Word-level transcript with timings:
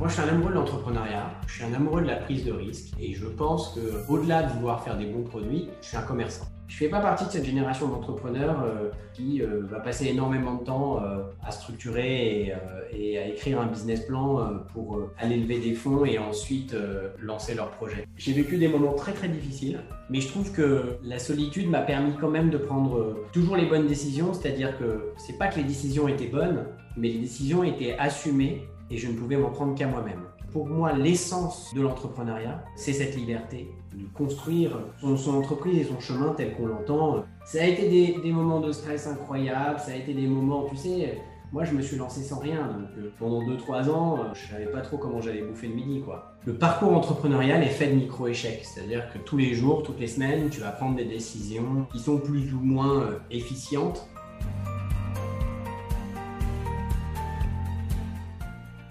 Moi, 0.00 0.08
je 0.08 0.14
suis 0.14 0.22
un 0.22 0.28
amoureux 0.28 0.48
de 0.48 0.54
l'entrepreneuriat, 0.54 1.30
je 1.46 1.52
suis 1.52 1.64
un 1.64 1.74
amoureux 1.74 2.00
de 2.00 2.06
la 2.06 2.16
prise 2.16 2.46
de 2.46 2.52
risque 2.52 2.94
et 2.98 3.12
je 3.12 3.26
pense 3.26 3.74
que 3.74 4.10
au-delà 4.10 4.44
de 4.44 4.52
vouloir 4.54 4.82
faire 4.82 4.96
des 4.96 5.04
bons 5.04 5.24
produits, 5.24 5.68
je 5.82 5.88
suis 5.88 5.96
un 5.98 6.00
commerçant. 6.00 6.46
Je 6.68 6.76
fais 6.76 6.88
pas 6.88 7.00
partie 7.00 7.26
de 7.26 7.30
cette 7.30 7.44
génération 7.44 7.86
d'entrepreneurs 7.86 8.62
euh, 8.62 8.88
qui 9.12 9.42
euh, 9.42 9.60
va 9.64 9.78
passer 9.78 10.06
énormément 10.06 10.54
de 10.54 10.64
temps 10.64 11.04
euh, 11.04 11.24
à 11.44 11.50
structurer 11.50 12.54
et, 12.92 13.18
à 13.18 13.26
écrire 13.26 13.60
un 13.60 13.66
business 13.66 14.00
plan 14.06 14.62
pour 14.72 15.00
aller 15.18 15.36
lever 15.36 15.58
des 15.58 15.74
fonds 15.74 16.06
et 16.06 16.18
ensuite 16.18 16.74
lancer 17.20 17.54
leur 17.54 17.70
projet. 17.70 18.06
J'ai 18.16 18.32
vécu 18.32 18.56
des 18.56 18.68
moments 18.68 18.94
très 18.94 19.12
très 19.12 19.28
difficiles, 19.28 19.80
mais 20.08 20.22
je 20.22 20.28
trouve 20.28 20.50
que 20.52 20.96
la 21.04 21.18
solitude 21.18 21.68
m'a 21.68 21.82
permis 21.82 22.14
quand 22.18 22.30
même 22.30 22.48
de 22.48 22.56
prendre 22.56 23.18
toujours 23.32 23.56
les 23.56 23.66
bonnes 23.66 23.86
décisions, 23.86 24.32
c'est-à-dire 24.32 24.78
que 24.78 25.12
c'est 25.18 25.36
pas 25.38 25.48
que 25.48 25.56
les 25.56 25.64
décisions 25.64 26.08
étaient 26.08 26.26
bonnes, 26.26 26.64
mais 26.96 27.08
les 27.08 27.18
décisions 27.18 27.62
étaient 27.64 27.96
assumées 27.98 28.66
et 28.90 28.96
je 28.96 29.08
ne 29.08 29.14
pouvais 29.14 29.36
m'en 29.36 29.50
prendre 29.50 29.74
qu'à 29.74 29.86
moi-même. 29.86 30.22
Pour 30.52 30.66
moi, 30.66 30.92
l'essence 30.92 31.72
de 31.74 31.80
l'entrepreneuriat, 31.80 32.64
c'est 32.74 32.92
cette 32.92 33.16
liberté 33.16 33.70
de 33.94 34.04
construire 34.14 34.78
son, 35.00 35.34
entreprise 35.34 35.78
et 35.78 35.84
son 35.84 36.00
chemin 36.00 36.34
tel 36.36 36.54
qu'on 36.54 36.66
l'entend. 36.66 37.24
Ça 37.44 37.62
a 37.62 37.66
été 37.66 37.88
des, 38.20 38.32
moments 38.32 38.60
de 38.60 38.72
stress 38.72 39.06
incroyables, 39.06 39.78
ça 39.78 39.92
a 39.92 39.94
été 39.94 40.12
des 40.12 40.26
moments, 40.26 40.66
tu 40.68 40.76
sais, 40.76 41.18
moi 41.52 41.64
je 41.64 41.72
me 41.72 41.82
suis 41.82 41.96
lancé 41.96 42.22
sans 42.22 42.38
rien, 42.38 42.66
donc 42.66 42.88
euh, 42.98 43.10
pendant 43.18 43.42
2-3 43.42 43.90
ans, 43.90 44.18
euh, 44.18 44.34
je 44.34 44.52
savais 44.52 44.66
pas 44.66 44.80
trop 44.80 44.98
comment 44.98 45.20
j'allais 45.20 45.42
bouffer 45.42 45.66
le 45.66 45.74
midi. 45.74 46.00
Quoi. 46.00 46.32
Le 46.46 46.54
parcours 46.54 46.92
entrepreneurial 46.92 47.62
est 47.62 47.66
fait 47.66 47.88
de 47.88 47.94
micro-échecs, 47.94 48.64
c'est-à-dire 48.64 49.12
que 49.12 49.18
tous 49.18 49.36
les 49.36 49.54
jours, 49.54 49.82
toutes 49.82 49.98
les 49.98 50.06
semaines, 50.06 50.48
tu 50.50 50.60
vas 50.60 50.70
prendre 50.70 50.96
des 50.96 51.04
décisions 51.04 51.86
qui 51.92 51.98
sont 51.98 52.18
plus 52.18 52.54
ou 52.54 52.60
moins 52.60 53.02
euh, 53.02 53.18
efficientes, 53.30 54.08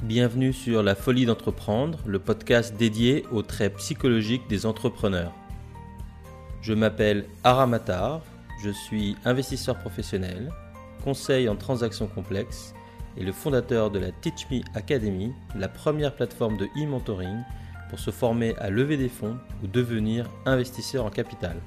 Bienvenue 0.09 0.54
sur 0.54 0.81
La 0.81 0.95
Folie 0.95 1.28
d'entreprendre, 1.28 2.00
le 2.08 2.17
podcast 2.17 2.75
dédié 2.75 3.28
aux 3.31 3.44
traits 3.44 3.75
psychologiques 3.75 4.50
des 4.50 4.66
entrepreneurs. 4.66 5.36
Je 6.64 6.73
m'appelle 6.73 7.25
Aramatar, 7.44 8.23
je 8.64 8.72
suis 8.72 9.16
investisseur 9.23 9.78
professionnel, 9.78 10.50
conseil 11.03 11.48
en 11.48 11.56
transactions 11.56 12.08
complexes 12.08 12.73
et 13.17 13.23
le 13.23 13.31
fondateur 13.31 13.92
de 13.92 14.00
la 14.00 14.11
Teach 14.11 14.48
Me 14.50 14.61
Academy, 14.73 15.31
la 15.56 15.67
première 15.67 16.16
plateforme 16.16 16.58
de 16.58 16.66
e-mentoring 16.76 17.44
pour 17.92 18.00
se 18.00 18.09
former 18.09 18.55
à 18.55 18.72
lever 18.72 18.98
des 18.98 19.09
fonds 19.09 19.38
ou 19.64 19.67
devenir 19.67 20.28
investisseur 20.48 21.05
en 21.05 21.11
capital. 21.11 21.58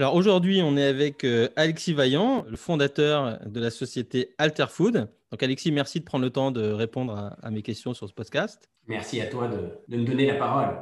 Alors 0.00 0.14
aujourd'hui, 0.14 0.62
on 0.64 0.78
est 0.78 0.86
avec 0.86 1.24
euh, 1.24 1.50
Alexis 1.56 1.92
Vaillant, 1.92 2.46
le 2.48 2.56
fondateur 2.56 3.38
de 3.44 3.60
la 3.60 3.68
société 3.68 4.30
Alterfood. 4.38 5.10
Donc 5.30 5.42
Alexis, 5.42 5.70
merci 5.72 6.00
de 6.00 6.06
prendre 6.06 6.24
le 6.24 6.30
temps 6.30 6.50
de 6.50 6.70
répondre 6.70 7.36
à, 7.42 7.50
mes 7.50 7.60
questions 7.60 7.92
sur 7.92 8.08
ce 8.08 8.14
podcast. 8.14 8.70
Merci 8.86 9.20
à 9.20 9.26
toi 9.26 9.46
de, 9.46 9.96
me 9.98 10.06
donner 10.06 10.24
la 10.24 10.36
parole. 10.36 10.74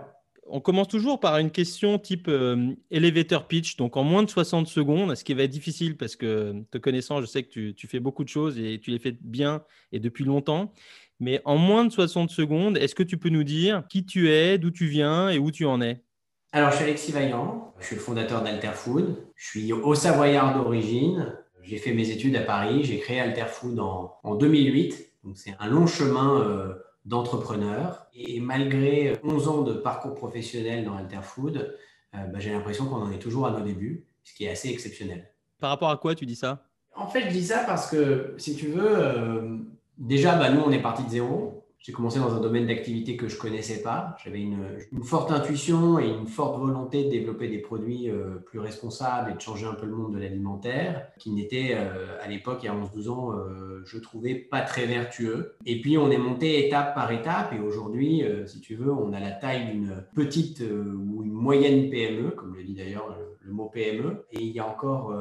On 0.46 0.60
commence 0.60 0.86
toujours 0.86 1.18
par 1.18 1.36
une 1.38 1.50
question 1.50 1.98
type 1.98 2.28
euh, 2.28 2.70
elevator 2.92 3.48
pitch, 3.48 3.74
donc 3.74 3.96
en 3.96 4.04
moins 4.04 4.22
de 4.22 4.30
60 4.30 4.68
secondes, 4.68 5.12
ce 5.16 5.24
qui 5.24 5.34
va 5.34 5.42
être 5.42 5.50
difficile 5.50 5.96
parce 5.96 6.14
que 6.14 6.54
te 6.70 6.78
connaissant, 6.78 7.20
je 7.20 7.26
sais 7.26 7.42
que 7.42 7.48
tu, 7.48 7.74
tu 7.74 7.88
fais 7.88 7.98
beaucoup 7.98 8.22
de 8.22 8.28
choses 8.28 8.56
et 8.56 8.78
tu 8.78 8.92
les 8.92 9.00
fais 9.00 9.18
bien 9.20 9.64
et 9.90 9.98
depuis 9.98 10.22
longtemps. 10.22 10.72
Mais 11.18 11.42
en 11.44 11.56
moins 11.56 11.84
de 11.84 11.90
60 11.90 12.30
secondes, 12.30 12.78
est-ce 12.78 12.94
que 12.94 13.02
tu 13.02 13.18
peux 13.18 13.30
nous 13.30 13.42
dire 13.42 13.82
qui 13.88 14.06
tu 14.06 14.30
es, 14.30 14.58
d'où 14.58 14.70
tu 14.70 14.86
viens 14.86 15.28
et 15.28 15.40
où 15.40 15.50
tu 15.50 15.64
en 15.66 15.80
es? 15.80 16.04
Alors, 16.52 16.70
je 16.70 16.76
suis 16.76 16.84
Alexis 16.84 17.12
Vaillant, 17.12 17.74
je 17.78 17.86
suis 17.86 17.96
le 17.96 18.00
fondateur 18.00 18.42
d'Alterfood. 18.42 19.16
Je 19.36 19.46
suis 19.46 19.72
au 19.72 19.94
Savoyard 19.94 20.56
d'origine. 20.56 21.36
J'ai 21.62 21.76
fait 21.76 21.92
mes 21.92 22.10
études 22.10 22.36
à 22.36 22.40
Paris. 22.40 22.84
J'ai 22.84 22.98
créé 22.98 23.20
Alterfood 23.20 23.78
en, 23.78 24.14
en 24.22 24.34
2008. 24.34 25.12
Donc, 25.24 25.36
c'est 25.36 25.54
un 25.58 25.68
long 25.68 25.86
chemin 25.86 26.40
euh, 26.40 26.74
d'entrepreneur. 27.04 28.06
Et 28.14 28.40
malgré 28.40 29.20
11 29.22 29.48
ans 29.48 29.62
de 29.62 29.74
parcours 29.74 30.14
professionnel 30.14 30.84
dans 30.86 30.96
Alterfood, 30.96 31.76
euh, 32.14 32.18
bah, 32.18 32.38
j'ai 32.38 32.50
l'impression 32.50 32.86
qu'on 32.86 33.02
en 33.02 33.12
est 33.12 33.18
toujours 33.18 33.46
à 33.46 33.50
nos 33.50 33.60
débuts, 33.60 34.06
ce 34.24 34.32
qui 34.32 34.44
est 34.44 34.50
assez 34.50 34.70
exceptionnel. 34.70 35.30
Par 35.60 35.68
rapport 35.68 35.90
à 35.90 35.98
quoi 35.98 36.14
tu 36.14 36.24
dis 36.24 36.36
ça? 36.36 36.64
En 36.96 37.08
fait, 37.08 37.24
je 37.24 37.28
dis 37.28 37.44
ça 37.44 37.64
parce 37.66 37.90
que, 37.90 38.34
si 38.38 38.56
tu 38.56 38.68
veux, 38.68 38.96
euh, 38.98 39.58
déjà, 39.98 40.36
bah, 40.36 40.50
nous, 40.50 40.62
on 40.62 40.70
est 40.70 40.80
parti 40.82 41.04
de 41.04 41.10
zéro. 41.10 41.57
J'ai 41.80 41.92
commencé 41.92 42.18
dans 42.18 42.34
un 42.34 42.40
domaine 42.40 42.66
d'activité 42.66 43.16
que 43.16 43.28
je 43.28 43.38
connaissais 43.38 43.82
pas. 43.82 44.16
J'avais 44.24 44.40
une, 44.40 44.58
forte 45.04 45.30
intuition 45.30 45.98
et 45.98 46.08
une 46.08 46.26
forte 46.26 46.58
volonté 46.58 47.04
de 47.04 47.10
développer 47.10 47.48
des 47.48 47.58
produits 47.58 48.10
euh, 48.10 48.36
plus 48.46 48.58
responsables 48.58 49.30
et 49.30 49.34
de 49.34 49.40
changer 49.40 49.66
un 49.66 49.74
peu 49.74 49.86
le 49.86 49.94
monde 49.94 50.14
de 50.14 50.18
l'alimentaire, 50.18 51.06
qui 51.18 51.30
n'était 51.30 51.76
euh, 51.76 52.18
à 52.20 52.26
l'époque, 52.26 52.58
il 52.62 52.66
y 52.66 52.68
a 52.68 52.74
11-12 52.74 53.08
ans, 53.08 53.32
euh, 53.32 53.82
je 53.84 53.96
trouvais 53.98 54.34
pas 54.34 54.62
très 54.62 54.86
vertueux. 54.86 55.54
Et 55.66 55.80
puis 55.80 55.96
on 55.96 56.10
est 56.10 56.18
monté 56.18 56.66
étape 56.66 56.94
par 56.94 57.12
étape 57.12 57.52
et 57.52 57.60
aujourd'hui, 57.60 58.24
si 58.46 58.60
tu 58.60 58.74
veux, 58.74 58.92
on 58.92 59.12
a 59.12 59.20
la 59.20 59.30
taille 59.30 59.70
d'une 59.70 60.04
petite 60.14 60.60
ou 60.60 61.22
une 61.22 61.32
moyenne 61.32 61.90
PME, 61.90 62.32
comme 62.32 62.56
le 62.56 62.64
dit 62.64 62.74
d'ailleurs 62.74 63.16
le, 63.40 63.52
mot 63.52 63.70
PME, 63.72 64.26
et 64.32 64.42
il 64.42 64.50
y 64.50 64.60
a 64.60 64.66
encore 64.66 65.14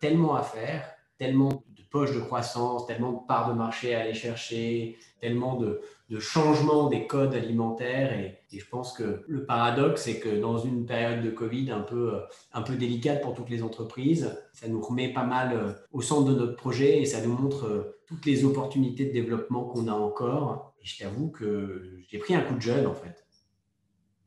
tellement 0.00 0.34
à 0.34 0.42
faire, 0.42 0.97
tellement 1.18 1.64
de 1.76 1.82
poches 1.90 2.14
de 2.14 2.20
croissance, 2.20 2.86
tellement 2.86 3.12
de 3.12 3.26
parts 3.26 3.48
de 3.48 3.54
marché 3.54 3.94
à 3.94 4.00
aller 4.00 4.14
chercher, 4.14 4.98
tellement 5.20 5.56
de, 5.56 5.80
de 6.10 6.18
changement 6.18 6.88
des 6.88 7.06
codes 7.06 7.34
alimentaires. 7.34 8.18
Et, 8.18 8.38
je 8.50 8.64
pense 8.64 8.92
que 8.92 9.24
le 9.28 9.44
paradoxe, 9.44 10.02
c'est 10.02 10.20
que 10.20 10.40
dans 10.40 10.56
une 10.56 10.86
période 10.86 11.22
de 11.22 11.30
Covid 11.30 11.70
un 11.70 11.80
peu, 11.80 12.14
euh, 12.14 12.20
un 12.54 12.62
peu 12.62 12.76
délicate 12.76 13.20
pour 13.20 13.34
toutes 13.34 13.50
les 13.50 13.62
entreprises, 13.62 14.40
ça 14.54 14.68
nous 14.68 14.80
remet 14.80 15.12
pas 15.12 15.24
mal 15.24 15.52
euh, 15.52 15.72
au 15.92 16.00
centre 16.00 16.32
de 16.32 16.34
notre 16.34 16.56
projet 16.56 17.02
et 17.02 17.04
ça 17.04 17.20
nous 17.20 17.34
montre 17.34 17.66
euh, 17.66 17.98
toutes 18.06 18.24
les 18.24 18.46
opportunités 18.46 19.04
de 19.04 19.12
développement 19.12 19.64
qu'on 19.64 19.86
a 19.86 19.92
encore. 19.92 20.72
Et 20.80 20.86
je 20.86 20.98
t'avoue 20.98 21.28
que 21.28 21.98
j'ai 22.08 22.18
pris 22.18 22.34
un 22.34 22.40
coup 22.40 22.54
de 22.54 22.62
jeune 22.62 22.86
en 22.86 22.94
fait. 22.94 23.27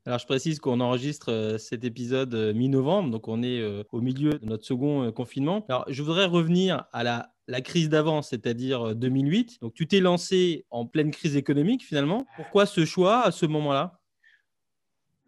Alors, 0.06 0.20
je 0.20 0.26
précise 0.26 0.60
qu'on 0.60 0.80
enregistre 0.80 1.58
cet 1.60 1.84
épisode 1.84 2.34
mi-novembre, 2.56 3.12
donc 3.12 3.28
on 3.28 3.44
est 3.44 3.62
au 3.92 4.02
milieu 4.02 4.34
de 4.40 4.46
notre 4.46 4.66
second 4.66 5.12
confinement. 5.12 5.66
Alors, 5.70 5.86
je 5.88 6.02
voudrais 6.02 6.26
revenir 6.26 6.86
à 6.92 7.04
la 7.04 7.62
crise 7.62 7.90
d'avant, 7.90 8.22
c'est-à-dire 8.22 8.96
2008. 8.96 9.52
Euh, 9.52 9.66
Donc 9.66 9.74
tu 9.74 9.88
t'es 9.88 10.00
lancé 10.00 10.66
en 10.70 10.86
pleine 10.86 11.12
crise 11.12 11.36
économique 11.36 11.86
finalement. 11.86 12.26
Pourquoi 12.38 12.66
ce 12.66 12.86
choix 12.86 13.22
à 13.24 13.32
ce 13.32 13.46
moment-là? 13.46 14.01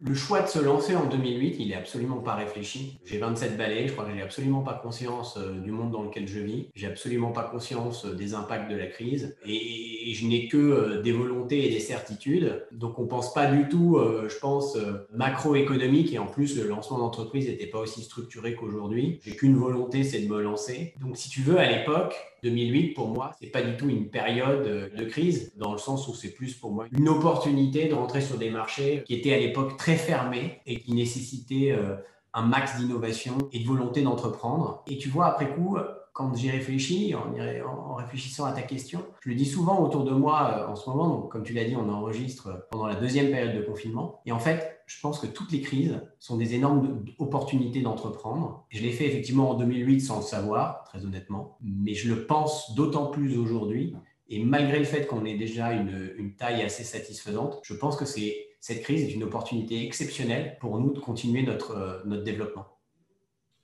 Le 0.05 0.15
choix 0.15 0.41
de 0.41 0.47
se 0.47 0.59
lancer 0.59 0.95
en 0.95 1.05
2008, 1.05 1.55
il 1.59 1.71
est 1.71 1.75
absolument 1.75 2.17
pas 2.17 2.35
réfléchi. 2.35 2.99
J'ai 3.05 3.19
27 3.19 3.57
balais, 3.57 3.87
je 3.87 3.93
crois 3.93 4.05
que 4.05 4.13
j'ai 4.13 4.21
absolument 4.21 4.61
pas 4.61 4.73
conscience 4.73 5.37
euh, 5.37 5.53
du 5.59 5.71
monde 5.71 5.91
dans 5.91 6.03
lequel 6.03 6.27
je 6.27 6.39
vis. 6.39 6.67
J'ai 6.75 6.87
absolument 6.87 7.31
pas 7.31 7.43
conscience 7.43 8.05
euh, 8.05 8.13
des 8.13 8.33
impacts 8.33 8.69
de 8.69 8.75
la 8.75 8.87
crise 8.87 9.37
et, 9.45 10.13
je 10.13 10.27
n'ai 10.27 10.47
que 10.47 10.57
euh, 10.57 11.01
des 11.01 11.13
volontés 11.13 11.65
et 11.65 11.69
des 11.69 11.79
certitudes. 11.79 12.65
Donc 12.73 12.99
on 12.99 13.07
pense 13.07 13.33
pas 13.33 13.47
du 13.47 13.69
tout, 13.69 13.97
je 14.27 14.37
pense, 14.37 14.77
macroéconomique 15.13 16.13
et 16.13 16.19
en 16.19 16.27
plus 16.27 16.57
le 16.57 16.67
lancement 16.67 16.99
d'entreprise 16.99 17.47
n'était 17.47 17.67
pas 17.67 17.79
aussi 17.79 18.03
structuré 18.03 18.53
qu'aujourd'hui. 18.53 19.19
J'ai 19.23 19.35
qu'une 19.35 19.55
volonté, 19.55 20.03
c'est 20.03 20.19
de 20.19 20.27
me 20.27 20.41
lancer. 20.41 20.93
Donc 21.01 21.17
si 21.17 21.29
tu 21.29 21.41
veux, 21.41 21.57
à 21.57 21.65
l'époque, 21.65 22.13
2008, 22.43 22.93
pour 22.93 23.07
moi, 23.07 23.31
c'est 23.39 23.47
pas 23.47 23.61
du 23.61 23.77
tout 23.77 23.87
une 23.89 24.09
période 24.09 24.91
de 24.95 25.03
crise, 25.05 25.53
dans 25.55 25.71
le 25.71 25.77
sens 25.77 26.07
où 26.07 26.13
c'est 26.13 26.33
plus 26.33 26.53
pour 26.53 26.71
moi 26.71 26.85
une 26.91 27.07
opportunité 27.07 27.87
de 27.87 27.93
rentrer 27.93 28.21
sur 28.21 28.37
des 28.37 28.49
marchés 28.49 29.03
qui 29.05 29.15
étaient 29.15 29.33
à 29.33 29.39
l'époque 29.39 29.77
très 29.77 29.92
fermés 29.95 30.61
et 30.65 30.79
qui 30.79 30.93
nécessitaient 30.93 31.71
euh, 31.71 31.95
un 32.33 32.43
max 32.43 32.77
d'innovation 32.77 33.37
et 33.51 33.59
de 33.59 33.67
volonté 33.67 34.01
d'entreprendre. 34.01 34.83
Et 34.87 34.97
tu 34.97 35.09
vois, 35.09 35.27
après 35.27 35.53
coup, 35.53 35.77
quand 36.13 36.35
j'y 36.35 36.51
réfléchis, 36.51 37.15
en, 37.15 37.95
réfléchissant 37.95 38.45
à 38.45 38.51
ta 38.51 38.61
question, 38.61 39.03
je 39.21 39.29
le 39.29 39.35
dis 39.35 39.45
souvent 39.45 39.81
autour 39.83 40.03
de 40.03 40.11
moi 40.11 40.55
euh, 40.55 40.71
en 40.71 40.75
ce 40.75 40.89
moment, 40.89 41.09
donc 41.09 41.31
comme 41.31 41.43
tu 41.43 41.53
l'as 41.53 41.65
dit, 41.65 41.75
on 41.75 41.89
enregistre 41.89 42.67
pendant 42.69 42.85
la 42.85 42.95
deuxième 42.95 43.31
période 43.31 43.55
de 43.55 43.61
confinement. 43.61 44.21
Et 44.25 44.31
en 44.31 44.39
fait, 44.39 44.81
je 44.85 44.99
pense 45.01 45.19
que 45.19 45.25
toutes 45.25 45.51
les 45.51 45.61
crises 45.61 45.99
sont 46.19 46.37
des 46.37 46.53
énormes 46.53 47.03
opportunités 47.17 47.81
d'entreprendre. 47.81 48.65
Je 48.69 48.81
l'ai 48.81 48.91
fait 48.91 49.07
effectivement 49.07 49.49
en 49.49 49.53
2008 49.55 50.01
sans 50.01 50.17
le 50.17 50.23
savoir, 50.23 50.83
très 50.83 51.03
honnêtement, 51.03 51.57
mais 51.61 51.95
je 51.95 52.13
le 52.13 52.27
pense 52.27 52.75
d'autant 52.75 53.07
plus 53.07 53.37
aujourd'hui. 53.37 53.95
Et 54.29 54.43
malgré 54.43 54.79
le 54.79 54.85
fait 54.85 55.07
qu'on 55.07 55.25
ait 55.25 55.37
déjà 55.37 55.73
une 55.73 56.35
taille 56.37 56.61
assez 56.61 56.83
satisfaisante, 56.83 57.59
je 57.63 57.73
pense 57.73 57.95
que 57.95 58.05
c'est 58.05 58.52
cette 58.63 58.81
crise 58.81 59.03
est 59.03 59.11
une 59.11 59.23
opportunité 59.23 59.85
exceptionnelle 59.85 60.55
pour 60.61 60.79
nous 60.79 60.93
de 60.93 60.99
continuer 60.99 61.43
notre, 61.43 61.71
euh, 61.71 61.99
notre 62.05 62.23
développement. 62.23 62.65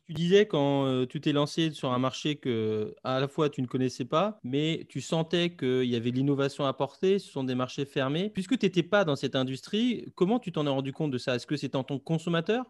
Tu 0.04 0.12
disais 0.14 0.46
quand 0.46 0.88
euh, 0.88 1.06
tu 1.06 1.22
t'es 1.22 1.32
lancé 1.32 1.72
sur 1.72 1.94
un 1.94 2.00
marché 2.00 2.36
que 2.36 2.94
à 3.06 3.22
la 3.22 3.30
fois 3.30 3.50
tu 3.50 3.62
ne 3.62 3.68
connaissais 3.68 4.04
pas, 4.04 4.42
mais 4.44 4.86
tu 4.90 5.00
sentais 5.00 5.56
qu'il 5.56 5.86
y 5.86 5.96
avait 5.96 6.12
l'innovation 6.12 6.66
à 6.66 6.74
porter, 6.74 7.18
ce 7.18 7.32
sont 7.32 7.46
des 7.46 7.56
marchés 7.56 7.86
fermés. 7.86 8.30
Puisque 8.30 8.58
tu 8.58 8.66
n'étais 8.66 8.84
pas 8.84 9.06
dans 9.06 9.16
cette 9.16 9.38
industrie, 9.38 10.12
comment 10.16 10.38
tu 10.38 10.52
t'en 10.52 10.66
es 10.66 10.70
rendu 10.70 10.92
compte 10.92 11.12
de 11.12 11.18
ça? 11.18 11.36
Est-ce 11.36 11.48
que 11.48 11.56
c'est 11.56 11.78
en 11.78 11.86
tant 11.86 11.98
que 11.98 12.04
consommateur? 12.04 12.66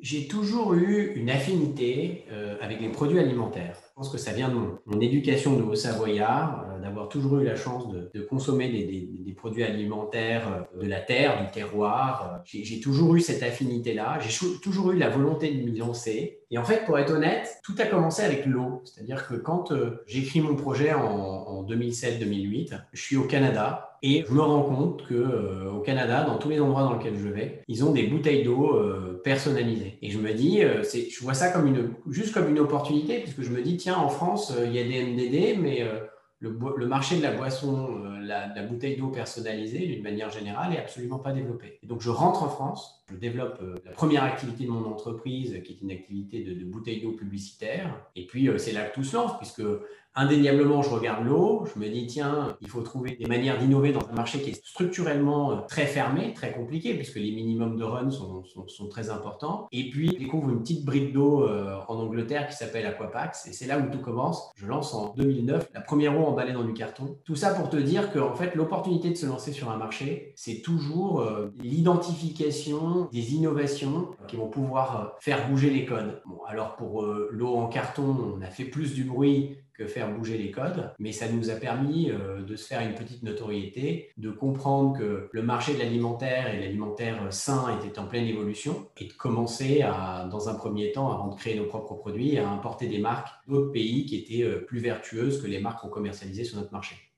J'ai 0.00 0.28
toujours 0.28 0.72
eu 0.72 1.12
une 1.14 1.28
affinité 1.28 2.24
euh, 2.30 2.56
avec 2.62 2.80
les 2.80 2.88
produits 2.88 3.18
alimentaires. 3.18 3.76
Je 3.82 3.92
pense 3.96 4.08
que 4.08 4.16
ça 4.16 4.32
vient 4.32 4.48
de 4.48 4.54
mon, 4.86 5.00
éducation 5.00 5.58
de 5.58 5.62
Haut-Savoyard, 5.62 6.69
d'avoir 6.82 7.08
toujours 7.08 7.38
eu 7.38 7.44
la 7.44 7.56
chance 7.56 7.88
de, 7.88 8.20
consommer 8.22 8.68
des, 8.68 9.32
produits 9.34 9.62
alimentaires 9.62 10.66
de 10.78 10.86
la 10.86 11.00
terre, 11.00 11.42
du 11.42 11.50
terroir. 11.50 12.42
J'ai 12.44 12.80
toujours 12.80 13.14
eu 13.14 13.20
cette 13.20 13.42
affinité-là. 13.42 14.18
J'ai 14.20 14.46
toujours 14.60 14.90
eu 14.90 14.98
la 14.98 15.08
volonté 15.08 15.50
de 15.50 15.64
m'y 15.64 15.78
lancer. 15.78 16.40
Et 16.50 16.58
en 16.58 16.64
fait, 16.64 16.84
pour 16.84 16.98
être 16.98 17.12
honnête, 17.12 17.58
tout 17.64 17.74
a 17.78 17.86
commencé 17.86 18.22
avec 18.22 18.44
l'eau. 18.44 18.82
C'est-à-dire 18.84 19.26
que 19.26 19.34
quand 19.34 19.72
j'écris 20.06 20.40
mon 20.40 20.56
projet 20.56 20.92
en, 20.92 21.00
en 21.00 21.64
2007-2008, 21.64 22.72
je 22.92 23.00
suis 23.00 23.16
au 23.16 23.24
Canada 23.24 23.90
et 24.02 24.24
je 24.26 24.32
me 24.32 24.40
rends 24.40 24.62
compte 24.62 25.06
que 25.06 25.14
euh, 25.14 25.70
au 25.70 25.80
Canada, 25.80 26.24
dans 26.24 26.38
tous 26.38 26.48
les 26.48 26.60
endroits 26.60 26.82
dans 26.82 26.94
lesquels 26.94 27.18
je 27.18 27.28
vais, 27.28 27.62
ils 27.68 27.84
ont 27.84 27.92
des 27.92 28.04
bouteilles 28.04 28.42
d'eau 28.44 28.74
euh, 28.74 29.20
personnalisées. 29.22 29.98
Et 30.00 30.10
je 30.10 30.18
me 30.18 30.32
dis, 30.32 30.62
euh, 30.62 30.82
je 30.82 31.20
vois 31.22 31.34
ça 31.34 31.50
comme 31.50 31.66
une, 31.66 31.90
juste 32.08 32.32
comme 32.32 32.48
une 32.48 32.60
opportunité, 32.60 33.18
puisque 33.18 33.42
je 33.42 33.50
me 33.50 33.60
dis, 33.60 33.76
tiens, 33.76 33.96
en 33.96 34.08
France, 34.08 34.54
il 34.64 34.74
y 34.74 34.78
a 34.78 34.84
des 34.84 35.04
MDD, 35.04 35.60
mais 35.60 35.84
le, 36.40 36.86
marché 36.86 37.18
de 37.18 37.22
la 37.22 37.32
boisson, 37.32 38.02
la, 38.20 38.48
la, 38.48 38.62
bouteille 38.62 38.96
d'eau 38.96 39.08
personnalisée, 39.08 39.86
d'une 39.86 40.02
manière 40.02 40.30
générale, 40.30 40.72
est 40.72 40.78
absolument 40.78 41.18
pas 41.18 41.32
développé. 41.32 41.78
Et 41.82 41.86
donc, 41.86 42.00
je 42.00 42.10
rentre 42.10 42.42
en 42.42 42.48
France, 42.48 43.04
je 43.10 43.16
développe 43.16 43.62
la 43.84 43.92
première 43.92 44.24
activité 44.24 44.64
de 44.64 44.70
mon 44.70 44.86
entreprise, 44.86 45.60
qui 45.64 45.72
est 45.72 45.80
une 45.82 45.90
activité 45.90 46.42
de, 46.42 46.54
de 46.54 46.64
bouteille 46.64 47.02
d'eau 47.02 47.12
publicitaire. 47.12 48.06
Et 48.16 48.26
puis, 48.26 48.48
c'est 48.58 48.72
là 48.72 48.84
que 48.84 48.94
tout 48.94 49.04
se 49.04 49.16
lance, 49.16 49.36
puisque 49.36 49.62
Indéniablement, 50.16 50.82
je 50.82 50.90
regarde 50.90 51.24
l'eau, 51.24 51.64
je 51.72 51.78
me 51.78 51.88
dis, 51.88 52.06
tiens, 52.08 52.56
il 52.60 52.68
faut 52.68 52.82
trouver 52.82 53.12
des 53.12 53.26
manières 53.26 53.58
d'innover 53.58 53.92
dans 53.92 54.08
un 54.08 54.12
marché 54.12 54.42
qui 54.42 54.50
est 54.50 54.66
structurellement 54.66 55.52
euh, 55.52 55.56
très 55.68 55.86
fermé, 55.86 56.34
très 56.34 56.52
compliqué, 56.52 56.94
puisque 56.94 57.14
les 57.14 57.30
minimums 57.30 57.76
de 57.76 57.84
run 57.84 58.10
sont, 58.10 58.42
sont, 58.44 58.88
très 58.88 59.10
importants. 59.10 59.68
Et 59.70 59.88
puis, 59.88 60.08
je 60.08 60.18
découvre 60.18 60.50
une 60.50 60.62
petite 60.62 60.84
brique 60.84 61.12
d'eau 61.12 61.44
euh, 61.44 61.78
en 61.86 61.94
Angleterre 61.94 62.48
qui 62.48 62.56
s'appelle 62.56 62.86
Aquapax, 62.86 63.46
et 63.46 63.52
c'est 63.52 63.68
là 63.68 63.78
où 63.78 63.88
tout 63.88 64.00
commence. 64.00 64.50
Je 64.56 64.66
lance 64.66 64.92
en 64.94 65.14
2009 65.14 65.70
la 65.74 65.80
première 65.80 66.18
eau 66.18 66.24
emballée 66.24 66.52
dans 66.52 66.64
du 66.64 66.72
carton. 66.72 67.16
Tout 67.24 67.36
ça 67.36 67.54
pour 67.54 67.70
te 67.70 67.76
dire 67.76 68.12
que, 68.12 68.18
en 68.18 68.34
fait, 68.34 68.56
l'opportunité 68.56 69.10
de 69.10 69.16
se 69.16 69.26
lancer 69.26 69.52
sur 69.52 69.70
un 69.70 69.76
marché, 69.76 70.32
c'est 70.34 70.60
toujours 70.60 71.20
euh, 71.20 71.54
l'identification 71.60 73.08
des 73.12 73.34
innovations 73.34 74.08
qui 74.26 74.34
vont 74.34 74.48
pouvoir 74.48 75.16
faire 75.20 75.48
bouger 75.48 75.70
les 75.70 75.84
codes. 75.84 76.20
Bon, 76.26 76.42
alors 76.48 76.74
pour 76.74 77.04
l'eau 77.30 77.54
en 77.54 77.68
carton, 77.68 78.34
on 78.36 78.42
a 78.42 78.46
fait 78.46 78.64
plus 78.64 78.92
du 78.94 79.04
bruit 79.04 79.56
faire 79.86 80.12
bouger 80.12 80.38
les 80.38 80.50
codes, 80.50 80.92
mais 80.98 81.12
ça 81.12 81.28
nous 81.28 81.50
a 81.50 81.54
permis 81.54 82.10
euh, 82.10 82.42
de 82.42 82.56
se 82.56 82.66
faire 82.66 82.80
une 82.80 82.94
petite 82.94 83.22
notoriété, 83.22 84.10
de 84.16 84.30
comprendre 84.30 84.98
que 84.98 85.28
le 85.32 85.42
marché 85.42 85.74
de 85.74 85.78
l'alimentaire 85.78 86.52
et 86.52 86.60
l'alimentaire 86.60 87.32
sain 87.32 87.78
était 87.78 87.98
en 87.98 88.06
pleine 88.06 88.26
évolution 88.26 88.86
et 88.98 89.06
de 89.06 89.12
commencer 89.12 89.84
dans 90.30 90.48
un 90.48 90.54
premier 90.54 90.92
temps, 90.92 91.12
avant 91.12 91.28
de 91.28 91.34
créer 91.34 91.56
nos 91.56 91.66
propres 91.66 91.94
produits, 91.94 92.38
à 92.38 92.48
importer 92.48 92.86
des 92.86 92.98
marques 92.98 93.28
d'autres 93.48 93.72
pays 93.72 94.06
qui 94.06 94.16
étaient 94.16 94.44
euh, 94.44 94.60
plus 94.60 94.78
vertueuses 94.78 95.42
que 95.42 95.46
les 95.46 95.60
marques 95.60 95.80
qu'on 95.80 95.88
commercialisait 95.88 96.44
sur 96.44 96.58
notre 96.58 96.72
marché. 96.72 97.09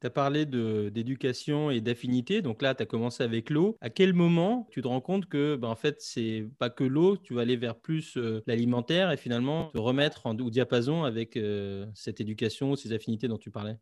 Tu 0.00 0.06
as 0.06 0.10
parlé 0.10 0.46
d'éducation 0.46 1.70
et 1.70 1.80
d'affinité. 1.80 2.40
Donc 2.40 2.62
là, 2.62 2.74
tu 2.74 2.82
as 2.82 2.86
commencé 2.86 3.22
avec 3.24 3.50
l'eau. 3.50 3.76
À 3.80 3.90
quel 3.90 4.14
moment 4.14 4.68
tu 4.70 4.80
te 4.80 4.88
rends 4.88 5.00
compte 5.00 5.26
que, 5.26 5.56
ben, 5.56 5.68
en 5.68 5.76
c'est 5.98 6.48
pas 6.58 6.70
que 6.70 6.84
l'eau, 6.84 7.16
tu 7.16 7.34
vas 7.34 7.42
aller 7.42 7.56
vers 7.56 7.74
plus 7.74 8.16
euh, 8.16 8.42
l'alimentaire 8.46 9.10
et 9.10 9.16
finalement 9.16 9.70
te 9.74 9.78
remettre 9.78 10.26
en, 10.26 10.36
au 10.36 10.50
diapason 10.50 11.04
avec 11.04 11.36
euh, 11.36 11.86
cette 11.94 12.20
éducation, 12.20 12.76
ces 12.76 12.92
affinités 12.92 13.26
dont 13.26 13.38
tu 13.38 13.50
parlais? 13.50 13.76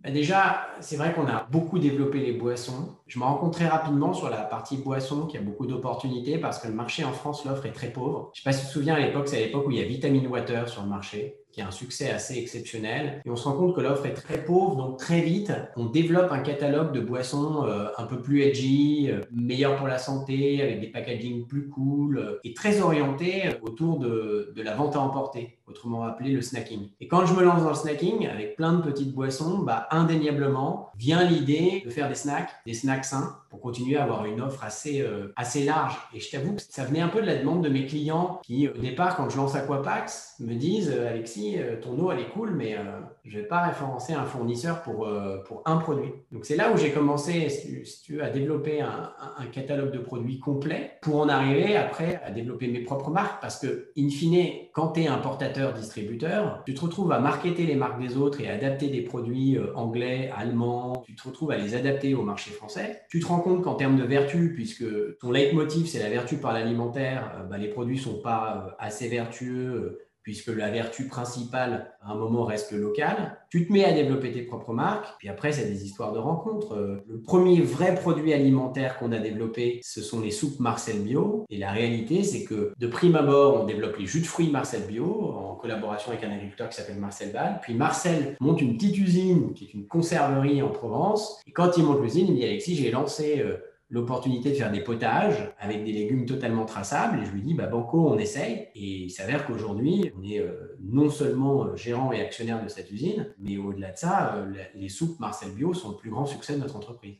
Bah, 0.00 0.10
déjà, 0.10 0.68
c'est 0.80 0.96
vrai 0.96 1.12
qu'on 1.12 1.26
a 1.26 1.46
beaucoup 1.50 1.78
développé 1.78 2.20
les 2.20 2.32
boissons. 2.32 2.96
Je 3.08 3.18
me 3.18 3.24
rends 3.24 3.36
compte 3.36 3.52
très 3.52 3.66
rapidement 3.66 4.14
sur 4.14 4.30
la 4.30 4.42
partie 4.42 4.76
boissons 4.76 5.26
qu'il 5.26 5.40
y 5.40 5.42
a 5.42 5.46
beaucoup 5.46 5.66
d'opportunités 5.66 6.38
parce 6.38 6.60
que 6.60 6.68
le 6.68 6.74
marché 6.74 7.04
en 7.04 7.12
France, 7.12 7.44
l'offre 7.44 7.66
est 7.66 7.72
très 7.72 7.92
pauvre. 7.92 8.30
Je 8.32 8.40
ne 8.40 8.42
sais 8.42 8.50
pas 8.50 8.52
si 8.52 8.60
tu 8.60 8.66
te 8.68 8.72
souviens 8.72 8.94
à 8.94 9.00
l'époque, 9.00 9.26
c'est 9.26 9.38
à 9.38 9.40
l'époque 9.40 9.66
où 9.66 9.70
il 9.72 9.78
y 9.78 9.82
a 9.82 9.84
Vitamine 9.84 10.28
Water 10.28 10.68
sur 10.68 10.82
le 10.82 10.88
marché 10.88 11.40
qui 11.58 11.62
a 11.62 11.66
un 11.66 11.72
succès 11.72 12.10
assez 12.10 12.38
exceptionnel. 12.38 13.20
Et 13.24 13.30
on 13.30 13.34
se 13.34 13.48
rend 13.48 13.54
compte 13.54 13.74
que 13.74 13.80
l'offre 13.80 14.06
est 14.06 14.14
très 14.14 14.44
pauvre, 14.44 14.76
donc 14.76 14.96
très 14.96 15.20
vite, 15.20 15.52
on 15.74 15.86
développe 15.86 16.30
un 16.30 16.38
catalogue 16.38 16.92
de 16.92 17.00
boissons 17.00 17.66
euh, 17.66 17.88
un 17.98 18.04
peu 18.04 18.20
plus 18.20 18.42
edgy, 18.42 19.10
euh, 19.10 19.22
meilleur 19.32 19.74
pour 19.74 19.88
la 19.88 19.98
santé, 19.98 20.62
avec 20.62 20.80
des 20.80 20.86
packaging 20.86 21.46
plus 21.48 21.68
cool, 21.68 22.18
euh, 22.18 22.38
et 22.44 22.54
très 22.54 22.80
orienté 22.80 23.48
autour 23.62 23.98
de, 23.98 24.52
de, 24.54 24.62
la 24.62 24.76
vente 24.76 24.94
à 24.94 25.00
emporter, 25.00 25.58
autrement 25.66 26.04
appelé 26.04 26.30
le 26.30 26.42
snacking. 26.42 26.90
Et 27.00 27.08
quand 27.08 27.26
je 27.26 27.34
me 27.34 27.42
lance 27.42 27.64
dans 27.64 27.70
le 27.70 27.74
snacking, 27.74 28.28
avec 28.28 28.54
plein 28.54 28.74
de 28.74 28.82
petites 28.82 29.12
boissons, 29.12 29.58
bah, 29.58 29.88
indéniablement 29.90 30.92
vient 30.96 31.24
l'idée 31.24 31.82
de 31.84 31.90
faire 31.90 32.08
des 32.08 32.14
snacks, 32.14 32.50
des 32.66 32.74
snacks 32.74 33.04
sains, 33.04 33.36
pour 33.50 33.60
continuer 33.60 33.96
à 33.96 34.04
avoir 34.04 34.26
une 34.26 34.42
offre 34.42 34.62
assez, 34.62 35.02
assez 35.34 35.64
large. 35.64 35.96
Et 36.12 36.20
je 36.20 36.30
t'avoue 36.30 36.54
que 36.54 36.60
ça 36.68 36.84
venait 36.84 37.00
un 37.00 37.08
peu 37.08 37.22
de 37.22 37.26
la 37.26 37.36
demande 37.36 37.64
de 37.64 37.70
mes 37.70 37.86
clients 37.86 38.40
qui, 38.44 38.68
au 38.68 38.76
départ, 38.76 39.16
quand 39.16 39.30
je 39.30 39.38
lance 39.38 39.54
Aquapax, 39.54 40.34
me 40.40 40.54
disent, 40.54 40.90
Alexis, 40.90 41.47
euh, 41.56 41.80
ton 41.80 41.98
eau, 41.98 42.10
elle 42.10 42.20
est 42.20 42.28
cool, 42.28 42.50
mais 42.50 42.74
euh, 42.74 43.00
je 43.24 43.38
vais 43.38 43.46
pas 43.46 43.62
référencer 43.62 44.12
un 44.12 44.24
fournisseur 44.24 44.82
pour, 44.82 45.06
euh, 45.06 45.38
pour 45.44 45.62
un 45.64 45.76
produit. 45.76 46.10
Donc, 46.32 46.44
c'est 46.44 46.56
là 46.56 46.72
où 46.72 46.76
j'ai 46.76 46.90
commencé, 46.90 47.48
si 47.48 48.02
tu, 48.02 48.14
veux, 48.14 48.22
à 48.22 48.30
développer 48.30 48.80
un, 48.80 49.12
catalogue 49.52 49.92
de 49.92 49.98
produits 49.98 50.38
complet 50.38 50.98
pour 51.00 51.20
en 51.20 51.28
arriver 51.28 51.74
après 51.74 52.20
à 52.24 52.30
développer 52.30 52.68
mes 52.68 52.80
propres 52.80 53.10
marques. 53.10 53.40
Parce 53.40 53.58
que, 53.58 53.90
in 53.96 54.08
fine, 54.10 54.68
quand 54.74 54.92
tu 54.92 55.00
es 55.00 55.06
importateur-distributeur, 55.06 56.62
tu 56.66 56.74
te 56.74 56.80
retrouves 56.80 57.12
à 57.12 57.18
marketer 57.18 57.64
les 57.64 57.76
marques 57.76 58.00
des 58.00 58.16
autres 58.16 58.40
et 58.40 58.48
à 58.48 58.54
adapter 58.54 58.88
des 58.88 59.00
produits 59.00 59.58
anglais, 59.74 60.30
allemands, 60.36 61.02
tu 61.06 61.14
te 61.14 61.26
retrouves 61.26 61.50
à 61.50 61.56
les 61.56 61.74
adapter 61.74 62.14
au 62.14 62.22
marché 62.22 62.50
français. 62.50 63.02
Tu 63.08 63.20
te 63.20 63.26
rends 63.26 63.40
compte 63.40 63.62
qu'en 63.62 63.74
termes 63.74 63.96
de 63.96 64.04
vertu, 64.04 64.52
puisque 64.54 64.84
ton 65.18 65.30
leitmotiv, 65.30 65.86
c'est 65.86 65.98
la 65.98 66.10
vertu 66.10 66.36
par 66.36 66.52
l'alimentaire, 66.52 67.46
bah, 67.48 67.56
les 67.56 67.68
produits 67.68 67.98
sont 67.98 68.20
pas 68.20 68.76
assez 68.78 69.08
vertueux 69.08 70.07
puisque 70.28 70.48
la 70.48 70.68
vertu 70.68 71.08
principale, 71.08 71.90
à 72.02 72.12
un 72.12 72.14
moment, 72.14 72.44
reste 72.44 72.72
le 72.72 72.78
local. 72.80 73.38
Tu 73.48 73.66
te 73.66 73.72
mets 73.72 73.86
à 73.86 73.94
développer 73.94 74.30
tes 74.30 74.42
propres 74.42 74.74
marques, 74.74 75.06
puis 75.18 75.30
après, 75.30 75.52
c'est 75.52 75.64
des 75.64 75.86
histoires 75.86 76.12
de 76.12 76.18
rencontres. 76.18 76.74
Euh, 76.74 77.02
le 77.08 77.18
premier 77.18 77.62
vrai 77.62 77.94
produit 77.94 78.34
alimentaire 78.34 78.98
qu'on 78.98 79.10
a 79.12 79.20
développé, 79.20 79.80
ce 79.82 80.02
sont 80.02 80.20
les 80.20 80.30
soupes 80.30 80.60
Marcel 80.60 80.98
Bio. 80.98 81.46
Et 81.48 81.56
la 81.56 81.70
réalité, 81.70 82.24
c'est 82.24 82.44
que 82.44 82.74
de 82.78 82.86
prime 82.86 83.16
abord, 83.16 83.62
on 83.62 83.64
développe 83.64 83.96
les 83.96 84.04
jus 84.04 84.20
de 84.20 84.26
fruits 84.26 84.50
Marcel 84.50 84.82
Bio 84.82 85.32
en 85.34 85.54
collaboration 85.54 86.12
avec 86.12 86.22
un 86.24 86.30
agriculteur 86.30 86.68
qui 86.68 86.76
s'appelle 86.76 86.98
Marcel 86.98 87.32
Ball. 87.32 87.60
Puis 87.62 87.72
Marcel 87.72 88.36
monte 88.38 88.60
une 88.60 88.76
petite 88.76 88.98
usine 88.98 89.54
qui 89.54 89.64
est 89.64 89.72
une 89.72 89.86
conserverie 89.86 90.60
en 90.60 90.68
Provence. 90.68 91.40
Et 91.46 91.52
quand 91.52 91.78
il 91.78 91.84
monte 91.84 92.02
l'usine, 92.02 92.26
il 92.28 92.34
dit 92.34 92.44
Alexis, 92.44 92.76
j'ai 92.76 92.90
lancé 92.90 93.40
euh, 93.40 93.56
l'opportunité 93.90 94.50
de 94.50 94.54
faire 94.54 94.70
des 94.70 94.80
potages 94.80 95.52
avec 95.58 95.84
des 95.84 95.92
légumes 95.92 96.26
totalement 96.26 96.66
traçables. 96.66 97.20
Et 97.20 97.24
je 97.24 97.30
lui 97.30 97.42
dis, 97.42 97.54
bah, 97.54 97.66
Banco, 97.66 98.08
on 98.08 98.18
essaye. 98.18 98.68
Et 98.74 99.04
il 99.04 99.10
s'avère 99.10 99.46
qu'aujourd'hui, 99.46 100.12
on 100.18 100.22
est 100.22 100.40
euh, 100.40 100.76
non 100.82 101.08
seulement 101.10 101.64
euh, 101.64 101.76
gérant 101.76 102.12
et 102.12 102.20
actionnaire 102.20 102.62
de 102.62 102.68
cette 102.68 102.90
usine, 102.90 103.34
mais 103.38 103.56
au-delà 103.56 103.92
de 103.92 103.96
ça, 103.96 104.34
euh, 104.34 104.52
les 104.74 104.88
soupes 104.88 105.18
Marcel 105.20 105.52
Bio 105.52 105.72
sont 105.72 105.90
le 105.90 105.96
plus 105.96 106.10
grand 106.10 106.26
succès 106.26 106.54
de 106.54 106.58
notre 106.58 106.76
entreprise. 106.76 107.16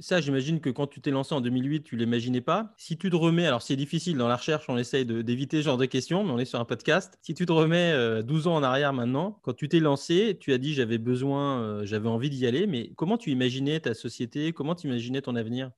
Ça, 0.00 0.20
j'imagine 0.20 0.60
que 0.60 0.70
quand 0.70 0.86
tu 0.86 1.00
t'es 1.00 1.10
lancé 1.10 1.34
en 1.34 1.40
2008, 1.40 1.82
tu 1.82 1.96
l'imaginais 1.96 2.40
pas. 2.40 2.72
Si 2.76 2.96
tu 2.96 3.10
te 3.10 3.16
remets, 3.16 3.46
alors 3.46 3.62
c'est 3.62 3.74
difficile 3.74 4.16
dans 4.16 4.28
la 4.28 4.36
recherche, 4.36 4.66
on 4.68 4.78
essaye 4.78 5.04
d'éviter 5.04 5.56
ce 5.56 5.64
genre 5.64 5.76
de 5.76 5.86
questions, 5.86 6.22
mais 6.22 6.30
on 6.30 6.38
est 6.38 6.44
sur 6.44 6.60
un 6.60 6.64
podcast. 6.64 7.18
Si 7.20 7.34
tu 7.34 7.46
te 7.46 7.50
remets 7.50 8.22
12 8.22 8.46
ans 8.46 8.54
en 8.54 8.62
arrière 8.62 8.92
maintenant, 8.92 9.40
quand 9.42 9.54
tu 9.54 9.68
t'es 9.68 9.80
lancé, 9.80 10.36
tu 10.38 10.52
as 10.52 10.58
dit 10.58 10.72
j'avais 10.72 10.98
besoin, 10.98 11.84
j'avais 11.84 12.08
envie 12.08 12.30
d'y 12.30 12.46
aller, 12.46 12.68
mais 12.68 12.92
comment 12.94 13.18
tu 13.18 13.32
imaginais 13.32 13.80
ta 13.80 13.92
société? 13.92 14.52
Comment 14.52 14.76
tu 14.76 14.86
imaginais 14.86 15.20
ton 15.20 15.34
avenir? 15.34 15.72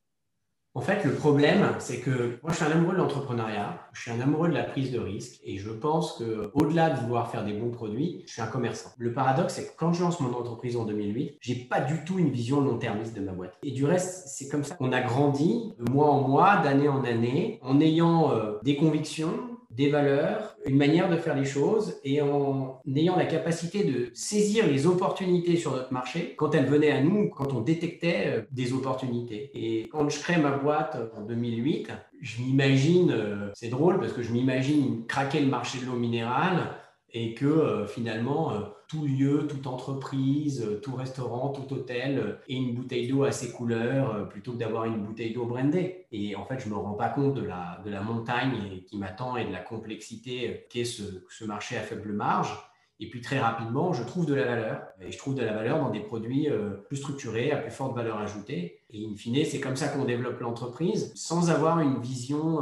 En 0.74 0.80
fait, 0.80 1.04
le 1.04 1.14
problème, 1.14 1.66
c'est 1.80 1.98
que 1.98 2.38
moi, 2.42 2.52
je 2.52 2.56
suis 2.56 2.64
un 2.64 2.70
amoureux 2.70 2.92
de 2.92 2.98
l'entrepreneuriat, 2.98 3.88
je 3.92 4.02
suis 4.02 4.10
un 4.12 4.20
amoureux 4.20 4.48
de 4.48 4.54
la 4.54 4.62
prise 4.62 4.92
de 4.92 5.00
risque, 5.00 5.40
et 5.42 5.58
je 5.58 5.70
pense 5.70 6.12
que, 6.12 6.52
au-delà 6.54 6.90
de 6.90 7.00
vouloir 7.00 7.28
faire 7.28 7.44
des 7.44 7.54
bons 7.54 7.70
produits, 7.70 8.22
je 8.26 8.34
suis 8.34 8.42
un 8.42 8.46
commerçant. 8.46 8.90
Le 8.96 9.12
paradoxe, 9.12 9.54
c'est 9.54 9.66
que 9.66 9.76
quand 9.76 9.92
je 9.92 10.02
lance 10.02 10.20
mon 10.20 10.32
entreprise 10.32 10.76
en 10.76 10.84
2008, 10.84 11.38
j'ai 11.40 11.56
pas 11.56 11.80
du 11.80 12.04
tout 12.04 12.20
une 12.20 12.30
vision 12.30 12.60
long-termiste 12.60 13.16
de 13.16 13.20
ma 13.20 13.32
boîte. 13.32 13.58
Et 13.64 13.72
du 13.72 13.84
reste, 13.84 14.28
c'est 14.28 14.48
comme 14.48 14.62
ça 14.62 14.76
qu'on 14.76 14.92
a 14.92 15.00
grandi, 15.00 15.74
de 15.80 15.90
mois 15.90 16.10
en 16.10 16.28
mois, 16.28 16.58
d'année 16.58 16.88
en 16.88 17.02
année, 17.02 17.58
en 17.62 17.80
ayant 17.80 18.30
euh, 18.30 18.58
des 18.62 18.76
convictions, 18.76 19.49
des 19.70 19.88
valeurs, 19.88 20.56
une 20.66 20.76
manière 20.76 21.08
de 21.08 21.16
faire 21.16 21.36
les 21.36 21.44
choses 21.44 22.00
et 22.04 22.20
en 22.20 22.82
ayant 22.94 23.16
la 23.16 23.26
capacité 23.26 23.84
de 23.84 24.10
saisir 24.14 24.66
les 24.66 24.86
opportunités 24.86 25.56
sur 25.56 25.72
notre 25.72 25.92
marché 25.92 26.34
quand 26.36 26.54
elles 26.54 26.66
venaient 26.66 26.90
à 26.90 27.00
nous, 27.00 27.30
quand 27.30 27.52
on 27.52 27.60
détectait 27.60 28.24
euh, 28.26 28.42
des 28.50 28.72
opportunités. 28.72 29.50
Et 29.54 29.88
quand 29.88 30.08
je 30.08 30.18
crée 30.18 30.38
ma 30.38 30.50
boîte 30.50 30.96
en 31.16 31.22
2008, 31.22 31.88
je 32.20 32.42
m'imagine, 32.42 33.12
euh, 33.12 33.50
c'est 33.54 33.68
drôle 33.68 34.00
parce 34.00 34.12
que 34.12 34.22
je 34.22 34.32
m'imagine 34.32 35.06
craquer 35.06 35.40
le 35.40 35.46
marché 35.46 35.78
de 35.78 35.86
l'eau 35.86 35.96
minérale 35.96 36.74
et 37.12 37.34
que 37.34 37.46
euh, 37.46 37.86
finalement, 37.86 38.52
euh, 38.52 38.60
tout 38.88 39.04
lieu, 39.04 39.46
toute 39.48 39.66
entreprise, 39.66 40.62
euh, 40.62 40.80
tout 40.80 40.94
restaurant, 40.94 41.50
tout 41.50 41.72
hôtel 41.72 42.38
ait 42.48 42.54
une 42.54 42.74
bouteille 42.74 43.08
d'eau 43.08 43.24
à 43.24 43.32
ses 43.32 43.52
couleurs 43.52 44.28
plutôt 44.28 44.52
que 44.52 44.58
d'avoir 44.58 44.84
une 44.84 45.02
bouteille 45.04 45.32
d'eau 45.32 45.46
brandée. 45.46 46.06
Et 46.12 46.36
en 46.36 46.44
fait, 46.44 46.58
je 46.60 46.66
ne 46.66 46.70
me 46.70 46.76
rends 46.76 46.94
pas 46.94 47.08
compte 47.08 47.34
de 47.34 47.42
la, 47.42 48.02
montagne 48.02 48.82
qui 48.86 48.98
m'attend 48.98 49.36
et 49.36 49.44
de 49.44 49.52
la 49.52 49.60
complexité 49.60 50.66
qu'est 50.70 50.84
ce 50.84 51.44
marché 51.44 51.76
à 51.76 51.80
faible 51.80 52.12
marge. 52.12 52.69
Et 53.00 53.08
puis 53.08 53.22
très 53.22 53.38
rapidement, 53.38 53.92
je 53.92 54.04
trouve 54.04 54.26
de 54.26 54.34
la 54.34 54.44
valeur. 54.44 54.82
Et 55.00 55.10
je 55.10 55.18
trouve 55.18 55.34
de 55.34 55.42
la 55.42 55.54
valeur 55.54 55.78
dans 55.78 55.90
des 55.90 56.00
produits 56.00 56.48
plus 56.86 56.98
structurés, 56.98 57.50
à 57.50 57.56
plus 57.56 57.70
forte 57.70 57.96
valeur 57.96 58.18
ajoutée. 58.18 58.80
Et 58.90 59.06
in 59.06 59.16
fine, 59.16 59.42
c'est 59.44 59.58
comme 59.58 59.76
ça 59.76 59.88
qu'on 59.88 60.04
développe 60.04 60.38
l'entreprise, 60.40 61.12
sans 61.14 61.50
avoir 61.50 61.80
une 61.80 62.00
vision 62.00 62.60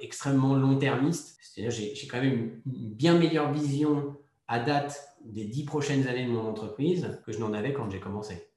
extrêmement 0.00 0.54
long-termiste. 0.54 1.38
C'est-à-dire, 1.42 1.72
j'ai 1.72 2.06
quand 2.06 2.20
même 2.20 2.32
une, 2.32 2.60
bien 2.64 3.18
meilleure 3.18 3.52
vision 3.52 4.16
à 4.46 4.60
date 4.60 5.00
des 5.24 5.44
dix 5.44 5.64
prochaines 5.64 6.06
années 6.06 6.24
de 6.24 6.30
mon 6.30 6.46
entreprise 6.46 7.20
que 7.26 7.32
je 7.32 7.38
n'en 7.38 7.52
avais 7.52 7.72
quand 7.72 7.90
j'ai 7.90 8.00
commencé. 8.00 8.49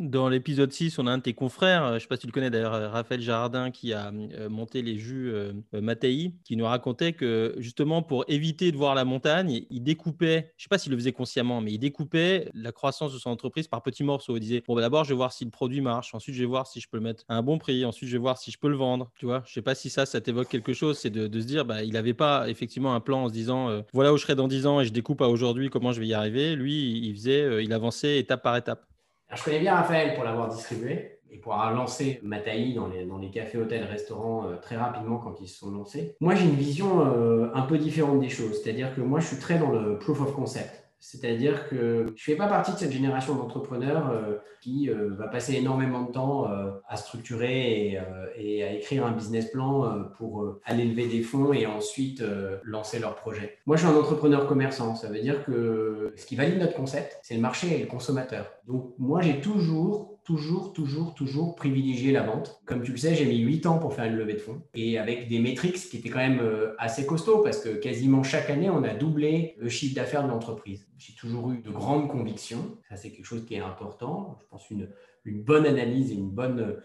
Dans 0.00 0.28
l'épisode 0.28 0.72
6, 0.72 0.98
on 0.98 1.06
a 1.06 1.12
un 1.12 1.18
de 1.18 1.22
tes 1.22 1.34
confrères, 1.34 1.84
euh, 1.84 1.90
je 1.90 1.94
ne 1.94 1.98
sais 2.00 2.06
pas 2.08 2.16
si 2.16 2.22
tu 2.22 2.26
le 2.26 2.32
connais 2.32 2.50
d'ailleurs, 2.50 2.74
euh, 2.74 2.88
Raphaël 2.88 3.20
Jardin, 3.20 3.70
qui 3.70 3.92
a 3.92 4.10
euh, 4.10 4.48
monté 4.48 4.82
les 4.82 4.98
jus 4.98 5.32
Mattei, 5.72 6.34
qui 6.42 6.56
nous 6.56 6.64
racontait 6.64 7.12
que 7.12 7.54
justement 7.58 8.02
pour 8.02 8.24
éviter 8.26 8.72
de 8.72 8.76
voir 8.76 8.96
la 8.96 9.04
montagne, 9.04 9.64
il 9.70 9.82
découpait, 9.84 10.52
je 10.56 10.62
ne 10.62 10.64
sais 10.64 10.68
pas 10.68 10.78
s'il 10.78 10.90
le 10.90 10.98
faisait 10.98 11.12
consciemment, 11.12 11.60
mais 11.60 11.70
il 11.70 11.78
découpait 11.78 12.50
la 12.54 12.72
croissance 12.72 13.12
de 13.12 13.18
son 13.18 13.30
entreprise 13.30 13.68
par 13.68 13.82
petits 13.84 14.02
morceaux. 14.02 14.36
Il 14.36 14.40
disait, 14.40 14.64
bon, 14.66 14.74
bah, 14.74 14.80
d'abord, 14.80 15.04
je 15.04 15.10
vais 15.10 15.14
voir 15.14 15.32
si 15.32 15.44
le 15.44 15.52
produit 15.52 15.80
marche, 15.80 16.12
ensuite, 16.12 16.34
je 16.34 16.40
vais 16.40 16.46
voir 16.46 16.66
si 16.66 16.80
je 16.80 16.88
peux 16.88 16.96
le 16.96 17.04
mettre 17.04 17.22
à 17.28 17.36
un 17.36 17.42
bon 17.42 17.58
prix, 17.58 17.84
ensuite, 17.84 18.08
je 18.08 18.16
vais 18.16 18.20
voir 18.20 18.36
si 18.36 18.50
je 18.50 18.58
peux 18.58 18.68
le 18.68 18.76
vendre. 18.76 19.12
Tu 19.16 19.26
vois, 19.26 19.44
je 19.46 19.52
ne 19.52 19.54
sais 19.54 19.62
pas 19.62 19.76
si 19.76 19.90
ça, 19.90 20.06
ça 20.06 20.20
t'évoque 20.20 20.48
quelque 20.48 20.72
chose, 20.72 20.98
c'est 20.98 21.10
de, 21.10 21.40
se 21.40 21.46
dire, 21.46 21.64
bah, 21.64 21.84
il 21.84 21.92
n'avait 21.92 22.14
pas 22.14 22.48
effectivement 22.48 22.96
un 22.96 23.00
plan 23.00 23.24
en 23.24 23.28
se 23.28 23.32
disant, 23.32 23.84
voilà 23.92 24.12
où 24.12 24.16
je 24.16 24.22
serai 24.22 24.34
dans 24.34 24.48
10 24.48 24.66
ans 24.66 24.80
et 24.80 24.86
je 24.86 24.92
découpe 24.92 25.22
à 25.22 25.28
aujourd'hui 25.28 25.70
comment 25.70 25.92
je 25.92 26.00
vais 26.00 26.08
y 26.08 26.14
arriver. 26.14 26.56
Lui, 26.56 26.98
il 26.98 27.14
faisait, 27.14 27.62
il 27.62 27.72
avançait 27.72 28.18
étape 28.18 28.42
par 28.42 28.56
étape 28.56 28.84
je 29.32 29.42
connais 29.42 29.60
bien 29.60 29.74
Raphaël 29.74 30.14
pour 30.14 30.24
l'avoir 30.24 30.48
distribué 30.48 31.18
et 31.30 31.38
pour 31.38 31.54
avoir 31.54 31.74
lancé 31.74 32.20
Mataï 32.22 32.74
dans 32.74 33.18
les, 33.18 33.30
cafés, 33.30 33.58
hôtels, 33.58 33.84
restaurants 33.84 34.46
euh, 34.46 34.56
très 34.56 34.76
rapidement 34.76 35.18
quand 35.18 35.40
ils 35.40 35.48
se 35.48 35.58
sont 35.58 35.70
lancés. 35.70 36.16
Moi, 36.20 36.34
j'ai 36.36 36.44
une 36.44 36.54
vision 36.54 37.04
euh, 37.04 37.50
un 37.54 37.62
peu 37.62 37.76
différente 37.76 38.20
des 38.20 38.28
choses. 38.28 38.62
C'est-à-dire 38.62 38.94
que 38.94 39.00
moi, 39.00 39.18
je 39.18 39.26
suis 39.26 39.38
très 39.38 39.58
dans 39.58 39.70
le 39.70 39.98
proof 39.98 40.20
of 40.20 40.32
concept. 40.32 40.83
C'est-à-dire 41.06 41.68
que 41.68 42.06
je 42.06 42.12
ne 42.12 42.16
fais 42.16 42.34
pas 42.34 42.46
partie 42.46 42.72
de 42.72 42.78
cette 42.78 42.90
génération 42.90 43.34
d'entrepreneurs 43.34 44.10
euh, 44.10 44.38
qui 44.62 44.88
euh, 44.88 45.10
va 45.10 45.28
passer 45.28 45.52
énormément 45.52 46.04
de 46.04 46.12
temps 46.12 46.50
euh, 46.50 46.70
à 46.88 46.96
structurer 46.96 47.98
et, 48.38 48.62
à 48.62 48.72
écrire 48.72 49.04
un 49.04 49.12
business 49.12 49.50
plan 49.50 50.06
pour 50.16 50.60
aller 50.64 50.86
lever 50.86 51.06
des 51.06 51.20
fonds 51.20 51.52
et 51.52 51.66
ensuite 51.66 52.22
lancer 52.62 52.98
leur 52.98 53.16
projet. 53.16 53.58
Moi, 53.66 53.76
je 53.76 53.84
suis 53.84 53.94
un 53.94 53.96
entrepreneur 53.96 54.46
commerçant. 54.46 54.94
Ça 54.94 55.08
veut 55.08 55.20
dire 55.20 55.44
que 55.44 56.14
ce 56.16 56.24
qui 56.24 56.36
valide 56.36 56.58
notre 56.58 56.74
concept, 56.74 57.18
c'est 57.22 57.34
le 57.34 57.40
marché 57.40 57.76
et 57.76 57.80
le 57.80 57.86
consommateur. 57.86 58.50
Donc, 58.66 58.94
moi, 58.98 59.20
j'ai 59.20 59.40
toujours 59.40 60.13
toujours, 60.24 60.72
toujours, 60.72 61.14
toujours 61.14 61.54
privilégier 61.54 62.10
la 62.10 62.22
vente. 62.22 62.60
Comme 62.64 62.82
tu 62.82 62.92
le 62.92 62.96
sais, 62.96 63.14
j'ai 63.14 63.26
mis 63.26 63.38
8 63.38 63.66
ans 63.66 63.78
pour 63.78 63.94
faire 63.94 64.06
une 64.06 64.16
levée 64.16 64.34
de 64.34 64.38
fonds 64.38 64.62
et 64.72 64.98
avec 64.98 65.28
des 65.28 65.38
métriques 65.38 65.76
qui 65.76 65.98
étaient 65.98 66.08
quand 66.08 66.18
même 66.18 66.40
euh, 66.40 66.74
assez 66.78 67.06
costauds 67.06 67.42
parce 67.42 67.58
que 67.58 67.68
quasiment 67.68 68.22
chaque 68.22 68.48
année, 68.50 68.70
on 68.70 68.82
a 68.82 68.94
doublé 68.94 69.54
le 69.58 69.68
chiffre 69.68 69.94
d'affaires 69.94 70.24
de 70.24 70.28
l'entreprise. 70.28 70.88
J'ai 70.98 71.14
toujours 71.14 71.52
eu 71.52 71.58
de 71.58 71.70
grandes 71.70 72.08
convictions. 72.08 72.78
Ça, 72.88 72.96
c'est 72.96 73.10
quelque 73.10 73.26
chose 73.26 73.44
qui 73.44 73.54
est 73.54 73.60
important. 73.60 74.38
Je 74.40 74.46
pense 74.46 74.70
une, 74.70 74.88
une 75.24 75.42
bonne 75.42 75.66
analyse 75.66 76.10
et 76.10 76.14
une 76.14 76.30
bonne 76.30 76.76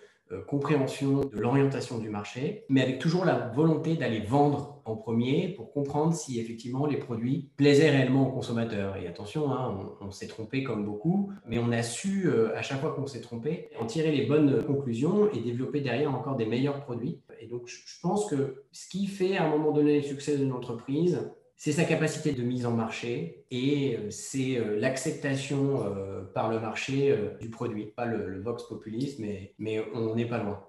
compréhension 0.47 1.21
de 1.21 1.39
l'orientation 1.39 1.97
du 1.97 2.09
marché, 2.09 2.65
mais 2.69 2.81
avec 2.81 2.99
toujours 2.99 3.25
la 3.25 3.49
volonté 3.49 3.95
d'aller 3.95 4.19
vendre 4.19 4.81
en 4.85 4.95
premier 4.95 5.49
pour 5.49 5.71
comprendre 5.71 6.13
si 6.13 6.39
effectivement 6.39 6.85
les 6.85 6.97
produits 6.97 7.49
plaisaient 7.57 7.89
réellement 7.89 8.27
aux 8.27 8.31
consommateurs. 8.31 8.95
Et 8.97 9.07
attention, 9.07 9.51
hein, 9.51 9.95
on, 10.01 10.11
s'est 10.11 10.27
trompé 10.27 10.63
comme 10.63 10.85
beaucoup, 10.85 11.31
mais 11.45 11.59
on 11.59 11.71
a 11.71 11.83
su, 11.83 12.27
euh, 12.27 12.55
à 12.57 12.61
chaque 12.61 12.79
fois 12.79 12.93
qu'on 12.93 13.05
s'est 13.05 13.21
trompé, 13.21 13.69
en 13.79 13.85
tirer 13.85 14.11
les 14.11 14.25
bonnes 14.25 14.63
conclusions 14.63 15.29
et 15.31 15.39
développer 15.39 15.81
derrière 15.81 16.13
encore 16.13 16.35
des 16.35 16.45
meilleurs 16.45 16.81
produits. 16.81 17.21
Et 17.39 17.47
donc, 17.47 17.67
je 17.67 17.99
pense 18.01 18.29
que 18.29 18.63
ce 18.71 18.89
qui 18.89 19.07
fait 19.07 19.37
à 19.37 19.45
un 19.45 19.49
moment 19.49 19.71
donné 19.71 19.97
le 19.97 20.03
succès 20.03 20.37
d'une 20.37 20.51
entreprise, 20.51 21.31
c'est 21.59 21.73
sa 21.73 21.83
capacité 21.83 22.31
de 22.31 22.41
mise 22.41 22.65
en 22.65 22.71
marché 22.71 23.43
et 23.51 23.97
euh, 23.97 24.09
c'est 24.11 24.57
euh, 24.57 24.79
l'acceptation 24.79 25.85
euh, 25.85 26.21
par 26.33 26.49
le 26.49 26.57
marché 26.57 27.13
du 27.41 27.49
produit. 27.49 27.87
Pas 27.87 28.05
le, 28.05 28.41
vox 28.41 28.63
populisme, 28.63 29.23
mais, 29.23 29.53
mais 29.59 29.85
on 29.93 30.15
n'est 30.15 30.25
pas 30.25 30.41
loin. 30.41 30.65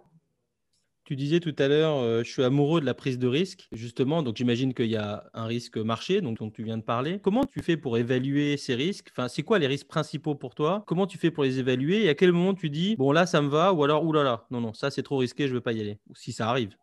Tu 1.05 1.15
disais 1.15 1.39
tout 1.39 1.55
à 1.59 1.69
l'heure, 1.69 2.23
je 2.25 2.31
suis 2.31 2.43
amoureux 2.43 2.81
de 2.81 2.87
la 2.87 2.95
prise 2.95 3.19
de 3.19 3.27
risque, 3.27 3.69
justement. 3.73 4.23
Donc, 4.23 4.37
j'imagine 4.37 4.75
qu'il 4.75 4.87
y 4.87 4.97
a 4.97 5.29
un 5.35 5.47
risque 5.47 5.77
marché 5.77 6.21
dont, 6.21 6.33
dont, 6.33 6.51
tu 6.51 6.63
viens 6.63 6.79
de 6.79 6.85
parler. 6.85 7.19
Comment 7.21 7.45
tu 7.45 7.63
fais 7.63 7.77
pour 7.77 7.99
évaluer 7.99 8.57
ces 8.57 8.77
risques? 8.77 9.09
Enfin, 9.11 9.27
c'est 9.27 9.43
quoi 9.43 9.59
les 9.59 9.67
risques 9.67 9.89
principaux 9.89 10.37
pour 10.37 10.55
toi? 10.55 10.85
Comment 10.87 11.09
tu 11.09 11.19
fais 11.19 11.33
pour 11.33 11.43
les 11.43 11.59
évaluer? 11.59 12.05
Et 12.05 12.09
à 12.09 12.15
quel 12.15 12.31
moment 12.33 12.55
tu 12.55 12.71
dis, 12.71 12.95
bon, 12.97 13.11
là, 13.11 13.27
ça 13.27 13.43
me 13.43 13.49
va 13.49 13.73
Ou 13.73 13.83
alors, 13.83 14.05
oulala, 14.05 14.47
non, 14.53 14.61
non, 14.61 14.73
ça, 14.73 14.91
c'est 14.91 15.03
trop 15.03 15.19
risqué, 15.19 15.47
je 15.47 15.53
ne 15.53 15.57
veux 15.57 15.63
pas 15.63 15.73
y 15.73 15.81
aller. 15.81 15.99
Ou 16.09 16.15
si 16.15 16.33
ça 16.33 16.49
arrive. 16.49 16.77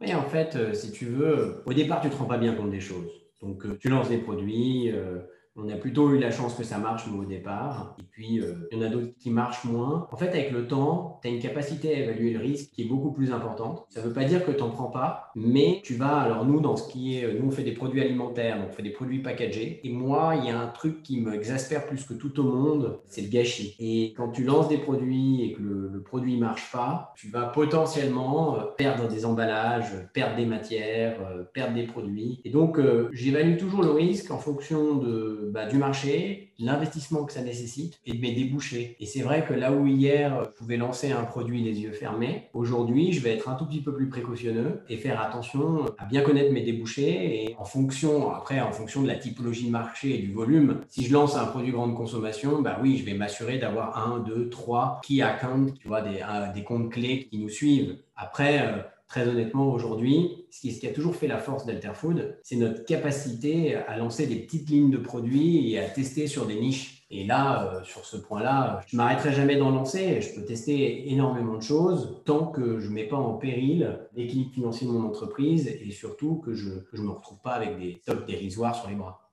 Oui, 0.00 0.14
en 0.14 0.24
fait, 0.24 0.74
si 0.74 0.90
tu 0.92 1.06
veux, 1.06 1.62
au 1.66 1.74
départ, 1.74 2.00
tu 2.00 2.06
ne 2.06 2.12
te 2.12 2.18
rends 2.18 2.26
pas 2.26 2.38
bien 2.38 2.54
compte 2.54 2.70
des 2.70 2.80
choses. 2.80 3.10
Donc, 3.42 3.64
euh, 3.64 3.78
tu 3.78 3.88
lances 3.88 4.08
des 4.08 4.18
produits, 4.18 4.90
euh, 4.92 5.18
on 5.62 5.68
a 5.68 5.76
plutôt 5.76 6.10
eu 6.10 6.18
la 6.18 6.30
chance 6.30 6.54
que 6.54 6.64
ça 6.64 6.78
marche 6.78 7.04
au 7.08 7.24
départ. 7.24 7.96
Et 7.98 8.04
puis, 8.10 8.40
euh, 8.40 8.68
il 8.70 8.78
y 8.78 8.82
en 8.82 8.86
a 8.86 8.88
d'autres 8.88 9.12
qui 9.18 9.30
marchent 9.30 9.64
moins. 9.64 10.08
En 10.10 10.16
fait, 10.16 10.28
avec 10.28 10.52
le 10.52 10.66
temps, 10.66 11.18
tu 11.22 11.28
as 11.28 11.30
une 11.30 11.40
capacité 11.40 11.94
à 11.94 11.98
évaluer 11.98 12.32
le 12.32 12.40
risque 12.40 12.70
qui 12.72 12.82
est 12.82 12.86
beaucoup 12.86 13.12
plus 13.12 13.32
importante. 13.32 13.84
Ça 13.90 14.00
ne 14.00 14.06
veut 14.06 14.12
pas 14.12 14.24
dire 14.24 14.44
que 14.44 14.52
tu 14.52 14.60
n'en 14.60 14.70
prends 14.70 14.90
pas, 14.90 15.30
mais 15.34 15.80
tu 15.84 15.94
vas, 15.94 16.18
alors 16.18 16.44
nous, 16.44 16.60
dans 16.60 16.76
ce 16.76 16.88
qui 16.88 17.18
est, 17.18 17.38
nous, 17.38 17.48
on 17.48 17.50
fait 17.50 17.62
des 17.62 17.72
produits 17.72 18.00
alimentaires, 18.00 18.58
donc 18.58 18.68
on 18.70 18.72
fait 18.72 18.82
des 18.82 18.90
produits 18.90 19.20
packagés. 19.20 19.80
Et 19.84 19.90
moi, 19.90 20.34
il 20.36 20.46
y 20.46 20.50
a 20.50 20.58
un 20.58 20.68
truc 20.68 21.02
qui 21.02 21.20
me 21.20 21.34
exaspère 21.34 21.86
plus 21.86 22.04
que 22.04 22.14
tout 22.14 22.40
au 22.40 22.44
monde, 22.44 23.00
c'est 23.06 23.22
le 23.22 23.28
gâchis. 23.28 23.76
Et 23.78 24.14
quand 24.16 24.30
tu 24.30 24.44
lances 24.44 24.68
des 24.68 24.78
produits 24.78 25.44
et 25.44 25.52
que 25.52 25.62
le, 25.62 26.02
produit 26.02 26.34
ne 26.34 26.40
marche 26.40 26.72
pas, 26.72 27.12
tu 27.14 27.28
vas 27.28 27.44
potentiellement 27.44 28.56
euh, 28.56 28.62
perdre 28.76 29.06
des 29.06 29.26
emballages, 29.26 29.92
perdre 30.14 30.36
des 30.36 30.46
matières, 30.46 31.20
euh, 31.20 31.44
perdre 31.52 31.74
des 31.74 31.84
produits. 31.84 32.40
Et 32.44 32.50
donc, 32.50 32.80
j'évalue 33.12 33.58
toujours 33.58 33.82
le 33.82 33.90
risque 33.90 34.30
en 34.30 34.38
fonction 34.38 34.96
de 34.96 35.49
bah, 35.50 35.66
du 35.66 35.76
marché, 35.76 36.52
l'investissement 36.58 37.24
que 37.24 37.32
ça 37.32 37.42
nécessite 37.42 37.98
et 38.06 38.12
de 38.12 38.20
mes 38.20 38.32
débouchés. 38.32 38.96
Et 39.00 39.06
c'est 39.06 39.22
vrai 39.22 39.44
que 39.46 39.54
là 39.54 39.72
où 39.72 39.86
hier, 39.86 40.44
je 40.44 40.50
pouvais 40.50 40.76
lancer 40.76 41.10
un 41.10 41.24
produit 41.24 41.62
les 41.62 41.80
yeux 41.80 41.92
fermés, 41.92 42.48
aujourd'hui, 42.54 43.12
je 43.12 43.20
vais 43.20 43.34
être 43.34 43.48
un 43.48 43.54
tout 43.54 43.66
petit 43.66 43.80
peu 43.80 43.94
plus 43.94 44.08
précautionneux 44.08 44.82
et 44.88 44.96
faire 44.96 45.20
attention 45.20 45.86
à 45.98 46.04
bien 46.04 46.22
connaître 46.22 46.52
mes 46.52 46.62
débouchés 46.62 47.44
et 47.44 47.56
en 47.58 47.64
fonction, 47.64 48.32
après, 48.32 48.60
en 48.60 48.72
fonction 48.72 49.02
de 49.02 49.08
la 49.08 49.16
typologie 49.16 49.66
de 49.66 49.70
marché 49.70 50.14
et 50.14 50.18
du 50.18 50.32
volume, 50.32 50.80
si 50.88 51.04
je 51.04 51.12
lance 51.12 51.36
un 51.36 51.46
produit 51.46 51.72
grande 51.72 51.94
consommation, 51.94 52.62
bah 52.62 52.78
oui, 52.82 52.98
je 52.98 53.04
vais 53.04 53.14
m'assurer 53.14 53.58
d'avoir 53.58 53.98
un, 53.98 54.20
deux, 54.20 54.48
trois 54.48 55.00
key 55.06 55.22
accounts, 55.22 55.72
tu 55.80 55.88
vois, 55.88 56.02
des, 56.02 56.20
des 56.54 56.64
comptes 56.64 56.90
clés 56.90 57.26
qui 57.30 57.38
nous 57.38 57.48
suivent. 57.48 57.96
Après, 58.16 58.60
euh, 58.60 58.82
très 59.10 59.26
honnêtement, 59.26 59.72
aujourd'hui, 59.72 60.46
ce 60.50 60.60
qui, 60.60 60.86
a 60.86 60.92
toujours 60.92 61.16
fait 61.16 61.26
la 61.26 61.38
force 61.38 61.66
d'Alterfood, 61.66 62.38
c'est 62.44 62.54
notre 62.54 62.84
capacité 62.84 63.74
à 63.74 63.98
lancer 63.98 64.28
des 64.28 64.36
petites 64.36 64.70
lignes 64.70 64.90
de 64.90 64.98
produits 64.98 65.72
et 65.72 65.80
à 65.80 65.88
tester 65.88 66.28
sur 66.28 66.46
des 66.46 66.58
niches. 66.58 67.04
Et 67.10 67.26
là, 67.26 67.74
euh, 67.74 67.82
sur 67.82 68.06
ce 68.06 68.16
point-là, 68.16 68.80
je 68.86 68.94
ne 68.94 69.02
m'arrêterai 69.02 69.32
jamais 69.32 69.56
d'en 69.56 69.70
lancer. 69.70 70.20
Je 70.20 70.32
peux 70.32 70.44
tester 70.46 71.10
énormément 71.10 71.56
de 71.56 71.62
choses 71.62 72.22
tant 72.24 72.46
que 72.46 72.78
je 72.78 72.88
ne 72.88 72.94
mets 72.94 73.08
pas 73.08 73.16
en 73.16 73.34
péril 73.34 73.98
l'équilibre 74.14 74.54
financier 74.54 74.86
de 74.86 74.92
mon 74.92 75.04
entreprise 75.08 75.66
et 75.66 75.90
surtout 75.90 76.36
que 76.36 76.54
je 76.54 76.70
ne 76.70 77.02
me 77.02 77.10
retrouve 77.10 77.40
pas 77.42 77.54
avec 77.54 77.80
des 77.80 77.98
stocks 78.02 78.26
dérisoires 78.26 78.76
sur 78.76 78.88
les 78.88 78.94
bras. 78.94 79.29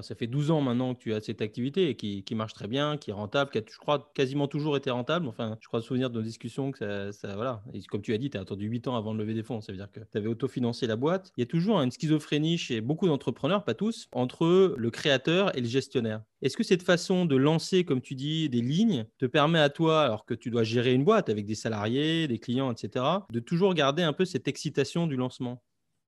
Ça 0.00 0.14
fait 0.14 0.26
12 0.26 0.50
ans 0.50 0.62
maintenant 0.62 0.94
que 0.94 1.00
tu 1.00 1.12
as 1.12 1.20
cette 1.20 1.42
activité 1.42 1.90
et 1.90 1.96
qui, 1.96 2.34
marche 2.34 2.54
très 2.54 2.66
bien, 2.66 2.96
qui 2.96 3.10
est 3.10 3.12
rentable, 3.12 3.50
qui 3.50 3.58
a, 3.58 3.62
je 3.70 3.76
crois, 3.76 4.10
quasiment 4.14 4.48
toujours 4.48 4.76
été 4.76 4.90
rentable. 4.90 5.28
Enfin, 5.28 5.58
je 5.60 5.68
crois 5.68 5.82
souvenir 5.82 6.08
de 6.08 6.16
nos 6.16 6.22
discussions 6.22 6.70
que 6.70 6.78
ça, 6.78 7.12
ça 7.12 7.34
voilà. 7.34 7.62
Et 7.74 7.82
comme 7.82 8.00
tu 8.00 8.14
as 8.14 8.18
dit, 8.18 8.30
tu 8.30 8.38
as 8.38 8.40
attendu 8.40 8.66
8 8.66 8.88
ans 8.88 8.96
avant 8.96 9.12
de 9.12 9.18
lever 9.18 9.34
des 9.34 9.42
fonds. 9.42 9.60
Ça 9.60 9.70
veut 9.70 9.76
dire 9.76 9.90
que 9.92 10.00
tu 10.00 10.16
avais 10.16 10.28
autofinancé 10.28 10.86
la 10.86 10.96
boîte. 10.96 11.30
Il 11.36 11.40
y 11.40 11.44
a 11.44 11.46
toujours 11.46 11.78
une 11.80 11.90
schizophrénie 11.90 12.56
chez 12.56 12.80
beaucoup 12.80 13.06
d'entrepreneurs, 13.06 13.64
pas 13.64 13.74
tous, 13.74 14.08
entre 14.12 14.74
le 14.76 14.90
créateur 14.90 15.54
et 15.56 15.60
le 15.60 15.68
gestionnaire. 15.68 16.22
Est-ce 16.40 16.56
que 16.56 16.64
cette 16.64 16.82
façon 16.82 17.26
de 17.26 17.36
lancer, 17.36 17.84
comme 17.84 18.00
tu 18.00 18.14
dis, 18.14 18.48
des 18.48 18.62
lignes 18.62 19.04
te 19.18 19.26
permet 19.26 19.60
à 19.60 19.68
toi, 19.68 20.02
alors 20.02 20.24
que 20.24 20.34
tu 20.34 20.50
dois 20.50 20.64
gérer 20.64 20.94
une 20.94 21.04
boîte 21.04 21.28
avec 21.28 21.44
des 21.44 21.54
salariés, 21.54 22.26
des 22.28 22.38
clients, 22.38 22.72
etc., 22.72 23.04
de 23.30 23.40
toujours 23.40 23.74
garder 23.74 24.02
un 24.02 24.12
peu 24.12 24.24
cette 24.24 24.48
excitation 24.48 25.06
du 25.06 25.16
lancement? 25.16 25.62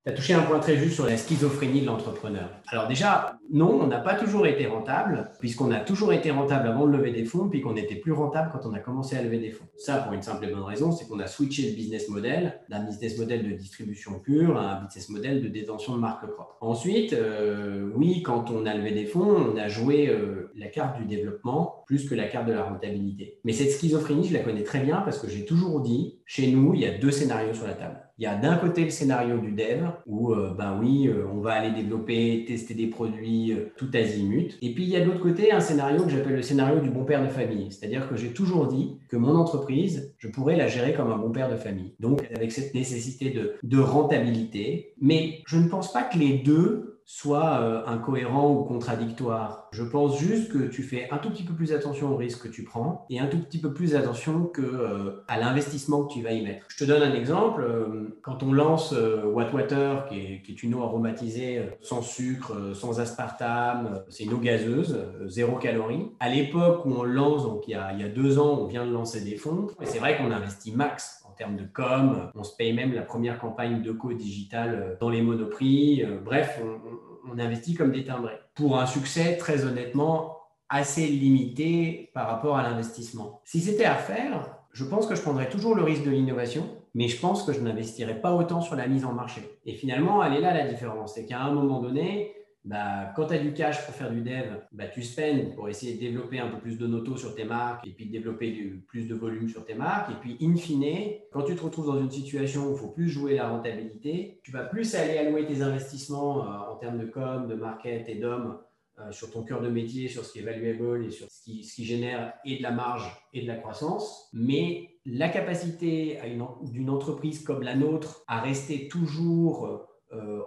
Tu 0.04 0.10
as 0.10 0.12
touché 0.12 0.34
un 0.34 0.42
point 0.42 0.58
très 0.58 0.76
juste 0.76 0.96
sur 0.96 1.06
la 1.06 1.16
schizophrénie 1.16 1.80
de 1.80 1.86
l'entrepreneur. 1.86 2.50
Alors 2.68 2.86
déjà, 2.88 3.38
non, 3.50 3.80
on 3.80 3.86
n'a 3.86 4.00
pas 4.00 4.14
toujours 4.14 4.46
été 4.46 4.66
rentable, 4.66 5.30
puisqu'on 5.40 5.70
a 5.70 5.80
toujours 5.80 6.12
été 6.12 6.30
rentable 6.30 6.68
avant 6.68 6.86
de 6.86 6.92
lever 6.94 7.10
des 7.10 7.24
fonds, 7.24 7.48
puis 7.48 7.62
qu'on 7.62 7.74
était 7.74 7.94
plus 7.94 8.12
rentable 8.12 8.50
quand 8.52 8.68
on 8.68 8.74
a 8.74 8.80
commencé 8.80 9.16
à 9.16 9.22
lever 9.22 9.38
des 9.38 9.50
fonds. 9.50 9.64
Ça, 9.78 9.96
pour 9.96 10.12
une 10.12 10.20
simple 10.20 10.44
et 10.44 10.48
bonne 10.48 10.62
raison, 10.62 10.92
c'est 10.92 11.08
qu'on 11.08 11.20
a 11.20 11.26
switché 11.26 11.70
le 11.70 11.74
business 11.74 12.10
model 12.10 12.60
d'un 12.68 12.84
business 12.84 13.18
model 13.18 13.48
de 13.48 13.56
distribution 13.56 14.18
pure 14.18 14.58
à 14.58 14.72
un 14.72 14.84
business 14.84 15.08
model 15.08 15.42
de 15.42 15.48
détention 15.48 15.94
de 15.94 16.00
marque 16.00 16.26
propre. 16.26 16.58
Ensuite, 16.60 17.14
euh, 17.14 17.90
oui, 17.94 18.22
quand 18.22 18.50
on 18.50 18.66
a 18.66 18.74
levé 18.74 18.90
des 18.90 19.06
fonds, 19.06 19.54
on 19.54 19.56
a 19.56 19.68
joué 19.68 20.08
euh, 20.08 20.52
la 20.54 20.66
carte 20.66 20.98
du 20.98 21.06
développement 21.06 21.83
plus 21.86 22.08
que 22.08 22.14
la 22.14 22.28
carte 22.28 22.46
de 22.46 22.52
la 22.52 22.64
rentabilité. 22.64 23.38
Mais 23.44 23.52
cette 23.52 23.70
schizophrénie, 23.70 24.26
je 24.28 24.32
la 24.32 24.40
connais 24.40 24.62
très 24.62 24.80
bien 24.80 24.96
parce 25.02 25.18
que 25.18 25.28
j'ai 25.28 25.44
toujours 25.44 25.80
dit, 25.80 26.18
chez 26.26 26.50
nous, 26.50 26.74
il 26.74 26.80
y 26.80 26.86
a 26.86 26.98
deux 26.98 27.10
scénarios 27.10 27.54
sur 27.54 27.66
la 27.66 27.74
table. 27.74 28.00
Il 28.18 28.22
y 28.22 28.26
a 28.26 28.36
d'un 28.36 28.56
côté 28.56 28.84
le 28.84 28.90
scénario 28.90 29.38
du 29.38 29.52
dev, 29.52 29.88
où 30.06 30.32
euh, 30.32 30.54
ben 30.56 30.78
oui, 30.80 31.08
euh, 31.08 31.26
on 31.32 31.40
va 31.40 31.54
aller 31.54 31.72
développer, 31.74 32.44
tester 32.46 32.74
des 32.74 32.86
produits 32.86 33.52
euh, 33.52 33.72
tout 33.76 33.90
azimut. 33.92 34.56
Et 34.62 34.72
puis 34.72 34.84
il 34.84 34.90
y 34.90 34.96
a 34.96 35.00
de 35.00 35.06
l'autre 35.06 35.20
côté 35.20 35.50
un 35.50 35.58
scénario 35.58 36.04
que 36.04 36.10
j'appelle 36.10 36.36
le 36.36 36.42
scénario 36.42 36.80
du 36.80 36.90
bon 36.90 37.04
père 37.04 37.22
de 37.22 37.28
famille. 37.28 37.72
C'est-à-dire 37.72 38.08
que 38.08 38.14
j'ai 38.14 38.28
toujours 38.28 38.68
dit 38.68 38.98
que 39.08 39.16
mon 39.16 39.34
entreprise, 39.34 40.14
je 40.18 40.28
pourrais 40.28 40.56
la 40.56 40.68
gérer 40.68 40.94
comme 40.94 41.10
un 41.10 41.18
bon 41.18 41.32
père 41.32 41.50
de 41.50 41.56
famille. 41.56 41.94
Donc 41.98 42.22
avec 42.36 42.52
cette 42.52 42.72
nécessité 42.72 43.30
de, 43.30 43.54
de 43.64 43.78
rentabilité. 43.78 44.94
Mais 45.00 45.42
je 45.46 45.56
ne 45.56 45.68
pense 45.68 45.92
pas 45.92 46.04
que 46.04 46.16
les 46.16 46.38
deux 46.38 46.93
soit 47.06 47.60
euh, 47.60 47.82
incohérent 47.86 48.50
ou 48.50 48.64
contradictoire. 48.64 49.68
Je 49.72 49.82
pense 49.82 50.18
juste 50.18 50.50
que 50.50 50.66
tu 50.66 50.82
fais 50.82 51.08
un 51.10 51.18
tout 51.18 51.30
petit 51.30 51.42
peu 51.42 51.52
plus 51.52 51.72
attention 51.72 52.12
au 52.12 52.16
risque 52.16 52.44
que 52.44 52.48
tu 52.48 52.64
prends 52.64 53.06
et 53.10 53.20
un 53.20 53.26
tout 53.26 53.38
petit 53.38 53.60
peu 53.60 53.74
plus 53.74 53.94
attention 53.94 54.44
que 54.44 54.62
euh, 54.62 55.22
à 55.28 55.38
l'investissement 55.38 56.04
que 56.04 56.12
tu 56.12 56.22
vas 56.22 56.32
y 56.32 56.42
mettre. 56.42 56.66
Je 56.68 56.82
te 56.82 56.84
donne 56.84 57.02
un 57.02 57.14
exemple. 57.14 57.62
Euh, 57.62 58.18
quand 58.22 58.42
on 58.42 58.52
lance 58.52 58.92
What 58.92 59.50
Water, 59.52 60.06
qui 60.08 60.18
est, 60.18 60.62
une 60.62 60.74
eau 60.74 60.82
aromatisée 60.82 61.62
sans 61.82 62.00
sucre, 62.00 62.74
sans 62.74 63.00
aspartame, 63.00 64.02
c'est 64.08 64.24
une 64.24 64.32
eau 64.32 64.38
gazeuse, 64.38 64.98
zéro 65.26 65.56
calorie. 65.56 66.12
À 66.20 66.30
l'époque 66.30 66.86
où 66.86 66.92
on 66.92 67.02
lance, 67.02 67.42
donc 67.42 67.64
il 67.66 67.72
y, 67.72 67.74
a, 67.74 68.08
deux 68.08 68.38
ans, 68.38 68.60
on 68.60 68.66
vient 68.66 68.86
de 68.86 68.92
lancer 68.92 69.22
des 69.22 69.36
fonds. 69.36 69.66
C'est 69.82 69.98
vrai 69.98 70.16
qu'on 70.16 70.30
investit 70.30 70.72
max 70.72 71.23
en 71.34 71.36
termes 71.36 71.56
de 71.56 71.64
com. 71.64 72.30
On 72.34 72.44
se 72.44 72.54
paye 72.54 72.72
même 72.72 72.94
la 72.94 73.02
première 73.02 73.38
campagne 73.38 73.82
de 73.82 73.92
co 73.92 74.12
digital 74.12 74.96
dans 75.00 75.10
les 75.10 75.20
monoprix. 75.20 76.04
Bref, 76.24 76.60
on, 76.62 77.32
on 77.32 77.38
investit 77.38 77.74
comme 77.74 77.90
des 77.90 78.04
timbrés 78.04 78.38
pour 78.54 78.78
un 78.78 78.86
succès 78.86 79.36
très 79.36 79.64
honnêtement 79.64 80.36
assez 80.68 81.06
limité 81.06 82.10
par 82.14 82.28
rapport 82.28 82.56
à 82.56 82.62
l'investissement. 82.62 83.40
Si 83.44 83.60
c'était 83.60 83.84
à 83.84 83.96
faire, 83.96 84.56
je 84.72 84.84
pense 84.84 85.06
que 85.06 85.14
je 85.14 85.22
prendrais 85.22 85.48
toujours 85.48 85.74
le 85.74 85.82
risque 85.82 86.04
de 86.04 86.10
l'innovation, 86.10 86.68
mais 86.94 87.08
je 87.08 87.20
pense 87.20 87.42
que 87.42 87.52
je 87.52 87.60
n'investirais 87.60 88.20
pas 88.20 88.32
autant 88.34 88.60
sur 88.60 88.76
la 88.76 88.86
mise 88.86 89.04
en 89.04 89.12
marché. 89.12 89.58
Et 89.66 89.74
finalement, 89.74 90.22
elle 90.24 90.34
est 90.34 90.40
là 90.40 90.54
la 90.54 90.66
différence, 90.68 91.14
c'est 91.14 91.26
qu'à 91.26 91.40
un 91.40 91.52
moment 91.52 91.80
donné, 91.80 92.33
bah, 92.64 93.12
quand 93.14 93.26
tu 93.26 93.34
as 93.34 93.38
du 93.38 93.52
cash 93.52 93.84
pour 93.84 93.94
faire 93.94 94.10
du 94.10 94.22
dev, 94.22 94.46
bah, 94.72 94.86
tu 94.86 95.02
spends 95.02 95.50
pour 95.54 95.68
essayer 95.68 95.94
de 95.94 96.00
développer 96.00 96.38
un 96.38 96.48
peu 96.48 96.58
plus 96.58 96.78
de 96.78 96.86
noto 96.86 97.16
sur 97.16 97.34
tes 97.34 97.44
marques 97.44 97.86
et 97.86 97.90
puis 97.90 98.06
de 98.06 98.12
développer 98.12 98.52
plus 98.86 99.06
de 99.06 99.14
volume 99.14 99.48
sur 99.48 99.66
tes 99.66 99.74
marques. 99.74 100.10
Et 100.10 100.14
puis, 100.20 100.38
in 100.40 100.56
fine, 100.56 101.18
quand 101.30 101.42
tu 101.42 101.54
te 101.54 101.62
retrouves 101.62 101.86
dans 101.86 102.00
une 102.00 102.10
situation 102.10 102.68
où 102.68 102.72
il 102.72 102.78
faut 102.78 102.88
plus 102.88 103.08
jouer 103.08 103.34
la 103.34 103.50
rentabilité, 103.50 104.40
tu 104.42 104.50
vas 104.50 104.64
plus 104.64 104.94
aller 104.94 105.18
allouer 105.18 105.44
tes 105.44 105.60
investissements 105.60 106.42
euh, 106.42 106.72
en 106.72 106.76
termes 106.76 106.98
de 106.98 107.06
com, 107.06 107.48
de 107.48 107.54
market 107.54 108.08
et 108.08 108.14
d'hommes 108.14 108.58
euh, 108.98 109.10
sur 109.10 109.30
ton 109.30 109.42
cœur 109.42 109.60
de 109.60 109.68
métier, 109.68 110.08
sur 110.08 110.24
ce 110.24 110.32
qui 110.32 110.38
est 110.38 110.42
valuable 110.42 111.04
et 111.04 111.10
sur 111.10 111.30
ce 111.30 111.42
qui, 111.42 111.64
ce 111.64 111.74
qui 111.74 111.84
génère 111.84 112.32
et 112.46 112.56
de 112.58 112.62
la 112.62 112.70
marge 112.70 113.14
et 113.34 113.42
de 113.42 113.46
la 113.46 113.56
croissance. 113.56 114.30
Mais 114.32 114.88
la 115.04 115.28
capacité 115.28 116.18
d'une 116.62 116.88
entreprise 116.88 117.42
comme 117.42 117.62
la 117.62 117.74
nôtre 117.74 118.24
à 118.26 118.40
rester 118.40 118.88
toujours 118.88 119.66
euh, 119.66 119.86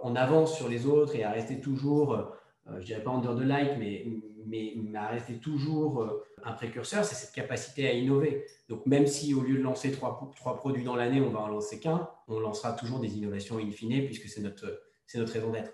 en 0.02 0.16
avance 0.16 0.56
sur 0.56 0.68
les 0.68 0.86
autres 0.86 1.16
et 1.16 1.24
à 1.24 1.30
rester 1.30 1.60
toujours, 1.60 2.14
euh, 2.70 2.80
je 2.80 2.86
dirais 2.86 3.02
pas 3.02 3.10
under 3.10 3.34
the 3.34 3.40
light, 3.40 3.72
mais, 3.78 4.06
mais, 4.46 4.74
à 4.94 5.08
rester 5.08 5.34
toujours 5.34 6.02
euh, 6.02 6.24
un 6.44 6.52
précurseur, 6.52 7.04
c'est 7.04 7.14
cette 7.14 7.34
capacité 7.34 7.88
à 7.88 7.92
innover. 7.92 8.46
Donc 8.68 8.86
même 8.86 9.06
si 9.06 9.34
au 9.34 9.42
lieu 9.42 9.58
de 9.58 9.62
lancer 9.62 9.92
trois, 9.92 10.30
trois 10.36 10.56
produits 10.56 10.84
dans 10.84 10.96
l'année, 10.96 11.20
on 11.20 11.30
va 11.30 11.40
en 11.40 11.48
lancer 11.48 11.80
qu'un, 11.80 12.08
on 12.28 12.40
lancera 12.40 12.72
toujours 12.72 13.00
des 13.00 13.16
innovations 13.16 13.58
in 13.58 13.70
fine 13.70 14.04
puisque 14.04 14.28
c'est 14.28 14.42
notre, 14.42 14.82
c'est 15.06 15.18
notre 15.18 15.32
raison 15.32 15.50
d'être. 15.50 15.72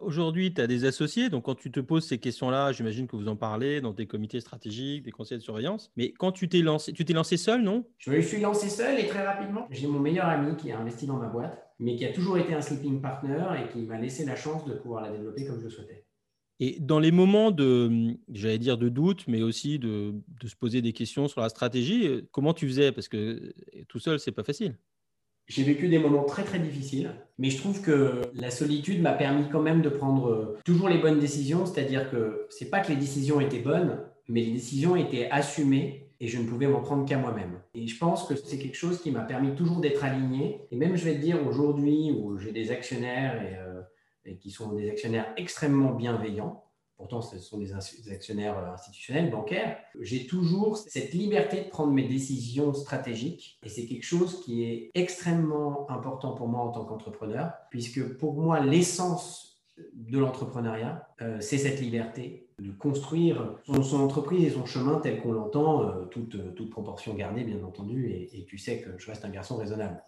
Aujourd'hui, 0.00 0.54
tu 0.54 0.60
as 0.60 0.68
des 0.68 0.84
associés, 0.84 1.30
donc 1.30 1.46
quand 1.46 1.56
tu 1.56 1.72
te 1.72 1.80
poses 1.80 2.06
ces 2.06 2.18
questions-là, 2.18 2.70
j'imagine 2.70 3.08
que 3.08 3.16
vous 3.16 3.26
en 3.26 3.34
parlez 3.34 3.80
dans 3.80 3.92
tes 3.92 4.06
comités 4.06 4.40
stratégiques, 4.40 5.02
des 5.02 5.10
conseils 5.10 5.38
de 5.38 5.42
surveillance. 5.42 5.90
Mais 5.96 6.12
quand 6.12 6.30
tu 6.30 6.48
t'es 6.48 6.60
lancé, 6.60 6.92
tu 6.92 7.04
t'es 7.04 7.12
lancé 7.12 7.36
seul, 7.36 7.62
non? 7.62 7.84
Je 7.98 8.10
me 8.12 8.20
suis 8.20 8.40
lancé 8.40 8.68
seul 8.68 9.00
et 9.00 9.08
très 9.08 9.26
rapidement. 9.26 9.66
J'ai 9.70 9.88
mon 9.88 9.98
meilleur 9.98 10.26
ami 10.26 10.56
qui 10.56 10.70
a 10.70 10.78
investi 10.78 11.06
dans 11.06 11.16
ma 11.16 11.26
boîte, 11.26 11.69
mais 11.80 11.96
qui 11.96 12.04
a 12.04 12.12
toujours 12.12 12.38
été 12.38 12.54
un 12.54 12.60
sleeping 12.60 13.00
partner 13.00 13.44
et 13.58 13.72
qui 13.72 13.80
m'a 13.80 13.98
laissé 13.98 14.24
la 14.24 14.36
chance 14.36 14.64
de 14.66 14.74
pouvoir 14.74 15.02
la 15.02 15.10
développer 15.10 15.46
comme 15.46 15.58
je 15.58 15.64
le 15.64 15.70
souhaitais. 15.70 16.04
Et 16.60 16.78
dans 16.78 17.00
les 17.00 17.10
moments 17.10 17.50
de, 17.50 18.16
j'allais 18.30 18.58
dire 18.58 18.76
de 18.76 18.90
doute, 18.90 19.24
mais 19.26 19.42
aussi 19.42 19.78
de, 19.78 20.12
de 20.42 20.46
se 20.46 20.54
poser 20.54 20.82
des 20.82 20.92
questions 20.92 21.26
sur 21.26 21.40
la 21.40 21.48
stratégie, 21.48 22.28
comment 22.32 22.52
tu 22.52 22.68
faisais? 22.68 22.92
Parce 22.92 23.08
que 23.08 23.54
tout 23.88 23.98
seul, 23.98 24.20
c'est 24.20 24.30
pas 24.30 24.44
facile. 24.44 24.76
J'ai 25.48 25.64
vécu 25.64 25.88
des 25.88 25.98
moments 25.98 26.24
très 26.24 26.44
très 26.44 26.60
difficiles, 26.60 27.12
mais 27.38 27.50
je 27.50 27.58
trouve 27.58 27.80
que 27.80 28.20
la 28.34 28.52
solitude 28.52 29.00
m'a 29.00 29.12
permis 29.12 29.48
quand 29.50 29.62
même 29.62 29.82
de 29.82 29.88
prendre 29.88 30.28
euh, 30.28 30.58
toujours 30.64 30.88
les 30.88 30.98
bonnes 30.98 31.18
décisions, 31.18 31.66
c'est-à-dire 31.66 32.08
que 32.08 32.46
c'est 32.50 32.70
pas 32.70 32.78
que 32.78 32.90
les 32.92 32.96
décisions 32.96 33.40
étaient 33.40 33.58
bonnes, 33.58 33.98
mais 34.28 34.42
les 34.42 34.52
décisions 34.52 34.94
étaient 34.94 35.28
assumées 35.30 36.09
et 36.20 36.28
je 36.28 36.38
ne 36.38 36.46
pouvais 36.46 36.66
m'en 36.66 36.82
prendre 36.82 37.06
qu'à 37.06 37.18
moi-même. 37.18 37.60
Et 37.74 37.86
je 37.86 37.98
pense 37.98 38.26
que 38.26 38.34
c'est 38.36 38.58
quelque 38.58 38.76
chose 38.76 39.00
qui 39.00 39.10
m'a 39.10 39.22
permis 39.22 39.54
toujours 39.54 39.80
d'être 39.80 40.04
aligné. 40.04 40.66
Et 40.70 40.76
même, 40.76 40.94
je 40.96 41.04
vais 41.04 41.14
te 41.14 41.20
dire, 41.20 41.44
aujourd'hui 41.46 42.12
où 42.12 42.36
j'ai 42.36 42.52
des 42.52 42.70
actionnaires 42.70 43.42
et, 43.42 43.56
euh, 43.56 44.34
qui 44.36 44.50
sont 44.50 44.74
des 44.74 44.90
actionnaires 44.90 45.32
extrêmement 45.38 45.92
bienveillants, 45.92 46.62
pourtant 46.98 47.22
ce 47.22 47.38
sont 47.38 47.56
des 47.56 47.72
actionnaires 48.12 48.58
euh, 48.58 48.74
institutionnels, 48.74 49.30
bancaires, 49.30 49.78
j'ai 49.98 50.26
toujours 50.26 50.76
cette 50.76 51.14
liberté 51.14 51.62
de 51.62 51.68
prendre 51.70 51.92
mes 51.92 52.06
décisions 52.06 52.74
stratégiques 52.74 53.58
et 53.62 53.70
c'est 53.70 53.86
quelque 53.86 54.04
chose 54.04 54.42
qui 54.44 54.64
est 54.64 54.90
extrêmement 54.92 55.90
important 55.90 56.34
pour 56.34 56.48
moi 56.48 56.60
en 56.60 56.70
tant 56.70 56.84
qu'entrepreneur, 56.84 57.52
puisque 57.70 58.18
pour 58.18 58.34
moi 58.34 58.60
l'essence 58.60 59.62
de 59.94 60.18
l'entrepreneuriat, 60.18 61.08
euh, 61.22 61.38
c'est 61.40 61.56
cette 61.56 61.80
liberté 61.80 62.49
de 62.60 62.72
construire 62.72 63.56
son, 63.64 64.00
entreprise 64.00 64.44
et 64.44 64.50
son 64.50 64.66
chemin 64.66 65.00
tel 65.00 65.20
qu'on 65.20 65.32
l'entend, 65.32 65.82
euh, 65.82 66.04
toute, 66.06 66.54
toute, 66.54 66.70
proportion 66.70 67.14
gardée 67.14 67.44
bien 67.44 67.62
entendu, 67.64 68.10
et, 68.10 68.38
et 68.38 68.44
tu 68.44 68.58
sais 68.58 68.80
que 68.80 68.90
je 68.98 69.06
reste 69.06 69.24
un 69.24 69.30
garçon 69.30 69.56
raisonnable. 69.56 70.02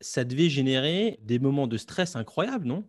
Ça 0.00 0.24
devait 0.24 0.48
générer 0.48 1.18
des 1.22 1.38
moments 1.38 1.66
de 1.66 1.76
stress 1.76 2.16
incroyables, 2.16 2.66
non? 2.66 2.84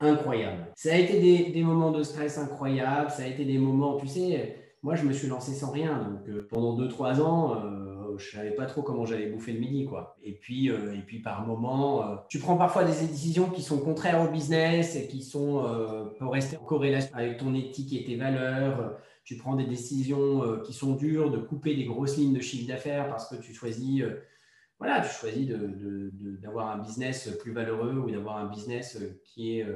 Incroyable. 0.00 0.66
Ça 0.76 0.92
a 0.92 0.96
été 0.96 1.50
des, 1.50 1.62
moments 1.62 1.90
de 1.90 2.04
stress 2.04 2.38
incroyables, 2.38 3.10
ça 3.10 3.24
a 3.24 3.26
été 3.26 3.44
des 3.44 3.58
moments, 3.58 3.96
tu 3.96 4.06
sais, 4.06 4.56
moi 4.82 4.94
je 4.94 5.04
me 5.04 5.12
suis 5.12 5.26
lancé 5.26 5.52
sans 5.52 5.72
rien, 5.72 5.98
donc 5.98 6.28
euh, 6.28 6.46
pendant 6.48 6.78
2-3 6.78 7.20
ans, 7.20 7.56
euh, 7.56 7.97
je 8.18 8.30
savais 8.30 8.50
pas 8.50 8.66
trop 8.66 8.82
comment 8.82 9.04
j'allais 9.04 9.26
bouffer 9.26 9.52
le 9.52 9.60
midi, 9.60 9.84
quoi. 9.86 10.16
Et 10.22 10.32
puis, 10.32 10.70
euh, 10.70 10.94
et 10.94 11.00
puis 11.00 11.20
par 11.20 11.46
moments, 11.46 12.24
tu 12.28 12.38
prends 12.38 12.56
parfois 12.56 12.84
des 12.84 12.92
décisions 13.06 13.50
qui 13.50 13.62
sont 13.62 13.78
contraires 13.78 14.22
au 14.22 14.30
business 14.30 14.96
et 14.96 15.08
qui 15.08 15.22
sont 15.22 15.64
pour 16.18 16.32
rester 16.32 16.56
en 16.56 16.64
corrélation 16.64 17.14
avec 17.14 17.38
ton 17.38 17.54
éthique 17.54 17.92
et 17.92 18.04
tes 18.04 18.16
valeurs. 18.16 18.98
Tu 19.24 19.36
prends 19.36 19.56
des 19.56 19.66
décisions 19.66 20.60
qui 20.64 20.72
sont 20.72 20.94
dures, 20.94 21.30
de 21.30 21.38
couper 21.38 21.74
des 21.74 21.84
grosses 21.84 22.16
lignes 22.16 22.34
de 22.34 22.40
chiffre 22.40 22.66
d'affaires 22.66 23.08
parce 23.08 23.28
que 23.28 23.36
tu 23.36 23.54
choisis 23.54 24.04
voilà, 24.78 25.00
tu 25.00 25.12
choisis 25.12 25.48
d'avoir 26.40 26.70
un 26.70 26.78
business 26.78 27.28
plus 27.40 27.52
valeureux 27.52 27.94
ou 27.94 28.10
d'avoir 28.10 28.36
un 28.36 28.46
business 28.48 28.98
qui, 29.24 29.58
est, 29.58 29.66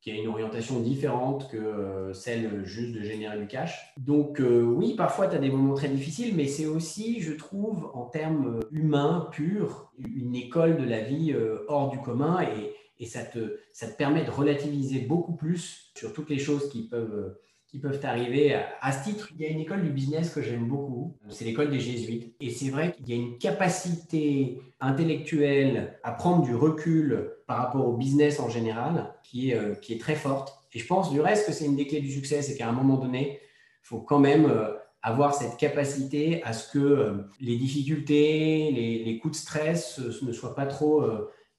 qui 0.00 0.10
a 0.10 0.14
une 0.14 0.28
orientation 0.28 0.80
différente 0.80 1.50
que 1.50 1.58
euh, 1.58 2.12
celle 2.14 2.64
juste 2.64 2.92
de 2.92 3.02
générer 3.02 3.38
du 3.38 3.46
cash. 3.46 3.92
Donc 3.98 4.40
euh, 4.40 4.62
oui, 4.62 4.94
parfois 4.96 5.28
tu 5.28 5.36
as 5.36 5.38
des 5.38 5.50
moments 5.50 5.74
très 5.74 5.88
difficiles, 5.88 6.34
mais 6.34 6.46
c'est 6.46 6.66
aussi, 6.66 7.20
je 7.20 7.32
trouve, 7.32 7.90
en 7.92 8.06
termes 8.06 8.60
humains 8.70 9.28
purs, 9.30 9.92
une 9.98 10.34
école 10.34 10.78
de 10.78 10.84
la 10.84 11.02
vie 11.02 11.32
euh, 11.32 11.64
hors 11.68 11.90
du 11.90 11.98
commun 11.98 12.40
et, 12.42 12.72
et 12.98 13.06
ça, 13.06 13.22
te, 13.22 13.58
ça 13.72 13.88
te 13.88 13.96
permet 13.96 14.24
de 14.24 14.30
relativiser 14.30 15.00
beaucoup 15.00 15.34
plus 15.34 15.92
sur 15.96 16.12
toutes 16.12 16.30
les 16.30 16.38
choses 16.38 16.70
qui 16.70 16.88
peuvent 16.88 17.36
qui 17.70 17.78
peuvent 17.78 18.00
arriver. 18.02 18.58
À 18.80 18.90
ce 18.90 19.04
titre, 19.04 19.30
il 19.34 19.42
y 19.42 19.46
a 19.46 19.48
une 19.48 19.60
école 19.60 19.82
du 19.82 19.90
business 19.90 20.30
que 20.30 20.42
j'aime 20.42 20.66
beaucoup, 20.66 21.14
c'est 21.28 21.44
l'école 21.44 21.70
des 21.70 21.78
jésuites. 21.78 22.34
Et 22.40 22.50
c'est 22.50 22.68
vrai 22.68 22.92
qu'il 22.92 23.08
y 23.08 23.12
a 23.12 23.16
une 23.16 23.38
capacité 23.38 24.60
intellectuelle 24.80 25.98
à 26.02 26.10
prendre 26.12 26.42
du 26.42 26.54
recul 26.54 27.30
par 27.46 27.58
rapport 27.58 27.86
au 27.86 27.96
business 27.96 28.40
en 28.40 28.48
général 28.48 29.14
qui 29.22 29.50
est, 29.50 29.54
euh, 29.54 29.74
très 30.00 30.16
forte. 30.16 30.58
Et 30.72 30.78
je 30.80 30.86
pense 30.86 31.10
du 31.10 31.20
reste 31.20 31.46
que 31.46 31.52
c'est 31.52 31.64
une 31.64 31.76
des 31.76 31.86
clés 31.86 32.00
du 32.00 32.10
succès, 32.10 32.42
c'est 32.42 32.56
qu'à 32.56 32.68
un 32.68 32.72
moment 32.72 32.96
donné, 32.96 33.40
il 33.40 33.86
faut 33.86 34.00
quand 34.00 34.18
même 34.18 34.46
euh, 34.46 34.72
avoir 35.02 35.34
cette 35.34 35.56
capacité 35.56 36.42
à 36.42 36.52
ce 36.52 36.72
que 36.72 36.78
euh, 36.78 37.12
les 37.40 37.56
difficultés, 37.56 38.72
les, 39.04 39.18
coups 39.18 39.36
de 39.36 39.40
stress 39.40 40.00
ne 40.22 40.32
soient 40.32 40.56
pas 40.56 40.66
trop 40.66 41.04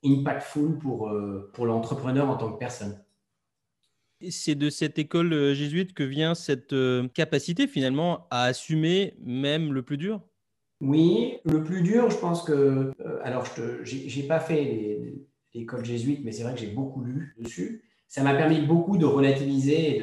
impactful 0.04 0.78
pour 0.78 1.66
l'entrepreneur 1.66 2.30
en 2.30 2.36
tant 2.36 2.52
que 2.52 2.58
personne. 2.58 2.98
C'est 4.30 4.56
de 4.56 4.70
cette 4.70 5.00
école 5.00 5.34
euh, 5.34 5.54
jésuite 5.54 5.94
que 5.94 6.04
vient 6.04 6.36
cette 6.36 6.74
euh, 6.74 7.08
capacité 7.10 7.68
finalement 7.68 8.28
à 8.30 8.44
assumer 8.44 9.16
même 9.24 9.74
le 9.74 9.82
plus 9.82 9.98
dur? 9.98 10.22
Oui, 10.80 11.38
le 11.46 11.64
plus 11.64 11.82
dur, 11.82 12.10
je 12.10 12.18
pense 12.18 12.44
que... 12.44 12.52
Euh, 12.52 13.20
alors, 13.24 13.46
je 13.84 14.20
n'ai 14.20 14.28
pas 14.28 14.40
fait 14.40 15.16
l'école 15.54 15.86
jésuite, 15.86 16.22
mais 16.24 16.32
c'est 16.32 16.44
vrai 16.44 16.54
que 16.54 16.60
j'ai 16.60 16.72
beaucoup 16.72 17.04
lu 17.04 17.36
dessus. 17.40 17.84
Ça 18.08 18.24
m'a 18.24 18.34
permis 18.34 18.62
beaucoup 18.62 18.98
de 18.98 19.06
relativiser 19.06 20.02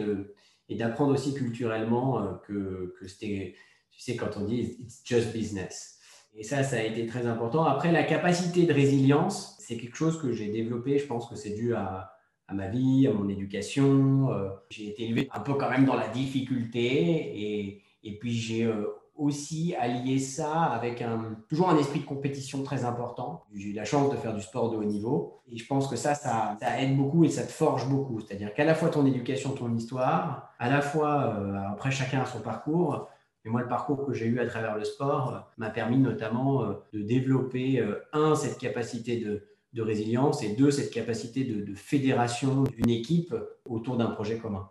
et 0.68 0.74
d'apprendre 0.76 1.12
aussi 1.12 1.34
culturellement 1.34 2.38
que, 2.46 2.94
que 2.98 3.06
c'était, 3.06 3.54
tu 3.90 4.00
sais, 4.00 4.16
quand 4.16 4.36
on 4.36 4.44
dit 4.44 4.76
it's 4.80 5.02
just 5.04 5.32
business. 5.32 5.98
Et 6.34 6.42
ça, 6.42 6.62
ça 6.62 6.76
a 6.76 6.82
été 6.82 7.06
très 7.06 7.26
important. 7.26 7.64
Après, 7.64 7.92
la 7.92 8.04
capacité 8.04 8.64
de 8.64 8.72
résilience, 8.72 9.56
c'est 9.58 9.76
quelque 9.76 9.96
chose 9.96 10.20
que 10.20 10.32
j'ai 10.32 10.48
développé. 10.48 10.98
Je 10.98 11.06
pense 11.06 11.28
que 11.28 11.36
c'est 11.36 11.54
dû 11.54 11.74
à, 11.74 12.17
à 12.48 12.54
ma 12.54 12.66
vie, 12.66 13.06
à 13.06 13.12
mon 13.12 13.28
éducation. 13.28 14.32
Euh, 14.32 14.48
j'ai 14.70 14.88
été 14.88 15.04
élevé 15.04 15.28
un 15.32 15.40
peu 15.40 15.54
quand 15.54 15.70
même 15.70 15.84
dans 15.84 15.94
la 15.94 16.08
difficulté 16.08 16.86
et, 16.86 17.82
et 18.02 18.18
puis 18.18 18.32
j'ai 18.32 18.64
euh, 18.64 18.86
aussi 19.14 19.74
allié 19.78 20.18
ça 20.18 20.62
avec 20.62 21.02
un, 21.02 21.36
toujours 21.48 21.68
un 21.68 21.76
esprit 21.76 22.00
de 22.00 22.06
compétition 22.06 22.62
très 22.62 22.84
important. 22.84 23.44
J'ai 23.54 23.68
eu 23.68 23.72
la 23.74 23.84
chance 23.84 24.10
de 24.10 24.16
faire 24.16 24.34
du 24.34 24.40
sport 24.40 24.70
de 24.70 24.78
haut 24.78 24.84
niveau 24.84 25.42
et 25.46 25.58
je 25.58 25.66
pense 25.66 25.88
que 25.88 25.96
ça, 25.96 26.14
ça, 26.14 26.56
aide 26.78 26.96
beaucoup 26.96 27.24
et 27.24 27.28
ça 27.28 27.42
te 27.42 27.52
forge 27.52 27.86
beaucoup. 27.86 28.20
C'est-à-dire 28.20 28.54
qu'à 28.54 28.64
la 28.64 28.74
fois 28.74 28.88
ton 28.88 29.04
éducation, 29.04 29.50
ton 29.52 29.74
histoire, 29.74 30.54
à 30.58 30.70
la 30.70 30.80
fois, 30.80 31.34
euh, 31.38 31.54
après 31.70 31.90
chacun 31.90 32.22
a 32.22 32.26
son 32.26 32.40
parcours, 32.40 33.08
et 33.44 33.50
moi, 33.50 33.60
le 33.62 33.68
parcours 33.68 34.04
que 34.04 34.12
j'ai 34.12 34.26
eu 34.26 34.40
à 34.40 34.46
travers 34.46 34.76
le 34.76 34.84
sport 34.84 35.48
m'a 35.58 35.70
permis 35.70 35.96
notamment 35.96 36.64
de 36.92 37.00
développer, 37.00 37.82
un, 38.12 38.34
cette 38.34 38.58
capacité 38.58 39.20
de, 39.20 39.47
de 39.72 39.82
résilience 39.82 40.42
et 40.42 40.54
deux, 40.54 40.70
cette 40.70 40.90
capacité 40.90 41.44
de, 41.44 41.74
fédération 41.74 42.64
d'une 42.64 42.90
équipe 42.90 43.34
autour 43.66 43.96
d'un 43.96 44.06
projet 44.06 44.38
commun. 44.38 44.70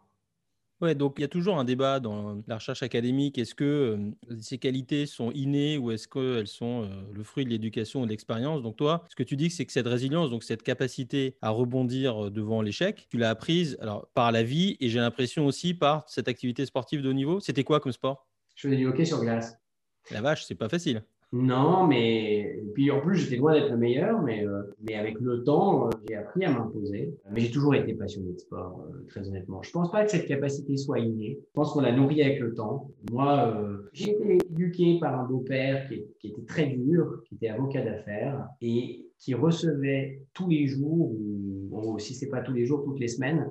Ouais, 0.80 0.94
donc 0.94 1.16
il 1.18 1.22
y 1.22 1.26
a 1.26 1.28
toujours 1.28 1.58
un 1.58 1.64
débat 1.64 2.00
dans 2.00 2.44
la 2.46 2.56
recherche 2.56 2.84
académique. 2.84 3.40
Est-ce 3.40 3.56
que 3.56 3.64
euh, 4.30 4.38
ces 4.40 4.60
qualités 4.60 5.08
sont 5.08 5.32
innées 5.32 5.76
ou 5.80 5.90
est-ce 5.90 6.08
qu'elles 6.08 6.48
sont 6.48 6.84
euh, 6.84 6.88
le 7.12 7.24
fruit 7.24 7.46
de 7.46 7.50
l'éducation 7.50 8.04
et 8.04 8.06
de 8.06 8.12
l'expérience? 8.12 8.62
Donc 8.62 8.76
toi, 8.76 9.04
ce 9.10 9.16
que 9.16 9.24
tu 9.24 9.36
dis, 9.36 9.50
c'est 9.50 9.66
que 9.66 9.72
cette 9.72 9.88
résilience, 9.88 10.30
donc 10.30 10.44
cette 10.44 10.62
capacité 10.62 11.36
à 11.42 11.50
rebondir 11.50 12.26
euh, 12.26 12.30
devant 12.30 12.62
l'échec, 12.62 13.08
tu 13.10 13.18
l'as 13.18 13.32
apprise 13.32 13.76
alors, 13.82 14.08
par 14.14 14.32
la 14.32 14.44
vie 14.44 14.78
et 14.80 14.90
j'ai 14.90 15.00
l'impression 15.00 15.48
aussi 15.48 15.74
par 15.74 16.08
cette 16.08 16.28
activité 16.28 16.64
sportive 16.68 17.02
de 17.02 17.10
haut 17.10 17.14
niveau. 17.14 17.40
C'était 17.40 17.64
quoi 17.64 17.80
comme 17.80 17.92
sport? 17.92 18.28
Je 18.56 18.68
faisais 18.68 18.78
du 18.78 18.86
hockey 18.86 19.06
sur 19.06 19.20
glace. 19.20 19.58
La 20.12 20.22
vache, 20.22 20.46
c'est 20.46 20.56
pas 20.56 20.70
facile. 20.70 21.04
Non, 21.34 21.86
mais 21.86 22.64
puis 22.74 22.90
en 22.90 23.02
plus 23.02 23.18
j'étais 23.18 23.36
loin 23.36 23.54
d'être 23.54 23.72
le 23.72 23.78
meilleur, 23.78 24.22
mais, 24.22 24.48
euh, 24.48 24.62
mais 24.82 24.96
avec 24.96 25.20
le 25.20 25.44
temps, 25.44 25.88
euh, 25.88 25.90
j'ai 26.08 26.16
appris 26.16 26.46
à 26.46 26.52
m'imposer. 26.52 27.14
Mais 27.32 27.42
j'ai 27.42 27.52
toujours 27.52 27.76
été 27.76 27.94
passionné 27.96 28.32
de 28.32 28.40
sport, 28.40 28.82
euh, 28.88 29.04
très 29.10 29.28
honnêtement. 29.28 29.62
Je 29.62 29.72
pense 29.72 29.92
pas 29.92 30.06
que 30.06 30.12
cette 30.12 30.28
capacité 30.28 30.78
soit 30.78 31.00
innée. 31.00 31.40
Je 31.42 31.54
pense 31.54 31.74
qu'on 31.74 31.82
l'a 31.82 31.92
nourrie 31.92 32.22
avec 32.22 32.40
le 32.40 32.54
temps. 32.54 32.92
Moi, 33.12 33.58
j'ai 33.92 34.12
été 34.12 34.38
éduqué 34.50 35.00
par 35.02 35.20
un 35.20 35.26
beau-père 35.26 35.90
qui, 35.90 36.06
qui, 36.20 36.28
était 36.30 36.46
très 36.46 36.68
dur, 36.68 37.22
qui 37.28 37.36
était 37.36 37.50
avocat 37.50 37.82
d'affaires 37.82 38.48
et 38.62 39.08
qui 39.18 39.34
recevait 39.34 40.22
tous 40.34 40.48
les 40.48 40.68
jours, 40.68 41.12
ou 41.12 41.98
si 42.00 42.14
c'est 42.14 42.30
pas 42.30 42.42
tous 42.42 42.54
les 42.54 42.66
jours, 42.66 42.84
toutes 42.84 43.00
les 43.00 43.08
semaines, 43.08 43.50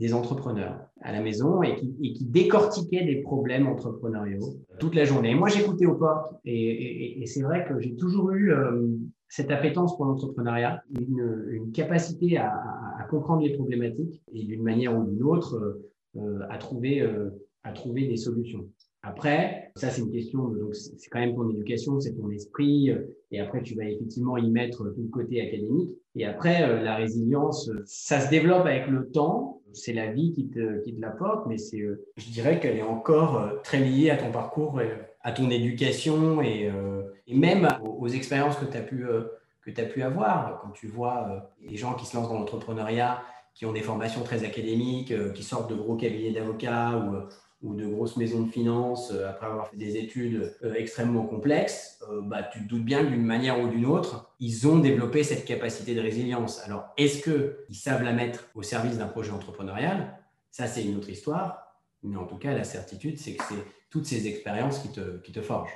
des 0.00 0.14
entrepreneurs 0.14 0.80
à 1.02 1.12
la 1.12 1.20
maison 1.20 1.62
et 1.62 1.76
qui, 1.76 1.94
et 2.02 2.14
décortiquaient 2.24 3.04
des 3.04 3.20
problèmes 3.20 3.66
entrepreneuriaux 3.66 4.56
toute 4.78 4.94
la 4.94 5.04
journée. 5.04 5.34
moi, 5.34 5.50
j'écoutais 5.50 5.84
aux 5.84 5.94
portes 5.94 6.34
et, 6.46 7.22
c'est 7.26 7.42
vrai 7.42 7.66
que 7.68 7.78
j'ai 7.78 7.94
toujours 7.96 8.30
eu 8.30 8.50
euh, 8.50 8.88
cette 9.28 9.50
appétence 9.50 9.96
pour 9.96 10.06
l'entrepreneuriat, 10.06 10.82
une, 10.90 11.70
capacité 11.72 12.38
à, 12.38 13.06
comprendre 13.10 13.42
les 13.42 13.54
problématiques 13.54 14.22
et 14.32 14.44
d'une 14.44 14.62
manière 14.62 14.96
ou 14.96 15.04
d'une 15.04 15.22
autre 15.22 15.80
euh, 16.16 16.40
à, 16.48 16.58
trouver, 16.58 17.02
euh, 17.02 17.30
à 17.62 17.72
trouver 17.72 18.08
des 18.08 18.16
solutions. 18.16 18.68
Après, 19.02 19.72
ça 19.76 19.88
c'est 19.88 20.02
une 20.02 20.12
question, 20.12 20.48
donc 20.48 20.74
c'est 20.74 21.08
quand 21.10 21.20
même 21.20 21.34
ton 21.34 21.48
éducation, 21.48 21.98
c'est 22.00 22.12
ton 22.12 22.30
esprit, 22.30 22.94
et 23.30 23.40
après 23.40 23.62
tu 23.62 23.74
vas 23.74 23.84
effectivement 23.84 24.36
y 24.36 24.50
mettre 24.50 24.84
tout 24.90 25.02
le 25.02 25.08
côté 25.08 25.40
académique. 25.40 25.96
Et 26.16 26.26
après, 26.26 26.82
la 26.82 26.96
résilience, 26.96 27.70
ça 27.86 28.20
se 28.20 28.28
développe 28.28 28.66
avec 28.66 28.88
le 28.88 29.10
temps, 29.10 29.60
c'est 29.72 29.92
la 29.92 30.10
vie 30.10 30.32
qui 30.32 30.48
te, 30.48 30.82
qui 30.82 30.94
te 30.94 31.00
l'apporte, 31.00 31.46
mais 31.46 31.58
c'est, 31.58 31.80
euh, 31.80 32.06
je 32.16 32.30
dirais 32.30 32.60
qu'elle 32.60 32.76
est 32.76 32.82
encore 32.82 33.38
euh, 33.38 33.56
très 33.62 33.78
liée 33.78 34.10
à 34.10 34.16
ton 34.16 34.30
parcours, 34.30 34.80
à 35.22 35.32
ton 35.32 35.50
éducation 35.50 36.42
et, 36.42 36.68
euh, 36.68 37.02
et 37.26 37.36
même 37.36 37.68
aux, 37.84 38.08
expériences 38.08 38.56
que 38.56 38.64
tu 38.64 38.76
as 38.76 38.82
pu 38.82 39.06
que 39.62 39.70
tu 39.70 39.80
as 39.80 39.84
pu 39.84 40.02
avoir. 40.02 40.60
Quand 40.62 40.70
tu 40.70 40.86
vois 40.86 41.50
les 41.60 41.76
gens 41.76 41.94
qui 41.94 42.06
se 42.06 42.16
lancent 42.16 42.28
dans 42.28 42.38
l'entrepreneuriat, 42.38 43.22
qui 43.54 43.66
ont 43.66 43.72
des 43.72 43.82
formations 43.82 44.22
très 44.22 44.42
académiques, 44.42 45.12
qui 45.34 45.42
sortent 45.42 45.70
de 45.70 45.74
gros 45.74 45.96
cabinets 45.96 46.32
d'avocats 46.32 46.96
ou 46.96 47.16
ou 47.62 47.74
de 47.74 47.86
grosses 47.86 48.16
maisons 48.16 48.42
de 48.42 48.50
finances 48.50 49.10
euh, 49.12 49.28
après 49.28 49.46
avoir 49.46 49.68
fait 49.68 49.76
des 49.76 49.96
études 49.96 50.54
euh, 50.64 50.74
extrêmement 50.74 51.26
complexes, 51.26 51.98
euh, 52.10 52.22
bah, 52.22 52.42
tu 52.42 52.64
te 52.64 52.68
doutes 52.68 52.84
bien 52.84 53.04
d'une 53.04 53.24
manière 53.24 53.60
ou 53.60 53.68
d'une 53.68 53.84
autre, 53.84 54.34
ils 54.40 54.66
ont 54.66 54.78
développé 54.78 55.22
cette 55.24 55.44
capacité 55.44 55.94
de 55.94 56.00
résilience. 56.00 56.60
Alors, 56.64 56.86
est-ce 56.96 57.22
qu'ils 57.22 57.76
savent 57.76 58.02
la 58.02 58.12
mettre 58.12 58.48
au 58.54 58.62
service 58.62 58.96
d'un 58.96 59.08
projet 59.08 59.32
entrepreneurial? 59.32 60.18
Ça, 60.50 60.66
c'est 60.66 60.84
une 60.84 60.96
autre 60.96 61.10
histoire. 61.10 61.66
Mais 62.02 62.16
en 62.16 62.24
tout 62.24 62.36
cas, 62.36 62.54
la 62.54 62.64
certitude, 62.64 63.18
c'est 63.18 63.34
que 63.34 63.44
c'est 63.46 63.62
toutes 63.90 64.06
ces 64.06 64.26
expériences 64.26 64.78
qui 64.78 64.88
te, 64.88 65.18
qui 65.18 65.32
te 65.32 65.42
forgent. 65.42 65.70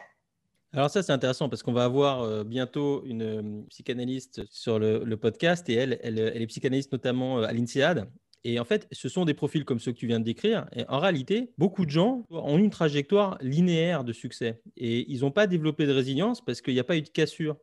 Alors 0.72 0.88
ça, 0.88 1.02
c'est 1.02 1.12
intéressant 1.12 1.50
parce 1.50 1.62
qu'on 1.62 1.74
va 1.74 1.84
avoir 1.84 2.44
bientôt 2.44 3.04
une 3.04 3.64
psychanalyste 3.68 4.42
sur 4.50 4.80
le, 4.80 5.16
podcast 5.16 5.68
et 5.68 5.74
elle, 5.74 6.00
elle, 6.02 6.18
elle, 6.18 6.42
est 6.42 6.46
psychanalyste 6.46 6.90
notamment 6.90 7.42
à 7.42 7.52
l'INSEAD 7.52 8.08
et 8.44 8.60
en 8.60 8.64
fait, 8.64 8.86
ce 8.92 9.08
sont 9.08 9.24
des 9.24 9.34
profils 9.34 9.64
comme 9.64 9.80
ceux 9.80 9.92
que 9.92 9.96
tu 9.98 10.06
viens 10.06 10.20
de 10.20 10.24
décrire. 10.24 10.66
Et 10.76 10.84
en 10.88 10.98
réalité, 10.98 11.52
beaucoup 11.56 11.86
de 11.86 11.90
gens 11.90 12.26
ont 12.30 12.58
une 12.58 12.70
trajectoire 12.70 13.38
linéaire 13.40 14.04
de 14.04 14.12
succès. 14.12 14.60
Et 14.76 15.10
ils 15.10 15.20
n'ont 15.20 15.30
pas 15.30 15.46
développé 15.46 15.86
de 15.86 15.92
résilience 15.92 16.44
parce 16.44 16.60
qu'il 16.60 16.74
n'y 16.74 16.80
a 16.80 16.84
pas 16.84 16.96
eu 16.96 17.02
de 17.02 17.08
cassure. 17.08 17.56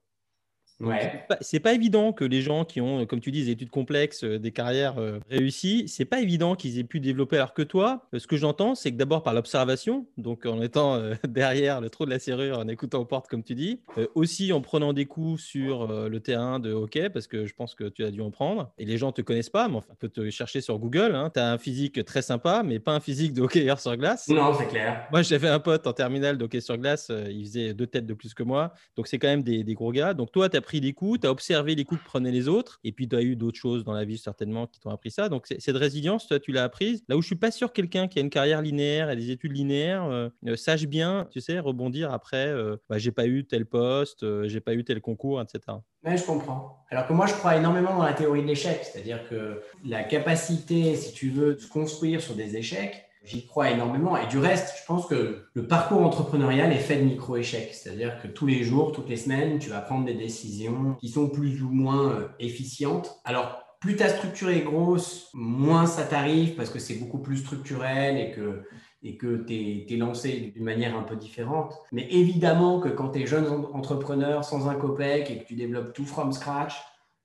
Ouais. 0.82 1.26
C'est 1.42 1.60
pas, 1.60 1.74
évident 1.74 2.12
que 2.12 2.26
les 2.26 2.42
gens 2.42 2.66
qui 2.66 2.82
ont, 2.82 3.06
comme 3.06 3.20
tu 3.20 3.32
dis, 3.32 3.46
des 3.46 3.52
études 3.52 3.70
complexes, 3.70 4.24
euh, 4.24 4.40
des 4.40 4.52
carrières 4.52 4.98
euh, 4.98 5.20
réussies, 5.30 5.88
c'est 5.88 6.06
pas 6.06 6.20
évident 6.20 6.56
qu'ils 6.56 6.80
aient 6.80 6.84
pu 6.84 7.00
développer. 7.00 7.38
Alors 7.38 7.54
que 7.54 7.62
toi, 7.62 8.08
euh, 8.14 8.20
ce 8.20 8.28
que 8.28 8.38
j'entends, 8.38 8.76
c'est 8.76 8.92
que 8.92 8.98
d'abord 8.98 9.24
par 9.24 9.34
l'observation, 9.34 10.06
donc 10.18 10.46
en 10.46 10.62
étant 10.62 11.00
derrière 11.28 11.82
le 11.82 11.90
trou 11.90 12.06
de 12.06 12.10
la 12.10 12.20
serrure, 12.20 12.60
en 12.60 12.68
écoutant 12.68 13.00
aux 13.00 13.06
portes, 13.06 13.28
comme 13.28 13.44
tu 13.44 13.56
dis, 13.56 13.80
aussi 14.16 14.52
en 14.54 14.62
prenant 14.62 14.94
des 14.94 15.06
coups 15.06 15.42
sur 15.42 15.88
le 15.88 16.20
terrain 16.20 16.60
de 16.60 16.72
hockey, 16.72 17.10
parce 17.10 17.28
que 17.28 17.46
je 17.46 17.54
pense 17.54 17.76
que 17.76 17.86
tu 17.86 18.04
as 18.04 18.12
dû 18.12 18.22
en 18.22 18.32
prendre. 18.32 18.72
Et 18.78 18.86
les 18.86 18.98
gens 18.98 19.12
te 19.12 19.22
connaissent 19.22 19.50
pas, 19.50 19.68
mais 19.68 19.76
enfin, 19.76 19.88
on 19.92 19.96
peut 19.96 20.10
te 20.10 20.30
chercher 20.30 20.62
sur 20.62 20.78
Google. 20.80 21.16
Hein. 21.16 21.30
Tu 21.34 21.40
as 21.40 21.52
un 21.52 21.58
physique 21.58 22.04
très 22.06 22.22
sympa, 22.22 22.64
mais 22.66 22.80
pas 22.80 22.94
un 22.94 23.00
physique 23.00 23.34
de 23.34 23.42
hockeyeur 23.42 23.80
sur 23.80 23.96
glace. 23.96 24.28
Non, 24.28 24.54
c'est 24.54 24.68
clair. 24.68 25.08
Moi, 25.12 25.22
j'avais 25.22 25.50
un 25.50 25.60
pote 25.60 25.88
en 25.88 25.94
terminale 25.94 26.38
de 26.38 26.46
hockey 26.46 26.62
sur 26.62 26.78
glace, 26.78 27.12
il 27.30 27.46
faisait 27.46 27.74
deux 27.74 27.88
têtes 27.88 28.06
de 28.06 28.14
plus 28.14 28.34
que 28.34 28.44
moi. 28.44 28.74
Donc, 28.96 29.08
c'est 29.08 29.20
quand 29.20 29.28
même 29.28 29.44
des, 29.44 29.64
des 29.64 29.74
gros 29.74 29.92
gars. 29.92 30.14
Donc, 30.14 30.32
toi, 30.32 30.50
tu 30.50 30.58
as 30.58 30.62
pris 30.62 30.71
des 30.80 30.94
coups, 30.94 31.20
tu 31.22 31.28
as 31.28 31.32
observé 31.32 31.76
les 31.76 31.84
coups 31.84 32.02
que 32.02 32.06
prenaient 32.06 32.32
les 32.32 32.48
autres, 32.48 32.80
et 32.84 32.92
puis 32.92 33.08
tu 33.08 33.16
as 33.16 33.22
eu 33.22 33.36
d'autres 33.36 33.58
choses 33.58 33.84
dans 33.84 33.94
la 33.94 34.06
vie 34.06 34.18
certainement 34.18 34.68
qui 34.68 34.80
t'ont 34.80 34.92
appris 34.92 35.12
ça. 35.12 35.30
Donc 35.30 35.48
cette 35.48 35.76
résilience, 35.76 36.28
toi, 36.28 36.40
tu 36.40 36.52
l'as 36.52 36.64
apprise. 36.64 37.04
Là 37.10 37.18
où 37.18 37.22
je 37.22 37.28
suis 37.28 37.36
pas 37.36 37.52
sûr 37.52 37.70
que 37.70 37.74
quelqu'un 37.74 38.08
qui 38.08 38.20
a 38.20 38.22
une 38.22 38.30
carrière 38.30 38.62
linéaire 38.62 39.10
et 39.10 39.16
des 39.16 39.32
études 39.32 39.52
linéaires 39.54 40.06
euh, 40.06 40.30
euh, 40.48 40.56
sache 40.56 40.86
bien, 40.86 41.28
tu 41.32 41.42
sais, 41.42 41.60
rebondir 41.60 42.14
après, 42.14 42.48
euh, 42.48 42.78
bah, 42.90 42.98
j'ai 42.98 43.12
pas 43.12 43.26
eu 43.26 43.46
tel 43.46 43.66
poste, 43.66 44.26
j'ai 44.48 44.62
pas 44.62 44.74
eu 44.74 44.84
tel 44.84 45.02
concours, 45.02 45.42
etc. 45.42 45.78
Oui, 46.06 46.18
je 46.18 46.24
comprends. 46.24 46.86
Alors 46.90 47.08
que 47.08 47.14
moi, 47.14 47.26
je 47.26 47.34
crois 47.34 47.56
énormément 47.56 47.96
dans 47.96 48.04
la 48.04 48.14
théorie 48.14 48.42
de 48.42 48.48
l'échec, 48.48 48.82
c'est-à-dire 48.84 49.28
que 49.30 49.62
la 49.86 50.04
capacité, 50.04 50.96
si 50.96 51.14
tu 51.14 51.30
veux, 51.30 51.56
de 51.56 51.60
se 51.60 51.68
construire 51.68 52.22
sur 52.22 52.36
des 52.36 52.56
échecs, 52.58 53.06
J'y 53.24 53.46
crois 53.46 53.70
énormément. 53.70 54.18
Et 54.18 54.28
du 54.28 54.40
reste, 54.40 54.74
je 54.80 54.86
pense 54.86 55.06
que 55.06 55.46
le 55.54 55.68
parcours 55.68 56.02
entrepreneurial 56.02 56.72
est 56.72 56.80
fait 56.80 56.98
de 56.98 57.04
micro-échecs. 57.04 57.74
C'est-à-dire 57.74 58.20
que 58.22 58.28
tous 58.28 58.48
les 58.48 58.64
jours, 58.64 58.92
toutes 58.92 59.10
les 59.10 59.18
semaines, 59.18 59.60
tu 59.60 59.70
vas 59.70 59.82
prendre 59.82 60.06
des 60.06 60.16
décisions 60.16 60.96
qui 61.00 61.10
sont 61.10 61.30
plus 61.30 61.62
ou 61.62 61.70
moins 61.70 62.12
euh, 62.12 62.28
efficientes. 62.40 63.22
Alors, 63.24 63.62
plus 63.80 63.96
ta 63.96 64.10
structure 64.10 64.50
est 64.50 64.62
grosse, 64.62 65.30
moins 65.34 65.86
ça 65.86 66.04
t'arrive 66.04 66.56
parce 66.56 66.70
que 66.70 66.80
c'est 66.80 66.96
beaucoup 66.96 67.20
plus 67.20 67.38
structurel 67.38 68.18
et 68.18 68.32
que 68.32 68.64
et 69.04 69.18
que 69.18 69.44
tu 69.44 69.94
es, 69.94 69.98
lancé 69.98 70.52
d'une 70.54 70.64
manière 70.64 70.96
un 70.96 71.02
peu 71.02 71.16
différente. 71.16 71.74
Mais 71.92 72.08
évidemment 72.12 72.80
que 72.80 72.90
quand 72.90 73.10
tu 73.10 73.22
es 73.22 73.26
jeune 73.26 73.48
entrepreneur 73.74 74.46
sans 74.46 74.70
un 74.70 74.76
copec 74.76 75.32
et 75.32 75.40
que 75.40 75.48
tu 75.48 75.56
développes 75.56 75.94
tout 75.94 76.06
from 76.06 76.32
scratch, 76.32 76.76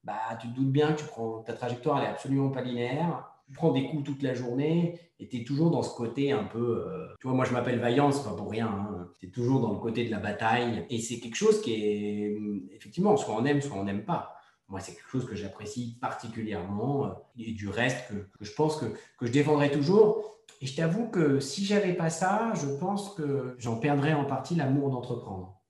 bah, 0.03 0.15
tu 0.41 0.49
te 0.49 0.55
doutes 0.55 0.73
bien 0.73 0.95
que 0.95 1.03
ta 1.45 1.53
trajectoire 1.53 2.01
n'est 2.01 2.07
absolument 2.07 2.49
pas 2.49 2.63
linéaire 2.63 3.31
tu 3.47 3.53
prends 3.53 3.73
des 3.73 3.87
coups 3.87 4.05
toute 4.05 4.23
la 4.23 4.35
journée 4.35 4.99
et 5.21 5.29
tu 5.29 5.39
es 5.39 5.45
toujours 5.45 5.71
dans 5.71 5.83
ce 5.83 5.95
côté 5.95 6.33
un 6.33 6.45
peu. 6.45 6.85
Euh, 6.87 7.07
tu 7.21 7.27
vois, 7.27 7.37
moi 7.37 7.45
je 7.45 7.53
m'appelle 7.53 7.79
Vaillant, 7.79 8.11
c'est 8.11 8.29
pas 8.29 8.35
pour 8.35 8.51
rien. 8.51 8.67
Hein. 8.67 9.09
Tu 9.21 9.27
es 9.27 9.31
toujours 9.31 9.61
dans 9.61 9.73
le 9.73 9.79
côté 9.79 10.05
de 10.05 10.11
la 10.11 10.19
bataille. 10.19 10.85
Et 10.91 11.01
c'est 11.01 11.21
quelque 11.21 11.37
chose 11.37 11.61
qui 11.63 11.75
est. 11.75 12.37
Effectivement, 12.73 13.17
soit 13.17 13.35
on 13.35 13.45
aime, 13.45 13.61
soit 13.61 13.77
on 13.77 13.85
n'aime 13.85 14.05
pas. 14.05 14.35
Moi, 14.69 14.81
c'est 14.81 14.95
quelque 14.95 15.09
chose 15.09 15.27
que 15.27 15.37
j'apprécie 15.37 15.97
particulièrement 16.01 17.07
euh, 17.07 17.11
et 17.39 17.53
du 17.53 17.69
reste 17.69 18.09
que, 18.09 18.15
que 18.15 18.45
je 18.45 18.53
pense 18.53 18.77
que, 18.77 18.87
que 19.19 19.27
je 19.27 19.33
défendrai 19.33 19.71
toujours. 19.71 20.41
Et 20.61 20.67
je 20.67 20.75
t'avoue 20.75 21.09
que 21.09 21.39
si 21.39 21.65
j'avais 21.65 21.93
pas 21.93 22.11
ça, 22.11 22.53
je 22.55 22.67
pense 22.67 23.15
que 23.15 23.55
j'en 23.59 23.77
perdrais 23.79 24.15
en 24.15 24.25
partie 24.25 24.57
l'amour 24.57 24.91
d'entreprendre. 24.91 25.61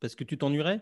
Parce 0.00 0.14
que 0.14 0.24
tu 0.24 0.38
t'ennuierais? 0.38 0.80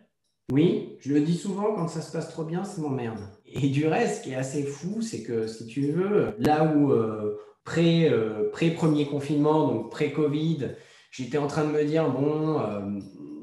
Oui, 0.50 0.96
je 1.00 1.14
le 1.14 1.20
dis 1.20 1.36
souvent, 1.36 1.74
quand 1.74 1.88
ça 1.88 2.00
se 2.00 2.10
passe 2.12 2.30
trop 2.30 2.44
bien, 2.44 2.64
c'est 2.64 2.80
m'emmerde. 2.80 3.20
Et 3.46 3.68
du 3.68 3.86
reste, 3.86 4.18
ce 4.18 4.22
qui 4.24 4.32
est 4.32 4.36
assez 4.36 4.64
fou, 4.64 5.00
c'est 5.00 5.22
que 5.22 5.46
si 5.46 5.66
tu 5.66 5.92
veux, 5.92 6.34
là 6.38 6.74
où 6.74 6.90
euh, 6.92 7.38
euh, 7.78 8.50
pré-premier 8.52 9.06
confinement, 9.06 9.68
donc 9.68 9.90
pré-Covid, 9.90 10.70
j'étais 11.10 11.38
en 11.38 11.46
train 11.46 11.64
de 11.64 11.70
me 11.70 11.84
dire, 11.84 12.10
bon, 12.10 12.60
euh, 12.60 12.80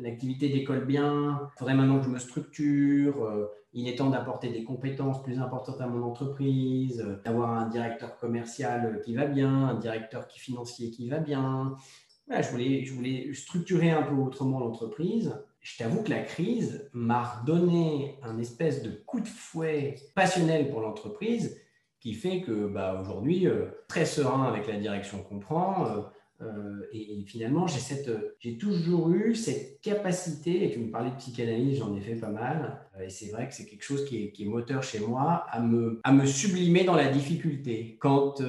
l'activité 0.02 0.50
décolle 0.50 0.86
bien, 0.86 1.40
il 1.42 1.60
faudrait 1.60 1.76
maintenant 1.76 2.00
que 2.00 2.06
je 2.06 2.10
me 2.10 2.20
structure, 2.20 3.48
il 3.74 3.88
est 3.88 3.96
temps 3.96 4.10
d'apporter 4.10 4.50
des 4.50 4.64
compétences 4.64 5.24
plus 5.24 5.40
importantes 5.40 5.80
à 5.80 5.88
mon 5.88 6.04
entreprise, 6.04 7.06
d'avoir 7.24 7.52
un 7.52 7.70
directeur 7.70 8.18
commercial 8.18 9.02
qui 9.06 9.16
va 9.16 9.26
bien, 9.26 9.70
un 9.70 9.76
directeur 9.76 10.28
qui 10.28 10.40
financier 10.40 10.92
qui 10.92 11.08
va 11.08 11.20
bien. 11.20 11.76
je, 12.30 12.50
voulais, 12.50 12.84
je 12.84 12.94
voulais 12.94 13.34
structurer 13.34 13.90
un 13.90 14.04
peu 14.04 14.16
autrement 14.16 14.60
l'entreprise 14.60 15.34
je 15.62 15.78
t'avoue 15.78 16.04
que 16.04 16.10
la 16.10 16.22
crise 16.22 16.90
m'a 16.94 17.24
redonné 17.24 18.18
un 18.24 18.40
espèce 18.40 18.82
de 18.82 18.92
coup 18.92 19.20
de 19.20 19.28
fouet 19.28 19.96
passionnel 20.16 20.70
pour 20.70 20.82
l'entreprise 20.82 21.58
qui 22.00 22.14
fait 22.14 22.42
que 22.42 22.68
bah, 22.68 22.98
aujourd'hui, 23.02 23.48
euh, 23.48 23.66
très 23.88 24.06
serein 24.06 24.44
avec 24.44 24.68
la 24.68 24.78
direction 24.78 25.22
qu'on 25.22 25.40
prend. 25.40 25.86
Euh, 25.86 26.02
euh, 26.42 26.88
et, 26.94 27.26
finalement, 27.26 27.68
j'ai, 27.68 27.80
cette, 27.80 28.10
j'ai 28.40 28.58
toujours 28.58 29.12
eu 29.12 29.36
cette 29.36 29.82
capacité, 29.82 30.64
et 30.64 30.72
tu 30.72 30.80
me 30.80 30.90
parlais 30.90 31.12
de 31.12 31.18
psychanalyse, 31.18 31.80
j'en 31.80 31.94
ai 31.98 32.00
fait 32.00 32.16
pas 32.16 32.30
mal, 32.30 32.80
et 33.04 33.10
c'est 33.10 33.30
vrai 33.30 33.50
que 33.50 33.54
c'est 33.54 33.66
quelque 33.66 33.84
chose 33.84 34.06
qui 34.06 34.32
est, 34.40 34.46
moteur 34.46 34.82
chez 34.82 35.00
moi, 35.00 35.46
à 35.50 35.60
me, 35.60 36.00
à 36.06 36.14
me 36.14 36.26
sublimer 36.26 36.86
dans 36.86 36.96
la 36.96 37.10
difficulté. 37.10 37.98
Quand 38.00 38.42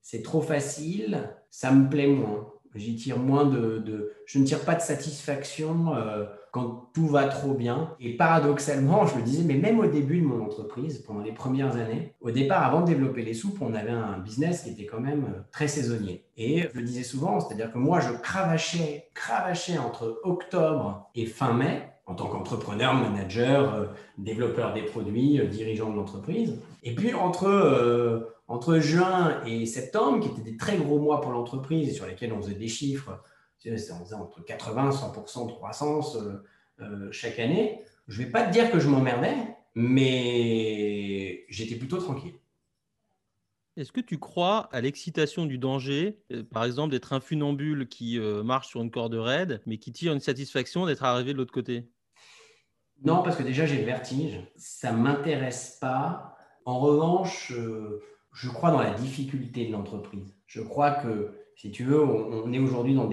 c'est 0.00 0.22
trop 0.22 0.42
facile, 0.42 1.28
ça 1.50 1.72
me 1.72 1.90
plaît 1.90 2.06
moins 2.06 2.53
j'y 2.74 2.96
tire 2.96 3.18
moins 3.18 3.44
de, 3.44 4.12
je 4.26 4.38
ne 4.38 4.44
tire 4.44 4.60
pas 4.60 4.74
de 4.74 4.80
satisfaction 4.80 5.94
euh, 5.94 6.24
quand 6.50 6.90
tout 6.92 7.06
va 7.06 7.24
trop 7.24 7.54
bien. 7.54 7.94
Et 8.00 8.16
paradoxalement, 8.16 9.06
je 9.06 9.16
me 9.16 9.22
disais, 9.22 9.44
mais 9.44 9.54
même 9.54 9.78
au 9.78 9.86
début 9.86 10.20
de 10.20 10.26
mon 10.26 10.44
entreprise, 10.44 10.98
pendant 10.98 11.20
les 11.20 11.32
premières 11.32 11.76
années, 11.76 12.14
au 12.20 12.30
départ, 12.30 12.64
avant 12.64 12.80
de 12.80 12.86
développer 12.86 13.22
les 13.22 13.34
soupes, 13.34 13.58
on 13.60 13.74
avait 13.74 13.90
un 13.90 14.18
business 14.18 14.62
qui 14.62 14.70
était 14.70 14.86
quand 14.86 15.00
même 15.00 15.24
euh, 15.24 15.40
très 15.52 15.68
saisonnier. 15.68 16.24
Et 16.36 16.68
je 16.72 16.78
le 16.78 16.84
disais 16.84 17.02
souvent, 17.02 17.40
c'est-à-dire 17.40 17.72
que 17.72 17.78
moi, 17.78 18.00
je 18.00 18.12
cravachais, 18.12 19.08
cravachais 19.14 19.78
entre 19.78 20.20
octobre 20.24 21.08
et 21.14 21.26
fin 21.26 21.52
mai 21.52 21.82
en 22.06 22.14
tant 22.14 22.26
qu'entrepreneur, 22.26 22.92
manager, 22.92 23.74
euh, 23.74 23.86
développeur 24.18 24.74
des 24.74 24.82
produits, 24.82 25.40
dirigeant 25.48 25.90
de 25.90 25.96
l'entreprise. 25.96 26.60
Et 26.82 26.94
puis 26.94 27.14
entre, 27.14 28.33
entre 28.46 28.78
juin 28.78 29.42
et 29.46 29.66
septembre, 29.66 30.20
qui 30.20 30.28
étaient 30.28 30.50
des 30.50 30.56
très 30.56 30.76
gros 30.76 30.98
mois 30.98 31.20
pour 31.20 31.32
l'entreprise 31.32 31.88
et 31.88 31.92
sur 31.92 32.06
lesquels 32.06 32.32
on 32.32 32.42
faisait 32.42 32.54
des 32.54 32.68
chiffres 32.68 33.20
on 33.70 34.04
faisait 34.04 34.14
entre 34.14 34.44
80 34.44 34.90
100% 34.90 35.48
de 35.48 35.52
croissance 35.52 36.16
euh, 36.16 36.42
euh, 36.80 37.12
chaque 37.12 37.38
année. 37.38 37.82
Je 38.08 38.20
ne 38.20 38.26
vais 38.26 38.32
pas 38.32 38.44
te 38.44 38.52
dire 38.52 38.70
que 38.70 38.78
je 38.78 38.88
m'emmerdais, 38.88 39.36
mais 39.74 41.44
j'étais 41.48 41.76
plutôt 41.76 41.98
tranquille. 41.98 42.34
Est-ce 43.76 43.90
que 43.90 44.00
tu 44.00 44.18
crois 44.18 44.68
à 44.72 44.80
l'excitation 44.80 45.46
du 45.46 45.58
danger, 45.58 46.20
euh, 46.30 46.44
par 46.44 46.64
exemple 46.64 46.92
d'être 46.92 47.12
un 47.12 47.20
funambule 47.20 47.88
qui 47.88 48.18
marche 48.44 48.68
sur 48.68 48.82
une 48.82 48.90
corde 48.90 49.14
raide, 49.14 49.62
mais 49.66 49.78
qui 49.78 49.92
tire 49.92 50.12
une 50.12 50.20
satisfaction 50.20 50.86
d'être 50.86 51.04
arrivé 51.04 51.32
de 51.32 51.38
l'autre 51.38 51.52
côté? 51.52 51.88
Non, 53.02 53.22
parce 53.22 53.36
que 53.36 53.42
déjà 53.42 53.66
j'ai 53.66 53.78
le 53.78 53.84
vertige. 53.84 54.40
Ça 54.56 54.92
ne 54.92 54.98
m'intéresse 54.98 55.78
pas. 55.80 56.36
En 56.64 56.78
revanche, 56.78 57.52
je 58.34 58.48
crois 58.48 58.70
dans 58.70 58.82
la 58.82 58.92
difficulté 58.92 59.66
de 59.66 59.72
l'entreprise. 59.72 60.34
Je 60.46 60.60
crois 60.60 60.90
que 60.90 61.32
si 61.56 61.70
tu 61.70 61.84
veux, 61.84 62.02
on, 62.02 62.52
est 62.52 62.58
aujourd'hui 62.58 62.94
dans 62.94 63.06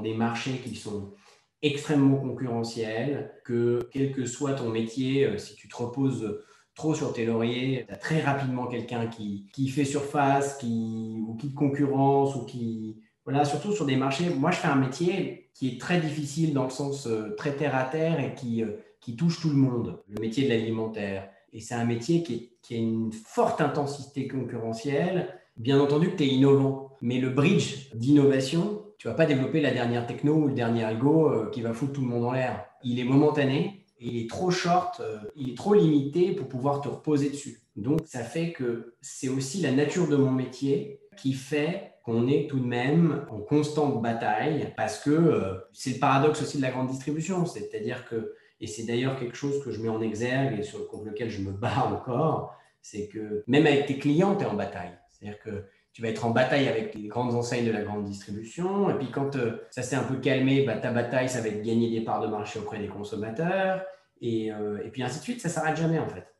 des, 0.00 0.14
marchés 0.14 0.58
qui 0.64 0.76
sont 0.76 1.12
extrêmement 1.60 2.16
concurrentiels, 2.16 3.32
que 3.44 3.88
quel 3.92 4.12
que 4.12 4.26
soit 4.26 4.54
ton 4.54 4.68
métier, 4.68 5.24
euh, 5.24 5.38
si 5.38 5.56
tu 5.56 5.68
te 5.68 5.76
reposes 5.76 6.40
trop 6.74 6.94
sur 6.94 7.12
tes 7.12 7.24
lauriers, 7.24 7.84
tu 7.86 7.92
as 7.92 7.96
très 7.96 8.20
rapidement 8.20 8.66
quelqu'un 8.66 9.06
qui, 9.06 9.68
fait 9.68 9.84
surface, 9.84 10.58
qui, 10.58 11.22
ou 11.26 11.34
qui 11.36 11.50
te 11.50 11.54
concurrence, 11.54 12.36
ou 12.36 12.44
qui... 12.44 13.00
Voilà, 13.24 13.44
surtout 13.44 13.72
sur 13.72 13.86
des 13.86 13.96
marchés. 13.96 14.28
Moi, 14.30 14.50
je 14.50 14.58
fais 14.58 14.68
un 14.68 14.76
métier 14.76 15.50
qui 15.54 15.68
est 15.68 15.80
très 15.80 15.98
difficile 15.98 16.52
dans 16.52 16.64
le 16.64 16.70
sens 16.70 17.06
euh, 17.06 17.34
très 17.36 17.56
terre 17.56 17.74
à 17.74 17.84
terre 17.84 18.20
et 18.20 18.34
euh, 18.60 18.76
qui 19.00 19.16
touche 19.16 19.40
tout 19.40 19.48
le 19.48 19.56
monde, 19.56 20.02
le 20.08 20.20
métier 20.20 20.44
de 20.44 20.50
l'alimentaire. 20.50 21.30
Et 21.54 21.60
c'est 21.60 21.74
un 21.74 21.84
métier 21.84 22.22
qui, 22.22 22.50
a 22.70 22.74
une 22.74 23.12
forte 23.12 23.60
intensité 23.60 24.28
concurrentielle. 24.28 25.38
Bien 25.56 25.80
entendu 25.80 26.10
que 26.10 26.16
tu 26.16 26.24
es 26.24 26.28
innovant. 26.28 26.90
Mais 27.00 27.18
le 27.18 27.30
bridge 27.30 27.94
d'innovation, 27.94 28.82
tu 28.98 29.06
vas 29.06 29.14
pas 29.14 29.26
développer 29.26 29.60
la 29.60 29.70
dernière 29.70 30.06
techno 30.06 30.34
ou 30.34 30.48
le 30.48 30.54
dernier 30.54 30.82
algo 30.82 31.30
euh, 31.30 31.50
qui 31.50 31.62
va 31.62 31.72
foutre 31.72 31.92
tout 31.92 32.00
le 32.00 32.08
monde 32.08 32.24
en 32.24 32.32
l'air. 32.32 32.66
Il 32.82 32.98
est 32.98 33.04
momentané, 33.04 33.86
il 34.00 34.18
est 34.18 34.28
trop 34.28 34.50
short, 34.50 35.00
euh, 35.00 35.18
il 35.36 35.50
est 35.50 35.56
trop 35.56 35.74
limité 35.74 36.32
pour 36.32 36.48
pouvoir 36.48 36.80
te 36.80 36.88
reposer 36.88 37.30
dessus. 37.30 37.60
Donc 37.76 38.00
ça 38.04 38.20
fait 38.20 38.52
que 38.52 38.94
c'est 39.00 39.28
aussi 39.28 39.60
la 39.60 39.72
nature 39.72 40.08
de 40.08 40.16
mon 40.16 40.30
métier 40.30 41.00
qui 41.16 41.32
fait 41.32 41.92
qu'on 42.04 42.28
est 42.28 42.48
tout 42.50 42.60
de 42.60 42.66
même 42.66 43.24
en 43.30 43.38
constante 43.38 44.02
bataille 44.02 44.74
parce 44.76 44.98
que 44.98 45.10
euh, 45.10 45.54
c'est 45.72 45.94
le 45.94 45.98
paradoxe 45.98 46.42
aussi 46.42 46.58
de 46.58 46.62
la 46.62 46.70
grande 46.70 46.88
distribution, 46.88 47.46
c'est-à-dire 47.46 48.04
que, 48.04 48.34
et 48.60 48.66
c'est 48.66 48.84
d'ailleurs 48.84 49.18
quelque 49.18 49.36
chose 49.36 49.62
que 49.62 49.70
je 49.70 49.80
mets 49.80 49.88
en 49.88 50.00
exergue 50.00 50.58
et 50.58 50.62
sur 50.62 50.80
lequel 51.04 51.30
je 51.30 51.40
me 51.40 51.52
bats 51.52 51.86
encore, 51.86 52.56
c'est 52.80 53.08
que 53.08 53.44
même 53.46 53.66
avec 53.66 53.86
tes 53.86 53.98
clients, 53.98 54.36
tu 54.36 54.44
es 54.44 54.46
en 54.46 54.54
bataille. 54.54 54.92
C'est-à-dire 55.08 55.38
que 55.40 55.64
tu 55.92 56.02
vas 56.02 56.08
être 56.08 56.24
en 56.26 56.30
bataille 56.30 56.68
avec 56.68 56.94
les 56.94 57.06
grandes 57.06 57.34
enseignes 57.34 57.66
de 57.66 57.72
la 57.72 57.82
grande 57.82 58.04
distribution. 58.04 58.90
Et 58.90 58.94
puis 58.94 59.10
quand 59.10 59.36
euh, 59.36 59.64
ça 59.70 59.82
s'est 59.82 59.96
un 59.96 60.02
peu 60.02 60.16
calmé, 60.16 60.64
bah, 60.64 60.76
ta 60.76 60.90
bataille, 60.90 61.28
ça 61.28 61.40
va 61.40 61.48
être 61.48 61.62
gagner 61.62 61.90
des 61.90 62.04
parts 62.04 62.20
de 62.20 62.26
marché 62.26 62.58
auprès 62.58 62.78
des 62.78 62.88
consommateurs. 62.88 63.84
Et, 64.20 64.52
euh, 64.52 64.84
et 64.84 64.90
puis 64.90 65.02
ainsi 65.02 65.18
de 65.18 65.24
suite, 65.24 65.40
ça 65.40 65.48
s'arrête 65.48 65.76
jamais 65.76 65.98
en 65.98 66.08
fait. 66.08 66.33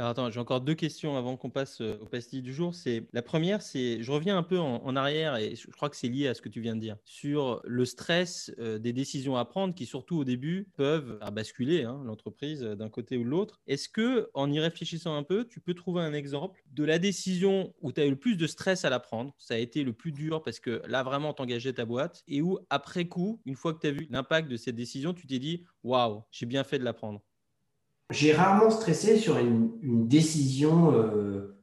Alors 0.00 0.12
attends, 0.12 0.30
j'ai 0.30 0.40
encore 0.40 0.62
deux 0.62 0.74
questions 0.74 1.18
avant 1.18 1.36
qu'on 1.36 1.50
passe 1.50 1.82
euh, 1.82 1.98
au 2.00 2.06
pastilles 2.06 2.40
du 2.40 2.54
jour. 2.54 2.74
C'est 2.74 3.06
la 3.12 3.20
première, 3.20 3.60
c'est 3.60 4.02
je 4.02 4.10
reviens 4.10 4.38
un 4.38 4.42
peu 4.42 4.58
en, 4.58 4.96
arrière 4.96 5.36
et 5.36 5.56
je 5.56 5.70
crois 5.72 5.90
que 5.90 5.96
c'est 5.96 6.08
lié 6.08 6.26
à 6.26 6.32
ce 6.32 6.40
que 6.40 6.48
tu 6.48 6.62
viens 6.62 6.74
de 6.74 6.80
dire 6.80 6.96
sur 7.04 7.60
le 7.64 7.84
stress 7.84 8.50
euh, 8.58 8.78
des 8.78 8.94
décisions 8.94 9.36
à 9.36 9.44
prendre 9.44 9.74
qui 9.74 9.84
surtout 9.84 10.16
au 10.16 10.24
début 10.24 10.70
peuvent 10.78 11.18
basculer 11.34 11.84
hein, 11.84 12.00
l'entreprise 12.06 12.62
d'un 12.62 12.88
côté 12.88 13.18
ou 13.18 13.24
de 13.24 13.28
l'autre. 13.28 13.60
Est-ce 13.66 13.90
que 13.90 14.30
en 14.32 14.50
y 14.50 14.58
réfléchissant 14.58 15.14
un 15.16 15.22
peu, 15.22 15.46
tu 15.46 15.60
peux 15.60 15.74
trouver 15.74 16.00
un 16.00 16.14
exemple 16.14 16.62
de 16.72 16.84
la 16.84 16.98
décision 16.98 17.74
où 17.82 17.92
tu 17.92 18.00
as 18.00 18.06
eu 18.06 18.10
le 18.10 18.18
plus 18.18 18.36
de 18.36 18.46
stress 18.46 18.86
à 18.86 18.90
la 18.90 19.00
prendre, 19.00 19.34
ça 19.36 19.52
a 19.52 19.58
été 19.58 19.84
le 19.84 19.92
plus 19.92 20.12
dur 20.12 20.42
parce 20.42 20.60
que 20.60 20.80
là 20.88 21.02
vraiment 21.02 21.34
t'engageais 21.34 21.74
ta 21.74 21.84
boîte 21.84 22.22
et 22.26 22.40
où 22.40 22.58
après 22.70 23.04
coup, 23.04 23.42
une 23.44 23.54
fois 23.54 23.74
que 23.74 23.80
tu 23.80 23.88
as 23.88 23.92
vu 23.92 24.06
l'impact 24.08 24.50
de 24.50 24.56
cette 24.56 24.76
décision, 24.76 25.12
tu 25.12 25.26
t'es 25.26 25.38
dit 25.38 25.66
waouh, 25.84 26.22
j'ai 26.30 26.46
bien 26.46 26.64
fait 26.64 26.78
de 26.78 26.84
la 26.84 26.94
prendre. 26.94 27.20
J'ai 28.10 28.32
rarement 28.32 28.70
stressé 28.70 29.16
sur 29.16 29.38
une, 29.38 29.70
décision 30.08 30.92
euh, 30.92 31.56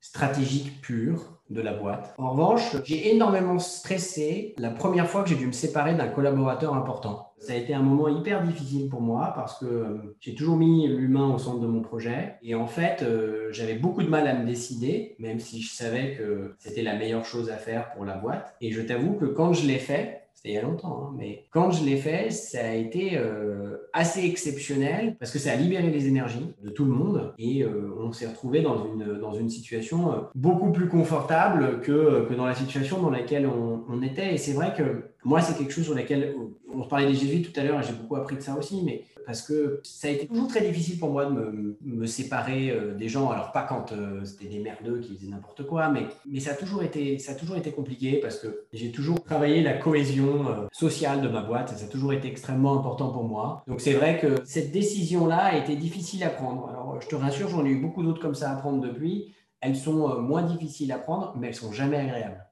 stratégique 0.00 0.80
pure 0.82 1.40
de 1.48 1.62
la 1.62 1.72
boîte. 1.72 2.14
En 2.18 2.30
revanche, 2.32 2.76
j'ai 2.84 3.14
énormément 3.14 3.58
stressé 3.58 4.54
la 4.58 4.70
première 4.70 5.08
fois 5.08 5.22
que 5.22 5.30
j'ai 5.30 5.34
dû 5.34 5.46
me 5.46 5.52
séparer 5.52 5.94
d'un 5.94 6.08
collaborateur 6.08 6.74
important. 6.74 7.32
Ça 7.38 7.54
a 7.54 7.56
été 7.56 7.74
un 7.74 7.82
moment 7.82 8.08
hyper 8.08 8.42
difficile 8.42 8.88
pour 8.88 9.00
moi 9.00 9.32
parce 9.34 9.58
que 9.58 9.66
euh, 9.66 10.16
j'ai 10.20 10.34
toujours 10.34 10.56
mis 10.56 10.86
l'humain 10.88 11.34
au 11.34 11.38
centre 11.38 11.60
de 11.60 11.66
mon 11.66 11.80
projet. 11.80 12.36
Et 12.42 12.54
en 12.54 12.66
fait, 12.66 13.02
euh, 13.02 13.48
j'avais 13.50 13.74
beaucoup 13.74 14.02
de 14.02 14.08
mal 14.08 14.26
à 14.26 14.34
me 14.34 14.46
décider, 14.46 15.16
même 15.18 15.40
si 15.40 15.62
je 15.62 15.72
savais 15.72 16.14
que 16.16 16.54
c'était 16.58 16.82
la 16.82 16.96
meilleure 16.96 17.24
chose 17.24 17.50
à 17.50 17.56
faire 17.56 17.90
pour 17.92 18.04
la 18.04 18.16
boîte. 18.16 18.56
Et 18.60 18.72
je 18.72 18.82
t'avoue 18.82 19.14
que 19.14 19.26
quand 19.26 19.54
je 19.54 19.66
l'ai 19.66 19.78
fait, 19.78 20.23
c'était 20.34 20.50
il 20.50 20.54
y 20.54 20.58
a 20.58 20.62
longtemps, 20.62 21.04
hein, 21.04 21.14
mais 21.16 21.46
quand 21.50 21.70
je 21.70 21.84
l'ai 21.84 21.96
fait, 21.96 22.30
ça 22.30 22.58
a 22.66 22.74
été 22.74 23.16
euh, 23.16 23.78
assez 23.92 24.24
exceptionnel 24.26 25.16
parce 25.18 25.30
que 25.30 25.38
ça 25.38 25.52
a 25.52 25.56
libéré 25.56 25.88
les 25.90 26.08
énergies 26.08 26.54
de 26.62 26.70
tout 26.70 26.84
le 26.84 26.90
monde 26.90 27.32
et 27.38 27.62
euh, 27.62 27.94
on 27.98 28.12
s'est 28.12 28.26
retrouvé 28.26 28.60
dans 28.60 28.84
une, 28.84 29.20
dans 29.20 29.32
une 29.32 29.48
situation 29.48 30.12
euh, 30.12 30.16
beaucoup 30.34 30.72
plus 30.72 30.88
confortable 30.88 31.80
que, 31.80 32.26
que 32.28 32.34
dans 32.34 32.46
la 32.46 32.54
situation 32.54 33.00
dans 33.00 33.10
laquelle 33.10 33.46
on, 33.46 33.84
on 33.88 34.02
était. 34.02 34.34
Et 34.34 34.36
c'est 34.36 34.52
vrai 34.52 34.74
que 34.76 35.13
moi, 35.24 35.40
c'est 35.40 35.56
quelque 35.56 35.72
chose 35.72 35.84
sur 35.84 35.94
lequel 35.94 36.34
on 36.72 36.82
parlait 36.82 37.06
des 37.06 37.14
jésuites 37.14 37.52
tout 37.52 37.58
à 37.58 37.64
l'heure 37.64 37.80
et 37.80 37.82
j'ai 37.82 37.92
beaucoup 37.92 38.16
appris 38.16 38.36
de 38.36 38.40
ça 38.40 38.56
aussi, 38.56 38.82
mais 38.84 39.04
parce 39.26 39.42
que 39.42 39.80
ça 39.82 40.08
a 40.08 40.10
été 40.10 40.26
toujours 40.26 40.48
très 40.48 40.60
difficile 40.60 40.98
pour 40.98 41.10
moi 41.10 41.24
de 41.26 41.76
me, 41.82 42.06
séparer 42.06 42.70
euh, 42.70 42.94
des 42.94 43.08
gens. 43.08 43.30
Alors, 43.30 43.52
pas 43.52 43.62
quand 43.62 43.92
euh, 43.92 44.24
c'était 44.24 44.46
des 44.46 44.58
merdeux 44.58 45.00
qui 45.00 45.16
faisaient 45.16 45.30
n'importe 45.30 45.66
quoi, 45.66 45.88
mais, 45.88 46.06
mais 46.26 46.40
ça, 46.40 46.50
a 46.50 46.54
toujours 46.54 46.82
été, 46.82 47.18
ça 47.18 47.32
a 47.32 47.34
toujours 47.34 47.56
été 47.56 47.72
compliqué 47.72 48.20
parce 48.20 48.38
que 48.38 48.66
j'ai 48.72 48.90
toujours 48.90 49.22
travaillé 49.24 49.62
la 49.62 49.72
cohésion 49.72 50.48
euh, 50.48 50.66
sociale 50.72 51.22
de 51.22 51.28
ma 51.28 51.42
boîte 51.42 51.72
et 51.72 51.76
ça 51.76 51.86
a 51.86 51.88
toujours 51.88 52.12
été 52.12 52.28
extrêmement 52.28 52.78
important 52.78 53.10
pour 53.10 53.24
moi. 53.24 53.64
Donc, 53.66 53.80
c'est 53.80 53.94
vrai 53.94 54.18
que 54.18 54.36
cette 54.44 54.72
décision-là 54.72 55.38
a 55.38 55.56
été 55.56 55.76
difficile 55.76 56.22
à 56.24 56.30
prendre. 56.30 56.68
Alors, 56.68 57.00
je 57.00 57.08
te 57.08 57.14
rassure, 57.14 57.48
j'en 57.48 57.64
ai 57.64 57.70
eu 57.70 57.80
beaucoup 57.80 58.02
d'autres 58.02 58.20
comme 58.20 58.34
ça 58.34 58.50
à 58.50 58.56
prendre 58.56 58.80
depuis. 58.80 59.34
Elles 59.60 59.76
sont 59.76 60.20
moins 60.20 60.42
difficiles 60.42 60.92
à 60.92 60.98
prendre, 60.98 61.34
mais 61.38 61.48
elles 61.48 61.54
sont 61.54 61.72
jamais 61.72 61.96
agréables. 61.96 62.43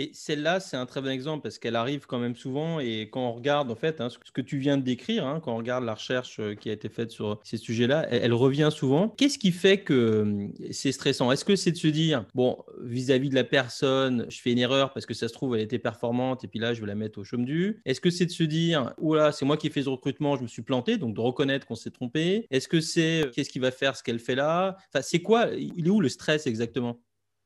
Et 0.00 0.08
celle-là, 0.14 0.60
c'est 0.60 0.78
un 0.78 0.86
très 0.86 1.02
bon 1.02 1.10
exemple 1.10 1.42
parce 1.42 1.58
qu'elle 1.58 1.76
arrive 1.76 2.06
quand 2.06 2.18
même 2.18 2.34
souvent. 2.34 2.80
Et 2.80 3.10
quand 3.12 3.20
on 3.20 3.32
regarde, 3.32 3.70
en 3.70 3.74
fait, 3.74 4.00
hein, 4.00 4.08
ce 4.08 4.32
que 4.32 4.40
tu 4.40 4.56
viens 4.56 4.78
de 4.78 4.82
décrire, 4.82 5.26
hein, 5.26 5.40
quand 5.44 5.52
on 5.52 5.58
regarde 5.58 5.84
la 5.84 5.92
recherche 5.92 6.40
euh, 6.40 6.54
qui 6.54 6.70
a 6.70 6.72
été 6.72 6.88
faite 6.88 7.10
sur 7.10 7.38
ces 7.44 7.58
sujets-là, 7.58 8.06
elle, 8.08 8.32
revient 8.32 8.70
souvent. 8.72 9.10
Qu'est-ce 9.10 9.38
qui 9.38 9.52
fait 9.52 9.82
que 9.82 10.22
hum, 10.22 10.52
c'est 10.70 10.92
stressant? 10.92 11.30
Est-ce 11.32 11.44
que 11.44 11.54
c'est 11.54 11.72
de 11.72 11.76
se 11.76 11.86
dire, 11.86 12.24
bon, 12.34 12.64
vis-à-vis 12.82 13.28
de 13.28 13.34
la 13.34 13.44
personne, 13.44 14.24
je 14.30 14.40
fais 14.40 14.52
une 14.52 14.58
erreur 14.58 14.94
parce 14.94 15.04
que 15.04 15.12
ça 15.12 15.28
se 15.28 15.34
trouve, 15.34 15.54
elle 15.54 15.60
était 15.60 15.78
performante 15.78 16.44
et 16.44 16.48
puis 16.48 16.60
là, 16.60 16.72
je 16.72 16.80
vais 16.80 16.86
la 16.86 16.94
mettre 16.94 17.18
au 17.18 17.24
chaume 17.24 17.44
Est-ce 17.84 18.00
que 18.00 18.08
c'est 18.08 18.24
de 18.24 18.30
se 18.30 18.44
dire, 18.44 18.94
oula, 18.96 19.32
c'est 19.32 19.44
moi 19.44 19.58
qui 19.58 19.66
ai 19.66 19.70
fait 19.70 19.82
ce 19.82 19.90
recrutement, 19.90 20.34
je 20.34 20.42
me 20.42 20.48
suis 20.48 20.62
planté, 20.62 20.96
donc 20.96 21.14
de 21.14 21.20
reconnaître 21.20 21.66
qu'on 21.66 21.74
s'est 21.74 21.90
trompé 21.90 22.46
Est-ce 22.50 22.68
que 22.68 22.80
c'est 22.80 23.30
qu'est-ce 23.34 23.50
qui 23.50 23.58
va 23.58 23.70
faire 23.70 23.96
ce 23.96 24.02
qu'elle 24.02 24.18
fait 24.18 24.34
là? 24.34 24.78
Enfin, 24.88 25.02
c'est 25.02 25.20
quoi 25.20 25.48
Il 25.58 25.86
est 25.86 25.90
où 25.90 26.00
le 26.00 26.08
stress 26.08 26.46
exactement? 26.46 26.98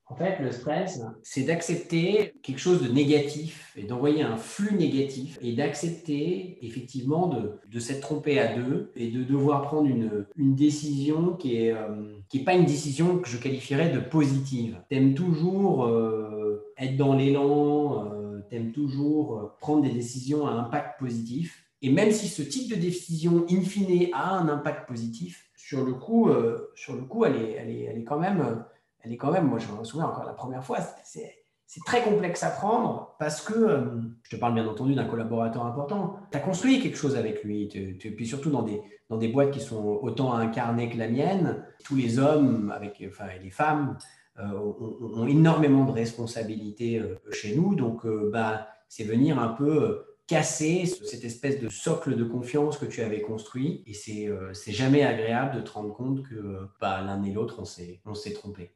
En 0.06 0.16
fait, 0.16 0.38
le 0.38 0.52
stress, 0.52 1.00
c'est 1.22 1.44
d'accepter 1.44 2.34
quelque 2.42 2.58
chose 2.58 2.82
de 2.82 2.92
négatif 2.92 3.72
et 3.74 3.84
d'envoyer 3.84 4.22
un 4.22 4.36
flux 4.36 4.76
négatif 4.76 5.38
et 5.40 5.54
d'accepter 5.54 6.58
effectivement 6.60 7.28
de, 7.28 7.52
de 7.70 7.78
s'être 7.80 8.00
trompé 8.00 8.38
à 8.38 8.54
deux 8.54 8.92
et 8.96 9.10
de 9.10 9.24
devoir 9.24 9.62
prendre 9.62 9.88
une, 9.88 10.26
une 10.36 10.54
décision 10.54 11.32
qui 11.32 11.54
n'est 11.54 11.72
euh, 11.72 12.44
pas 12.44 12.52
une 12.52 12.66
décision 12.66 13.18
que 13.18 13.28
je 13.28 13.38
qualifierais 13.38 13.90
de 13.90 13.98
positive. 13.98 14.78
Tu 14.90 14.96
aimes 14.96 15.14
toujours 15.14 15.86
euh, 15.86 16.62
être 16.76 16.98
dans 16.98 17.14
l'élan, 17.14 18.04
euh, 18.12 18.40
tu 18.50 18.56
aimes 18.56 18.72
toujours 18.72 19.38
euh, 19.38 19.56
prendre 19.58 19.82
des 19.82 19.90
décisions 19.90 20.46
à 20.46 20.50
impact 20.50 20.98
positif. 20.98 21.64
Et 21.80 21.90
même 21.90 22.10
si 22.10 22.28
ce 22.28 22.42
type 22.42 22.70
de 22.70 22.76
décision, 22.76 23.46
in 23.50 23.62
fine, 23.62 24.10
a 24.12 24.34
un 24.34 24.48
impact 24.50 24.86
positif, 24.86 25.50
sur 25.56 25.82
le 25.82 25.94
coup, 25.94 26.28
sur 26.74 26.94
le 26.94 27.02
coup 27.02 27.24
elle, 27.24 27.36
est, 27.36 27.52
elle, 27.52 27.70
est, 27.70 27.82
elle 27.84 27.98
est 27.98 28.04
quand 28.04 28.18
même 28.18 28.64
elle 29.04 29.12
est 29.12 29.16
quand 29.16 29.30
même, 29.30 29.46
moi 29.46 29.58
je 29.58 29.66
me 29.72 29.84
souviens 29.84 30.06
encore 30.06 30.24
la 30.24 30.32
première 30.32 30.64
fois, 30.64 30.78
c'est 31.04 31.84
très 31.86 32.02
complexe 32.02 32.42
à 32.42 32.50
prendre 32.50 33.16
parce 33.18 33.40
que, 33.40 33.54
euh, 33.54 34.00
je 34.22 34.30
te 34.30 34.36
parle 34.36 34.54
bien 34.54 34.66
entendu 34.66 34.94
d'un 34.94 35.04
collaborateur 35.04 35.64
important, 35.66 36.16
tu 36.30 36.38
as 36.38 36.40
construit 36.40 36.80
quelque 36.80 36.96
chose 36.96 37.16
avec 37.16 37.42
lui, 37.44 37.68
et 37.74 38.10
puis 38.10 38.26
surtout 38.26 38.50
dans 38.50 38.62
des, 38.62 38.80
dans 39.08 39.16
des 39.16 39.28
boîtes 39.28 39.50
qui 39.50 39.60
sont 39.60 39.84
autant 40.02 40.34
incarnées 40.34 40.88
que 40.88 40.96
la 40.96 41.08
mienne, 41.08 41.64
tous 41.84 41.96
les 41.96 42.18
hommes 42.18 42.72
avec, 42.74 43.02
enfin, 43.08 43.26
et 43.36 43.42
les 43.42 43.50
femmes 43.50 43.98
euh, 44.38 44.42
ont, 44.52 45.26
énormément 45.26 45.84
de 45.84 45.92
responsabilités 45.92 46.98
euh, 46.98 47.16
chez 47.32 47.54
nous, 47.54 47.74
donc 47.74 48.06
bah, 48.32 48.68
c'est 48.88 49.04
venir 49.04 49.38
un 49.38 49.48
peu 49.48 50.04
casser 50.26 50.86
cette 50.86 51.24
espèce 51.24 51.60
de 51.60 51.68
socle 51.68 52.16
de 52.16 52.24
confiance 52.24 52.78
que 52.78 52.86
tu 52.86 53.02
avais 53.02 53.20
construit. 53.20 53.82
Et 53.86 53.94
c'est 53.94 54.28
euh, 54.28 54.52
jamais 54.68 55.02
agréable 55.02 55.56
de 55.56 55.60
te 55.60 55.70
rendre 55.70 55.94
compte 55.94 56.22
que 56.22 56.68
bah, 56.80 57.02
l'un 57.02 57.22
et 57.22 57.32
l'autre, 57.32 57.60
on 57.60 58.14
s'est 58.14 58.32
trompé. 58.32 58.72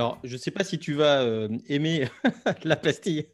Alors, 0.00 0.18
je 0.24 0.32
ne 0.32 0.38
sais 0.38 0.50
pas 0.50 0.64
si 0.64 0.78
tu 0.78 0.94
vas 0.94 1.20
euh, 1.20 1.46
aimer 1.68 2.08
la 2.64 2.76
pastille 2.76 3.26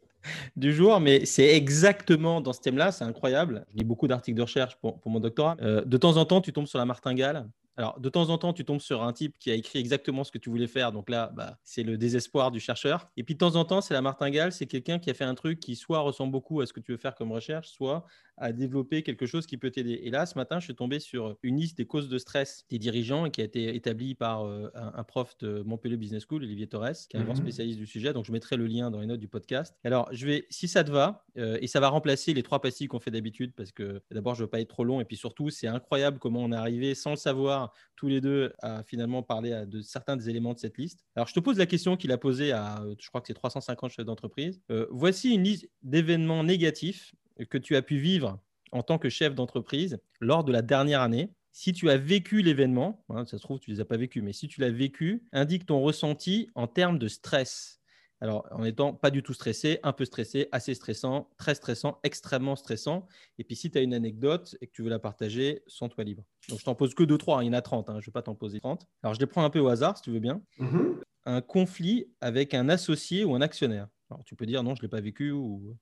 du 0.57 0.73
jour, 0.73 0.99
mais 0.99 1.23
c'est 1.23 1.55
exactement 1.55 2.41
dans 2.41 2.51
ce 2.51 2.59
thème-là, 2.59 2.91
c'est 2.91 3.05
incroyable. 3.05 3.65
Je 3.71 3.77
lis 3.77 3.85
beaucoup 3.85 4.05
d'articles 4.09 4.37
de 4.37 4.41
recherche 4.41 4.75
pour, 4.81 4.99
mon 5.05 5.21
doctorat. 5.21 5.55
Euh, 5.61 5.85
de 5.85 5.95
temps 5.95 6.17
en 6.17 6.25
temps, 6.25 6.41
tu 6.41 6.51
tombes 6.51 6.67
sur 6.67 6.77
la 6.77 6.83
martingale 6.83 7.47
alors, 7.77 7.99
de 7.99 8.09
temps 8.09 8.29
en 8.29 8.39
temps, 8.39 8.53
tu 8.53 8.65
tombes 8.65 8.81
sur 8.81 9.03
un 9.03 9.13
type 9.13 9.37
qui 9.37 9.51
a 9.51 9.53
écrit 9.53 9.77
exactement 9.77 10.23
ce 10.23 10.31
que 10.31 10.39
tu 10.39 10.49
voulais 10.49 10.67
faire. 10.67 10.91
Donc 10.91 11.11
là, 11.11 11.31
bah, 11.35 11.59
c'est 11.63 11.83
le 11.83 11.95
désespoir 11.95 12.49
du 12.49 12.59
chercheur. 12.59 13.07
Et 13.17 13.23
puis, 13.23 13.35
de 13.35 13.39
temps 13.39 13.55
en 13.55 13.65
temps, 13.65 13.81
c'est 13.81 13.93
la 13.93 14.01
martingale. 14.01 14.51
C'est 14.51 14.65
quelqu'un 14.65 14.97
qui 14.97 15.11
a 15.11 15.13
fait 15.13 15.23
un 15.23 15.35
truc 15.35 15.59
qui 15.59 15.75
soit 15.75 15.99
ressemble 15.99 16.31
beaucoup 16.31 16.59
à 16.61 16.65
ce 16.65 16.73
que 16.73 16.79
tu 16.79 16.91
veux 16.91 16.97
faire 16.97 17.13
comme 17.13 17.31
recherche, 17.31 17.69
soit 17.69 18.05
à 18.37 18.51
développer 18.51 19.03
quelque 19.03 19.25
chose 19.25 19.45
qui 19.45 19.57
peut 19.57 19.71
t'aider. 19.71 19.99
Et 20.03 20.09
là, 20.09 20.25
ce 20.25 20.35
matin, 20.37 20.59
je 20.59 20.65
suis 20.65 20.75
tombé 20.75 20.99
sur 20.99 21.37
une 21.43 21.57
liste 21.57 21.77
des 21.77 21.85
causes 21.85 22.07
de 22.07 22.17
stress 22.17 22.65
des 22.69 22.77
dirigeants 22.77 23.29
qui 23.29 23.41
a 23.41 23.43
été 23.43 23.75
établie 23.75 24.13
par 24.15 24.45
euh, 24.45 24.69
un, 24.75 25.03
prof 25.03 25.35
de 25.39 25.63
Montpellier 25.65 25.97
Business 25.97 26.23
School, 26.27 26.43
Olivier 26.43 26.67
Torres, 26.67 27.07
qui 27.09 27.17
est 27.17 27.19
un 27.19 27.23
grand 27.23 27.33
mhm. 27.33 27.41
spécialiste 27.41 27.79
du 27.79 27.87
sujet. 27.87 28.13
Donc, 28.13 28.25
je 28.25 28.31
mettrai 28.31 28.55
le 28.55 28.67
lien 28.67 28.91
dans 28.91 29.01
les 29.01 29.07
notes 29.07 29.19
du 29.19 29.27
podcast. 29.27 29.75
Alors, 29.83 30.07
je 30.11 30.25
vais, 30.25 30.45
si 30.49 30.67
ça 30.67 30.83
te 30.83 30.91
va, 30.91 31.25
euh, 31.37 31.57
et 31.61 31.67
ça 31.67 31.79
va 31.79 31.89
remplacer 31.89 32.33
les 32.33 32.43
trois 32.43 32.61
pastilles 32.61 32.87
qu'on 32.87 32.99
fait 32.99 33.11
d'habitude, 33.11 33.53
parce 33.55 33.71
que 33.71 34.01
d'abord, 34.11 34.35
je 34.35 34.41
ne 34.41 34.45
veux 34.45 34.49
pas 34.49 34.61
être 34.61 34.69
trop 34.69 34.83
long. 34.83 35.01
Et 35.01 35.05
puis 35.05 35.17
surtout, 35.17 35.49
c'est 35.49 35.67
incroyable 35.67 36.19
comment 36.19 36.41
on 36.43 36.51
est 36.51 36.55
arrivé, 36.55 36.93
sans 36.93 37.11
le 37.11 37.17
savoir, 37.17 37.66
tous 37.95 38.07
les 38.07 38.21
deux, 38.21 38.53
à 38.61 38.83
finalement 38.83 39.23
parler 39.23 39.65
de 39.67 39.81
certains 39.81 40.15
des 40.17 40.29
éléments 40.29 40.53
de 40.53 40.59
cette 40.59 40.77
liste. 40.77 41.05
Alors, 41.15 41.27
je 41.27 41.33
te 41.33 41.39
pose 41.39 41.57
la 41.57 41.65
question 41.65 41.97
qu'il 41.97 42.11
a 42.11 42.17
posée 42.17 42.51
à, 42.51 42.81
euh, 42.81 42.95
je 42.99 43.07
crois 43.09 43.21
que 43.21 43.27
c'est 43.27 43.33
350 43.33 43.91
chefs 43.91 44.05
d'entreprise. 44.05 44.61
voici 44.89 45.33
une 45.33 45.43
liste 45.43 45.69
d'événements 45.83 46.43
négatifs 46.43 47.13
que 47.49 47.57
tu 47.57 47.75
as 47.75 47.81
pu 47.81 47.97
vivre 47.97 48.39
en 48.71 48.83
tant 48.83 48.97
que 48.97 49.09
chef 49.09 49.35
d'entreprise 49.35 49.99
lors 50.19 50.43
de 50.43 50.51
la 50.51 50.61
dernière 50.61 51.01
année. 51.01 51.31
Si 51.51 51.73
tu 51.73 51.89
as 51.89 51.97
vécu 51.97 52.41
l'événement, 52.41 53.03
hein, 53.09 53.25
ça 53.25 53.37
se 53.37 53.41
trouve, 53.41 53.59
tu 53.59 53.71
ne 53.71 53.75
les 53.75 53.81
as 53.81 53.85
pas 53.85 53.97
vécus, 53.97 54.21
mais 54.21 54.33
si 54.33 54.47
tu 54.47 54.61
l'as 54.61 54.69
vécu, 54.69 55.23
indique 55.31 55.65
ton 55.65 55.81
ressenti 55.81 56.49
en 56.53 56.67
termes 56.67 56.99
de 56.99 57.07
stress. 57.07 57.76
Alors, 58.19 58.47
en 58.51 58.63
étant 58.63 58.93
pas 58.93 59.11
du 59.11 59.21
tout 59.21 59.33
stressé, 59.33 59.79
un 59.83 59.93
peu 59.93 60.05
stressé, 60.05 60.47
assez 60.51 60.73
stressant, 60.73 61.29
très 61.37 61.53
stressant, 61.53 61.99
extrêmement 62.03 62.55
stressant. 62.55 63.07
Et 63.37 63.43
puis, 63.43 63.55
si 63.55 63.69
tu 63.69 63.77
as 63.77 63.81
une 63.81 63.93
anecdote 63.93 64.55
et 64.61 64.67
que 64.67 64.71
tu 64.71 64.81
veux 64.81 64.89
la 64.89 64.99
partager, 64.99 65.63
sens-toi 65.67 66.03
libre. 66.03 66.23
Donc, 66.49 66.59
je 66.59 66.65
t'en 66.65 66.73
pose 66.73 66.95
que 66.95 67.03
2-3, 67.03 67.37
hein, 67.37 67.43
il 67.43 67.47
y 67.47 67.49
en 67.49 67.53
a 67.53 67.61
30, 67.61 67.89
hein, 67.89 67.93
je 67.93 67.97
ne 67.97 68.05
vais 68.05 68.11
pas 68.11 68.23
t'en 68.23 68.35
poser 68.35 68.59
30. 68.59 68.87
Alors, 69.03 69.13
je 69.13 69.19
les 69.19 69.27
prends 69.27 69.43
un 69.43 69.49
peu 69.49 69.59
au 69.59 69.67
hasard, 69.67 69.97
si 69.97 70.03
tu 70.03 70.11
veux 70.11 70.19
bien. 70.19 70.41
Mm-hmm. 70.59 71.01
Un 71.25 71.41
conflit 71.41 72.07
avec 72.21 72.53
un 72.53 72.69
associé 72.69 73.23
ou 73.23 73.35
un 73.35 73.41
actionnaire. 73.41 73.87
Alors, 74.09 74.23
tu 74.23 74.35
peux 74.35 74.45
dire 74.45 74.63
non, 74.63 74.73
je 74.73 74.79
ne 74.79 74.83
l'ai 74.83 74.89
pas 74.89 75.01
vécu 75.01 75.31
ou 75.31 75.77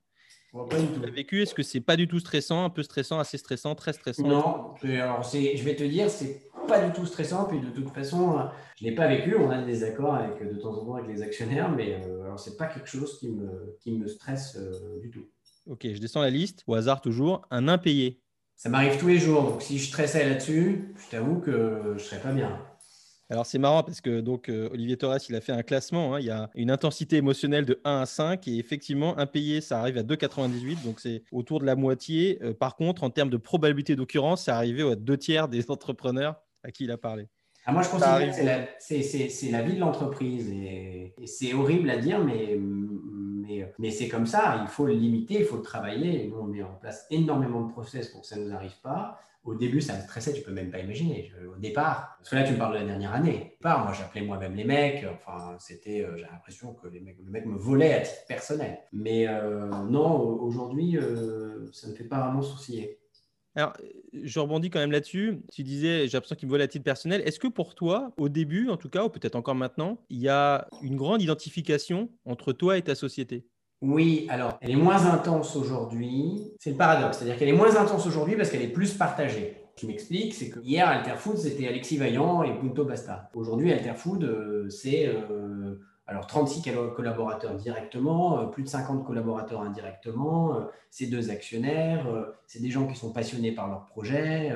tu 0.70 1.00
l'as 1.02 1.12
vécu 1.12 1.42
Est-ce 1.42 1.54
que 1.54 1.64
c'est 1.64 1.82
pas 1.82 1.96
du 1.96 2.08
tout 2.08 2.20
stressant, 2.20 2.64
un 2.64 2.70
peu 2.70 2.84
stressant, 2.84 3.20
assez 3.20 3.38
stressant, 3.38 3.76
très 3.76 3.94
stressant? 3.94 4.28
Non, 4.28 4.74
alors 4.84 5.24
je 5.24 5.64
vais 5.64 5.76
te 5.76 5.84
dire, 5.84 6.10
c'est 6.10 6.50
pas 6.68 6.86
du 6.86 6.94
tout 6.94 7.06
stressant. 7.06 7.46
Puis 7.46 7.60
de 7.60 7.70
toute 7.70 7.90
façon, 7.90 8.50
je 8.80 8.86
l'ai 8.86 8.96
pas 8.96 9.08
vécu. 9.08 9.36
On 9.36 9.50
a 9.50 9.62
des 9.62 9.84
accords 9.84 10.16
avec 10.16 10.42
de 10.42 10.58
temps 10.60 10.74
en 10.74 10.86
temps 10.86 10.96
avec 10.96 11.10
les 11.10 11.22
actionnaires, 11.22 11.70
mais 11.72 11.94
euh, 11.94 12.24
alors 12.24 12.40
c'est 12.40 12.58
pas 12.58 12.68
quelque 12.68 12.90
chose 12.90 13.20
qui 13.20 13.30
me, 13.30 13.78
qui 13.82 13.92
me 13.92 14.08
stresse 14.08 14.56
euh, 14.58 15.00
du 15.02 15.12
tout. 15.12 15.26
Ok, 15.68 15.88
je 15.92 16.00
descends 16.00 16.22
la 16.22 16.30
liste. 16.30 16.64
Au 16.68 16.76
hasard 16.76 17.02
toujours, 17.02 17.42
un 17.52 17.68
impayé. 17.68 18.22
Ça 18.56 18.70
m'arrive 18.70 18.98
tous 18.98 19.08
les 19.08 19.20
jours. 19.20 19.44
Donc 19.44 19.62
si 19.62 19.78
je 19.78 19.88
stressais 19.88 20.28
là-dessus, 20.28 20.94
je 20.96 21.12
t'avoue 21.12 21.40
que 21.40 21.96
je 21.98 22.04
serais 22.04 22.22
pas 22.22 22.32
bien. 22.32 22.60
Alors 23.30 23.46
c'est 23.46 23.58
marrant 23.58 23.82
parce 23.82 24.02
que 24.02 24.22
donc 24.22 24.50
euh, 24.50 24.70
Olivier 24.72 24.98
Torres 24.98 25.18
il 25.28 25.36
a 25.36 25.42
fait 25.42 25.52
un 25.52 25.64
classement. 25.64 26.14
Hein. 26.14 26.20
il 26.20 26.28
y 26.28 26.32
a 26.32 26.50
une 26.54 26.70
intensité 26.70 27.16
émotionnelle 27.16 27.66
de 27.66 27.82
1 27.84 28.02
à 28.02 28.06
5 28.06 28.48
et 28.48 28.58
effectivement 28.58 29.18
impayé 29.18 29.62
ça 29.62 29.80
arrive 29.80 29.98
à 29.98 30.04
2,98 30.04 30.84
donc 30.84 31.00
c'est 31.00 31.24
autour 31.32 31.60
de 31.60 31.66
la 31.66 31.76
moitié. 31.76 32.38
Euh, 32.44 32.54
par 32.54 32.76
contre 32.76 33.04
en 33.04 33.10
termes 33.10 33.32
de 33.32 33.38
probabilité 33.38 33.96
d'occurrence 33.96 34.46
c'est 34.46 34.52
arrivé 34.52 34.84
aux 34.84 34.96
deux 34.96 35.18
tiers 35.18 35.48
des 35.48 35.70
entrepreneurs 35.72 36.36
à 36.64 36.72
qui 36.72 36.84
il 36.84 36.92
a 36.92 36.98
parlé. 36.98 37.28
Ah, 37.66 37.72
moi 37.72 37.82
je 37.82 37.90
considère 37.90 38.30
que 38.30 38.36
c'est 38.80 39.50
la, 39.50 39.62
vie 39.64 39.74
de 39.74 39.80
l'entreprise 39.80 40.52
et, 40.52 41.16
c'est 41.26 41.54
horrible 41.56 41.90
à 41.90 41.98
dire 41.98 42.24
mais, 42.24 42.60
mais, 43.46 43.72
mais 43.78 43.92
c'est 43.92 44.08
comme 44.08 44.26
ça. 44.26 44.60
Il 44.62 44.68
faut 44.68 44.86
le 44.86 44.94
limiter, 44.94 45.40
il 45.40 45.46
faut 45.46 45.58
le 45.58 45.64
travailler. 45.64 46.28
nous 46.28 46.38
on 46.38 46.46
met 46.46 46.64
en 46.64 46.74
place 46.74 47.06
énormément 47.10 47.62
de 47.62 47.72
process 47.72 48.10
pour 48.10 48.22
que 48.22 48.28
ça 48.28 48.38
ne 48.38 48.46
nous 48.46 48.54
arrive 48.54 48.80
pas 48.82 49.20
au 49.46 49.54
début, 49.54 49.80
ça 49.80 49.96
me 49.96 50.02
stressait, 50.02 50.34
tu 50.34 50.42
peux 50.42 50.52
même 50.52 50.72
pas 50.72 50.80
imaginer. 50.80 51.32
au 51.48 51.58
départ, 51.60 52.16
parce 52.18 52.32
que 52.32 52.36
là, 52.36 52.44
tu 52.44 52.54
me 52.54 52.58
parles 52.58 52.74
de 52.74 52.80
la 52.80 52.86
dernière 52.86 53.14
année. 53.14 53.54
Au 53.54 53.58
départ, 53.58 53.84
moi, 53.84 53.94
j'appelais 53.94 54.22
moi-même 54.22 54.56
les 54.56 54.64
mecs. 54.64 55.06
Enfin, 55.14 55.56
c'était, 55.60 56.02
euh, 56.02 56.18
j'ai 56.18 56.24
l'impression 56.24 56.74
que 56.74 56.88
les 56.88 57.00
mecs, 57.00 57.18
le 57.24 57.30
mec 57.30 57.46
me 57.46 57.56
volait 57.56 57.94
à 57.94 58.00
titre 58.02 58.26
personnel. 58.28 58.80
Mais 58.92 59.28
euh, 59.28 59.68
non, 59.88 60.20
aujourd'hui, 60.20 60.98
euh, 60.98 61.70
ça 61.72 61.88
ne 61.88 61.94
fait 61.94 62.06
pas 62.06 62.22
vraiment 62.22 62.42
sourciller. 62.42 62.98
Alors, 63.56 63.74
je 64.14 64.40
rebondis 64.40 64.70
quand 64.70 64.80
même 64.80 64.92
là-dessus. 64.92 65.42
Tu 65.52 65.64
disais, 65.64 66.08
j'ai 66.08 66.18
l'impression 66.18 66.36
qu'il 66.36 66.48
me 66.48 66.52
volait 66.52 66.66
à 66.66 66.68
titre 66.68 66.84
personnel. 66.84 67.22
Est-ce 67.26 67.40
que 67.40 67.48
pour 67.48 67.74
toi, 67.74 68.12
au 68.18 68.28
début, 68.28 68.70
en 68.70 68.78
tout 68.78 68.90
cas, 68.90 69.06
ou 69.06 69.10
peut-être 69.10 69.36
encore 69.36 69.56
maintenant, 69.56 69.98
il 70.10 70.20
y 70.20 70.30
a 70.30 70.68
une 70.82 70.96
grande 70.96 71.22
identification 71.22 72.10
entre 72.26 72.52
toi 72.52 72.78
et 72.78 72.82
ta 72.82 72.96
société? 72.96 73.46
Oui, 73.82 74.26
alors 74.30 74.58
elle 74.62 74.72
est 74.72 74.76
moins 74.76 75.06
intense 75.06 75.56
aujourd'hui. 75.56 76.54
C'est 76.60 76.72
le 76.72 76.78
paradoxe, 76.78 77.18
c'est-à-dire 77.18 77.38
qu'elle 77.38 77.50
est 77.50 77.54
moins 77.54 77.76
intense 77.76 78.08
aujourd'hui 78.08 78.36
parce 78.36 78.50
qu'elle 78.50 78.62
est 78.62 78.70
plus 78.70 78.94
partagée. 78.94 79.58
Je 79.80 79.86
m'explique, 79.88 80.34
c'est 80.34 80.50
que 80.50 80.60
hier 80.62 80.88
Alterfood 80.88 81.38
c'était 81.38 81.68
Alexis 81.68 81.98
Vaillant 81.98 82.44
et 82.44 82.58
Punto 82.58 82.86
Basta. 82.86 83.30
Aujourd'hui 83.36 83.74
Alterfood 83.74 84.24
euh, 84.24 84.70
c'est 84.70 85.08
euh, 85.08 85.76
alors 86.08 86.28
36 86.28 86.64
collaborateurs 86.96 87.56
directement, 87.56 88.40
euh, 88.40 88.46
plus 88.46 88.64
de 88.64 88.68
50 88.68 89.06
collaborateurs 89.06 89.62
indirectement, 89.62 90.68
c'est 90.90 91.08
deux 91.08 91.30
actionnaires, 91.30 92.08
c'est 92.48 92.62
des 92.62 92.70
gens 92.70 92.88
qui 92.88 92.96
sont 92.96 93.12
passionnés 93.12 93.52
par 93.52 93.68
leur 93.68 93.86
projet, 93.86 94.56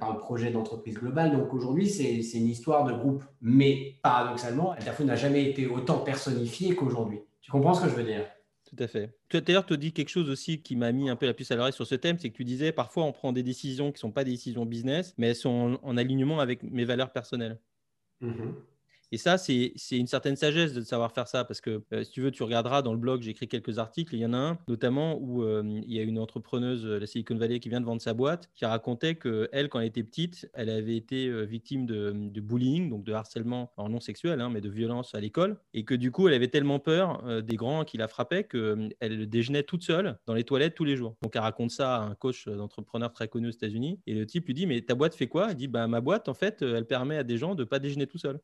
par 0.00 0.12
le 0.12 0.18
projet 0.18 0.50
d'entreprise 0.50 0.94
globale. 0.94 1.32
Donc 1.32 1.54
aujourd'hui 1.54 1.88
c'est 1.88 2.38
une 2.38 2.48
histoire 2.48 2.84
de 2.84 2.92
groupe. 2.92 3.24
Mais 3.40 3.96
paradoxalement, 4.02 4.72
Alterfood 4.72 5.06
n'a 5.06 5.16
jamais 5.16 5.44
été 5.44 5.66
autant 5.66 5.98
personnifié 5.98 6.74
qu'aujourd'hui. 6.74 7.20
Tu 7.40 7.50
comprends 7.50 7.74
ce 7.74 7.84
que 7.84 7.88
je 7.88 7.94
veux 7.94 8.04
dire? 8.04 8.24
Tout 8.74 8.82
à 8.82 8.86
fait. 8.86 9.10
D'ailleurs, 9.30 9.66
tu 9.66 9.76
dis 9.76 9.92
quelque 9.92 10.08
chose 10.08 10.30
aussi 10.30 10.62
qui 10.62 10.76
m'a 10.76 10.92
mis 10.92 11.10
un 11.10 11.16
peu 11.16 11.26
la 11.26 11.34
puce 11.34 11.50
à 11.50 11.56
l'oreille 11.56 11.74
sur 11.74 11.86
ce 11.86 11.94
thème, 11.94 12.16
c'est 12.18 12.30
que 12.30 12.36
tu 12.36 12.44
disais 12.44 12.72
parfois 12.72 13.04
on 13.04 13.12
prend 13.12 13.32
des 13.32 13.42
décisions 13.42 13.88
qui 13.88 13.96
ne 13.96 13.98
sont 13.98 14.12
pas 14.12 14.24
des 14.24 14.30
décisions 14.30 14.64
business, 14.64 15.14
mais 15.18 15.28
elles 15.28 15.36
sont 15.36 15.78
en, 15.82 15.96
alignement 15.98 16.40
avec 16.40 16.62
mes 16.62 16.86
valeurs 16.86 17.12
personnelles. 17.12 17.58
Mmh 18.20 18.52
et 19.12 19.18
ça, 19.18 19.36
c'est 19.36 19.74
une 19.92 20.06
certaine 20.06 20.36
sagesse 20.36 20.72
de 20.72 20.80
savoir 20.80 21.12
faire 21.12 21.28
ça 21.28 21.44
parce 21.44 21.60
que 21.60 21.82
euh, 21.92 22.02
si 22.02 22.12
tu 22.12 22.22
veux, 22.22 22.30
tu 22.30 22.42
regarderas 22.42 22.80
dans 22.80 22.94
le 22.94 22.98
blog, 22.98 23.20
j'ai 23.20 23.32
écrit 23.32 23.46
quelques 23.46 23.78
articles. 23.78 24.14
Il 24.14 24.20
y 24.20 24.24
en 24.24 24.32
a 24.32 24.38
un 24.38 24.58
notamment 24.68 25.18
où 25.20 25.42
euh, 25.42 25.62
il 25.66 25.92
y 25.92 25.98
a 25.98 26.02
une 26.02 26.18
entrepreneuse 26.18 26.82
de 26.82 26.94
la 26.94 27.06
Silicon 27.06 27.36
Valley 27.36 27.60
qui 27.60 27.68
vient 27.68 27.82
de 27.82 27.84
vendre 27.84 28.00
sa 28.00 28.14
boîte 28.14 28.48
qui 28.54 28.64
racontait 28.64 29.16
que 29.16 29.50
elle, 29.52 29.68
quand 29.68 29.80
elle 29.80 29.88
était 29.88 30.02
petite, 30.02 30.48
elle 30.54 30.70
avait 30.70 30.96
été 30.96 31.26
euh, 31.26 31.42
victime 31.42 31.84
de, 31.84 32.40
bullying, 32.40 32.88
donc 32.88 33.04
de 33.04 33.12
harcèlement, 33.12 33.70
non 33.76 34.00
sexuel, 34.00 34.40
hein, 34.40 34.48
mais 34.48 34.62
de 34.62 34.70
violence 34.70 35.14
à 35.14 35.20
l'école, 35.20 35.58
et 35.74 35.84
que 35.84 35.94
du 35.94 36.10
coup, 36.10 36.28
elle 36.28 36.34
avait 36.34 36.48
tellement 36.48 36.78
peur 36.78 37.42
des 37.42 37.56
grands 37.56 37.84
qui 37.84 37.98
la 37.98 38.08
frappaient 38.08 38.44
qu'elle 38.44 39.28
déjeunait 39.28 39.62
toute 39.62 39.82
seule 39.82 40.18
dans 40.26 40.34
les 40.34 40.44
toilettes 40.44 40.74
tous 40.74 40.84
les 40.84 40.96
jours. 40.96 41.16
Donc 41.22 41.36
elle 41.36 41.42
raconte 41.42 41.70
ça 41.70 41.96
à 41.96 42.00
un 42.00 42.14
coach 42.14 42.48
d'entrepreneur 42.48 43.12
très 43.12 43.28
connu 43.28 43.48
aux 43.48 43.52
États-Unis, 43.52 44.00
et 44.06 44.14
le 44.14 44.24
type 44.26 44.46
lui 44.46 44.54
dit 44.54 44.66
mais 44.66 44.80
ta 44.80 44.94
boîte 44.94 45.14
fait 45.14 45.28
quoi? 45.28 45.48
Il 45.50 45.56
dit 45.56 45.68
bah 45.68 45.86
ma 45.86 46.00
boîte 46.00 46.30
en 46.30 46.34
fait, 46.34 46.62
elle 46.62 46.86
permet 46.86 47.18
à 47.18 47.24
des 47.24 47.36
gens 47.36 47.54
de 47.54 47.64
pas 47.64 47.78
déjeuner 47.78 48.06
tout 48.06 48.18
seul. 48.18 48.40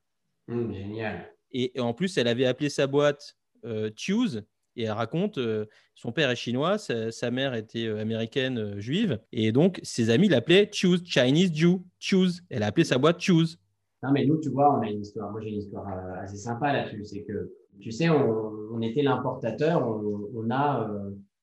Mmh, 0.48 0.72
génial. 0.72 1.30
Et, 1.52 1.72
en 1.78 1.94
plus, 1.94 2.16
elle 2.18 2.28
avait 2.28 2.46
appelé 2.46 2.68
sa 2.68 2.86
boîte 2.86 3.36
euh, 3.64 3.90
Choose. 3.96 4.44
Et 4.76 4.84
elle 4.84 4.92
raconte, 4.92 5.38
euh, 5.38 5.66
son 5.94 6.12
père 6.12 6.30
est 6.30 6.36
chinois, 6.36 6.78
sa, 6.78 7.30
mère 7.30 7.54
était 7.54 7.86
euh, 7.86 8.00
américaine 8.00 8.78
juive. 8.78 9.18
Et 9.32 9.50
donc, 9.50 9.80
ses 9.82 10.10
amis 10.10 10.28
l'appelaient 10.28 10.70
Choose, 10.72 11.02
Chinese 11.04 11.52
Jew, 11.52 11.80
Choose. 11.98 12.42
Elle 12.48 12.62
a 12.62 12.66
appelé 12.66 12.84
sa 12.84 12.98
boîte 12.98 13.20
Choose. 13.20 13.58
Non, 14.02 14.12
mais 14.12 14.24
nous, 14.24 14.38
tu 14.38 14.50
vois, 14.50 14.78
on 14.78 14.80
a 14.80 14.88
une 14.88 15.00
histoire. 15.00 15.32
Moi, 15.32 15.40
j'ai 15.40 15.48
une 15.48 15.58
histoire 15.58 15.86
assez 16.22 16.36
sympa 16.36 16.72
là-dessus. 16.72 17.04
C'est 17.04 17.22
que, 17.22 17.52
tu 17.80 17.90
sais, 17.90 18.08
on, 18.08 18.80
était 18.80 19.02
l'importateur. 19.02 19.84
On, 19.84 20.48
a 20.52 20.88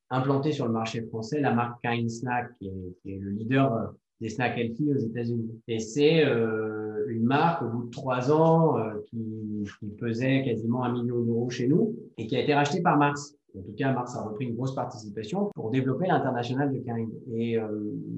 implanté 0.10 0.54
sur 0.54 0.66
le 0.66 0.72
marché 0.72 1.02
français 1.02 1.42
la 1.42 1.54
marque 1.54 1.84
Kind 1.84 2.10
Snack, 2.10 2.54
qui 2.58 2.68
est, 2.68 3.20
le 3.20 3.32
leader 3.32 3.94
des 4.22 4.30
snacks 4.30 4.58
healthy 4.58 4.94
aux 4.94 4.98
États-Unis. 4.98 5.62
Et 5.68 5.80
c'est 5.80 6.24
une 7.16 7.26
marque 7.26 7.62
au 7.62 7.68
bout 7.68 7.84
de 7.86 7.90
trois 7.90 8.32
ans 8.32 8.78
euh, 8.78 8.94
qui, 9.10 9.66
pesait 10.00 10.44
quasiment 10.44 10.84
un 10.84 10.92
million 10.92 11.20
d'euros 11.20 11.50
chez 11.50 11.68
nous 11.68 11.96
et 12.18 12.28
qui 12.28 12.36
a 12.36 12.42
été 12.42 12.54
rachetée 12.54 12.82
par 12.82 12.98
Mars. 12.98 13.36
En 13.58 13.62
tout 13.62 13.74
cas, 13.78 13.94
Mars 13.94 14.16
a 14.16 14.24
repris 14.24 14.46
une 14.46 14.56
grosse 14.56 14.76
participation 14.76 15.50
pour 15.56 15.72
développer 15.72 16.08
l'international 16.08 16.72
de 16.74 16.80
Kering. 16.80 17.10
Et 17.34 17.58
euh, 17.58 17.68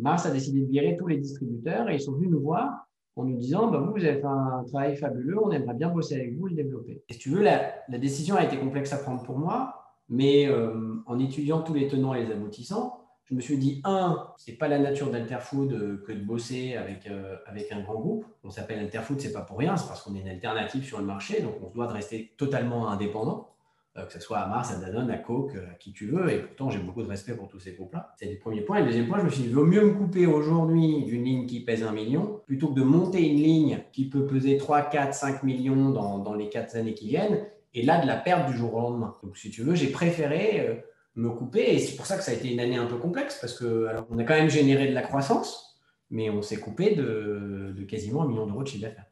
Mars 0.01 0.25
a 0.25 0.31
décidé 0.31 0.61
de 0.61 0.69
virer 0.69 0.97
tous 0.97 1.07
les 1.07 1.17
distributeurs 1.17 1.89
et 1.89 1.95
ils 1.95 2.01
sont 2.01 2.13
venus 2.13 2.31
nous 2.31 2.41
voir 2.41 2.87
en 3.15 3.25
nous 3.25 3.37
disant 3.37 3.69
bah, 3.69 3.79
vous, 3.79 4.03
avez 4.03 4.19
fait 4.19 4.25
un 4.25 4.63
travail 4.67 4.95
fabuleux, 4.95 5.37
on 5.43 5.51
aimerait 5.51 5.75
bien 5.75 5.89
bosser 5.89 6.15
avec 6.15 6.37
vous 6.37 6.47
et 6.47 6.51
le 6.51 6.55
développer. 6.55 7.03
Et 7.09 7.13
si 7.13 7.19
tu 7.19 7.29
veux, 7.29 7.41
la, 7.41 7.71
la 7.87 7.97
décision 7.97 8.35
a 8.35 8.43
été 8.43 8.57
complexe 8.57 8.93
à 8.93 8.97
prendre 8.97 9.23
pour 9.23 9.37
moi, 9.37 9.73
mais 10.09 10.47
euh, 10.47 10.95
en 11.05 11.19
étudiant 11.19 11.61
tous 11.61 11.73
les 11.73 11.87
tenants 11.87 12.13
et 12.13 12.25
les 12.25 12.31
aboutissants, 12.31 12.96
je 13.29 13.35
me 13.35 13.41
suis 13.41 13.57
dit, 13.57 13.81
un, 13.83 14.27
c'est 14.37 14.53
pas 14.53 14.67
la 14.69 14.79
nature 14.79 15.11
d'Alterfood 15.11 15.73
euh, 15.73 16.03
que 16.07 16.13
de 16.13 16.23
bosser 16.23 16.75
avec, 16.75 17.07
euh, 17.07 17.35
avec 17.45 17.71
un 17.73 17.81
grand 17.81 17.95
groupe. 17.95 18.25
On 18.43 18.49
s'appelle 18.49 18.79
Alterfood, 18.79 19.19
c'est 19.19 19.33
pas 19.33 19.41
pour 19.41 19.57
rien, 19.59 19.75
c'est 19.75 19.87
parce 19.87 20.01
qu'on 20.01 20.15
est 20.15 20.21
une 20.21 20.29
alternative 20.29 20.83
sur 20.85 20.99
le 20.99 21.05
marché, 21.05 21.41
donc 21.41 21.55
on 21.61 21.69
se 21.69 21.73
doit 21.73 21.87
de 21.87 21.93
rester 21.93 22.33
totalement 22.37 22.89
indépendant. 22.89 23.49
euh, 23.97 24.05
que 24.05 24.13
ce 24.13 24.19
soit 24.19 24.37
à 24.37 24.47
Mars, 24.47 24.71
à 24.71 24.77
Danone, 24.77 25.09
à 25.09 25.17
Coke, 25.17 25.55
à 25.55 25.73
qui 25.75 25.91
tu 25.91 26.07
veux. 26.07 26.31
Et 26.31 26.39
pourtant, 26.39 26.69
j'ai 26.69 26.79
beaucoup 26.79 27.01
de 27.03 27.07
respect 27.07 27.33
pour 27.35 27.47
tous 27.47 27.59
ces 27.59 27.73
groupes-là. 27.73 28.13
C'est 28.19 28.31
le 28.31 28.37
premier 28.37 28.61
point. 28.61 28.77
Et 28.77 28.81
le 28.81 28.87
deuxième 28.87 29.07
point, 29.07 29.19
je 29.19 29.25
me 29.25 29.29
suis 29.29 29.41
dit, 29.43 29.47
il 29.49 29.55
vaut 29.55 29.65
mieux 29.65 29.83
me 29.83 29.93
couper 29.93 30.25
aujourd'hui 30.27 31.03
d'une 31.03 31.23
ligne 31.23 31.45
qui 31.47 31.61
pèse 31.61 31.83
un 31.83 31.91
million 31.91 32.41
plutôt 32.45 32.67
que 32.69 32.75
de 32.75 32.83
monter 32.83 33.27
une 33.27 33.37
ligne 33.37 33.79
qui 33.91 34.07
peut 34.09 34.25
peser 34.25 34.57
3, 34.57 34.83
4, 34.83 35.13
5 35.13 35.43
millions 35.43 35.89
dans, 35.89 36.19
dans 36.19 36.33
les 36.33 36.49
4 36.49 36.75
années 36.75 36.93
qui 36.93 37.07
viennent 37.07 37.43
et 37.73 37.81
là 37.83 37.99
de 38.01 38.07
la 38.07 38.15
perdre 38.15 38.49
du 38.49 38.57
jour 38.57 38.73
au 38.75 38.81
lendemain. 38.81 39.15
Donc, 39.23 39.35
si 39.37 39.49
tu 39.49 39.63
veux, 39.63 39.75
j'ai 39.75 39.87
préféré 39.87 40.83
me 41.17 41.29
couper. 41.31 41.73
Et 41.73 41.79
c'est 41.79 41.95
pour 41.95 42.05
ça 42.05 42.17
que 42.17 42.23
ça 42.23 42.31
a 42.31 42.35
été 42.35 42.51
une 42.51 42.59
année 42.59 42.77
un 42.77 42.85
peu 42.85 42.97
complexe, 42.97 43.37
parce 43.41 43.57
que 43.59 43.85
alors, 43.87 44.07
on 44.09 44.17
a 44.19 44.23
quand 44.23 44.35
même 44.35 44.49
généré 44.49 44.87
de 44.87 44.93
la 44.93 45.01
croissance, 45.01 45.79
mais 46.09 46.29
on 46.29 46.41
s'est 46.41 46.59
coupé 46.59 46.95
de, 46.95 47.75
quasiment 47.89 48.23
un 48.23 48.27
million 48.27 48.45
d'euros 48.45 48.63
de 48.63 48.67
chiffre 48.67 48.83
d'affaires. 48.83 49.05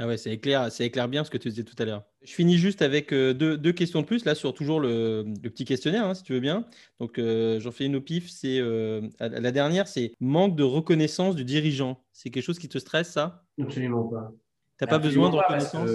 Ah 0.00 0.08
ouais, 0.08 0.16
c'est 0.16 0.32
éclair, 0.32 0.72
c'est 0.72 0.86
éclair 0.86 1.08
bien 1.08 1.22
ce 1.22 1.30
que 1.30 1.38
tu 1.38 1.48
disais 1.48 1.62
tout 1.62 1.80
à 1.80 1.84
l'heure. 1.84 2.02
Je 2.22 2.32
finis 2.32 2.58
juste 2.58 2.82
avec 2.82 3.12
euh, 3.12 3.32
deux, 3.32 3.72
questions 3.72 4.00
de 4.00 4.06
plus, 4.06 4.24
là, 4.24 4.34
sur 4.34 4.52
toujours 4.52 4.80
le, 4.80 5.24
petit 5.40 5.64
questionnaire, 5.64 6.04
hein, 6.04 6.14
si 6.14 6.24
tu 6.24 6.32
veux 6.32 6.40
bien. 6.40 6.66
Donc, 6.98 7.18
euh, 7.18 7.60
j'en 7.60 7.70
fais 7.70 7.84
une 7.86 7.94
au 7.94 8.00
pif. 8.00 8.28
C'est, 8.28 8.58
euh, 8.58 9.02
la 9.20 9.52
dernière, 9.52 9.86
c'est 9.86 10.12
manque 10.18 10.56
de 10.56 10.64
reconnaissance 10.64 11.36
du 11.36 11.44
dirigeant. 11.44 12.02
C'est 12.12 12.30
quelque 12.30 12.42
chose 12.42 12.58
qui 12.58 12.68
te 12.68 12.78
stresse, 12.78 13.12
ça? 13.12 13.44
Absolument 13.62 14.08
pas. 14.08 14.32
Tu 14.78 14.84
n'as 14.84 14.90
pas 14.90 14.98
besoin 14.98 15.30
de 15.30 15.36
reconnaissance? 15.36 15.88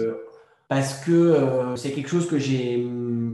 Parce 0.70 1.04
que 1.04 1.12
euh, 1.12 1.76
c'est 1.76 1.92
quelque 1.92 2.08
chose 2.08 2.28
que 2.28 2.38
j'ai 2.38 2.88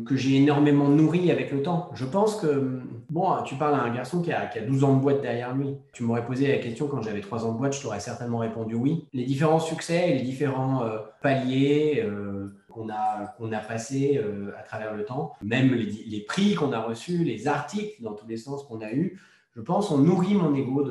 que 0.06 0.16
j'ai 0.16 0.38
énormément 0.38 0.88
nourri 0.88 1.32
avec 1.32 1.52
le 1.52 1.62
temps. 1.62 1.90
Je 1.96 2.06
pense 2.06 2.40
que 2.40 2.80
bon, 3.10 3.42
tu 3.44 3.56
parles 3.56 3.74
à 3.74 3.82
un 3.82 3.94
garçon 3.94 4.22
qui 4.22 4.32
a, 4.32 4.46
qui 4.46 4.60
a 4.60 4.62
12 4.62 4.84
ans 4.84 4.96
de 4.96 5.02
boîte 5.02 5.22
derrière 5.22 5.54
lui. 5.54 5.76
Tu 5.94 6.04
m'aurais 6.04 6.26
posé 6.26 6.48
la 6.48 6.60
question 6.60 6.88
quand 6.88 7.02
j'avais 7.02 7.22
3 7.22 7.46
ans 7.46 7.54
de 7.54 7.58
boîte, 7.58 7.76
je 7.76 7.82
t'aurais 7.82 8.00
certainement 8.00 8.38
répondu 8.38 8.76
oui. 8.76 9.08
Les 9.14 9.26
différents 9.26 9.60
succès 9.60 10.12
et 10.12 10.14
les 10.14 10.22
différents 10.22 10.84
euh, 10.84 11.00
paliers 11.22 12.04
euh, 12.06 12.56
qu'on 12.70 12.88
a 12.90 13.34
qu'on 13.38 13.52
a 13.52 13.60
passés 13.60 14.22
à 14.58 14.64
travers 14.64 14.94
le 14.94 15.04
temps, 15.04 15.34
même 15.42 15.74
les, 15.74 15.86
les 15.86 16.22
prix 16.22 16.56
qu'on 16.56 16.72
a 16.72 16.80
reçus, 16.80 17.24
les 17.26 17.48
articles 17.48 18.02
dans 18.02 18.14
tous 18.14 18.28
les 18.28 18.38
sens 18.38 18.64
qu'on 18.64 18.80
a 18.80 18.94
eu, 18.94 19.20
je 19.56 19.62
pense, 19.62 19.92
ont 19.92 19.98
nourri 19.98 20.36
mon 20.36 20.54
ego 20.56 20.88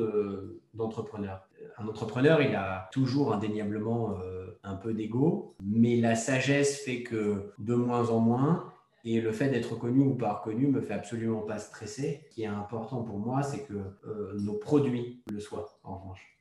d'entrepreneur. 0.75 1.47
un 1.79 1.87
entrepreneur, 1.87 2.41
il 2.41 2.53
a 2.53 2.89
toujours 2.91 3.33
indéniablement 3.33 4.17
un 4.65 4.75
peu 4.75 4.93
d'ego, 4.93 5.55
mais 5.63 5.97
la 5.97 6.15
sagesse 6.15 6.79
fait 6.81 7.03
que 7.03 7.51
de 7.59 7.75
moins 7.75 8.09
en 8.09 8.19
moins, 8.19 8.71
et 9.05 9.21
le 9.21 9.31
fait 9.31 9.49
d'être 9.49 9.77
connu 9.77 10.01
ou 10.01 10.15
pas 10.15 10.33
reconnu 10.33 10.67
me 10.67 10.81
fait 10.81 10.93
absolument 10.93 11.41
pas 11.41 11.59
stresser. 11.59 12.21
Ce 12.29 12.35
qui 12.35 12.43
est 12.43 12.47
important 12.47 13.03
pour 13.03 13.19
moi, 13.19 13.43
c'est 13.43 13.65
que 13.65 13.73
euh, 13.73 14.33
nos 14.39 14.55
produits 14.55 15.21
le 15.31 15.39
soient, 15.39 15.77
en 15.83 15.99
revanche. 15.99 16.35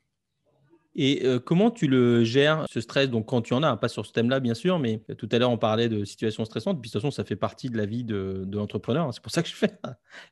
Et 0.97 1.22
euh, 1.25 1.41
comment 1.41 1.70
tu 1.70 1.89
le 1.89 2.22
gères, 2.22 2.66
ce 2.70 2.81
stress? 2.81 3.11
Donc, 3.11 3.27
quand 3.27 3.43
tu 3.43 3.53
en 3.53 3.62
as, 3.62 3.77
pas 3.77 3.89
sur 3.89 4.07
ce 4.07 4.12
thème-là, 4.12 4.41
bien 4.41 4.55
sûr, 4.55 4.79
mais 4.79 5.03
tout 5.18 5.29
à 5.33 5.39
l'heure, 5.39 5.51
on 5.51 5.59
parlait 5.59 5.89
de 5.89 6.05
situations 6.05 6.45
stressantes. 6.45 6.81
Puis, 6.81 6.89
de 6.89 6.93
toute 6.93 7.03
façon, 7.03 7.11
ça 7.11 7.25
fait 7.25 7.37
partie 7.37 7.68
de 7.68 7.77
la 7.77 7.85
vie 7.85 8.05
de, 8.05 8.47
l'entrepreneur. 8.53 9.12
C'est 9.12 9.22
pour 9.22 9.33
ça 9.33 9.43
que 9.43 9.49
je 9.49 9.55
fais. 9.55 9.72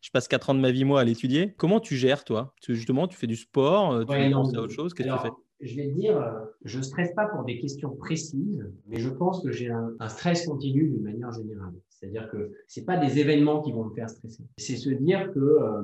Je 0.00 0.10
passe 0.10 0.28
quatre 0.28 0.50
ans 0.50 0.54
de 0.54 0.60
ma 0.60 0.70
vie, 0.70 0.84
moi, 0.84 1.00
à 1.00 1.04
l'étudier. 1.04 1.52
Comment 1.58 1.80
tu 1.80 1.96
gères, 1.96 2.24
toi? 2.24 2.54
Parce 2.56 2.68
que 2.68 2.74
justement, 2.74 3.08
tu 3.08 3.16
fais 3.16 3.26
du 3.26 3.36
sport, 3.36 3.92
euh, 3.92 4.04
tu 4.04 4.30
penses 4.30 4.54
à 4.54 4.60
autre 4.60 4.72
chose. 4.72 4.94
Qu'est-ce 4.94 5.08
que 5.08 5.14
tu 5.14 5.20
fais? 5.20 5.30
Je 5.62 5.76
vais 5.76 5.88
te 5.88 5.94
dire, 5.94 6.16
euh, 6.16 6.44
je 6.64 6.78
ne 6.78 6.82
stresse 6.82 7.12
pas 7.14 7.26
pour 7.26 7.44
des 7.44 7.58
questions 7.58 7.90
précises, 7.90 8.68
mais 8.88 8.98
je 8.98 9.08
pense 9.08 9.42
que 9.42 9.52
j'ai 9.52 9.70
un, 9.70 9.94
stress 10.08 10.46
continu 10.46 10.88
d'une 10.88 11.02
manière 11.02 11.32
générale. 11.32 11.72
C'est-à-dire 11.88 12.28
que 12.30 12.50
ce 12.66 12.80
pas 12.80 12.96
des 12.96 13.20
événements 13.20 13.62
qui 13.62 13.70
vont 13.70 13.84
me 13.84 13.94
faire 13.94 14.10
stresser. 14.10 14.42
C'est 14.58 14.76
se 14.76 14.90
dire 14.90 15.32
que 15.32 15.38
euh, 15.38 15.82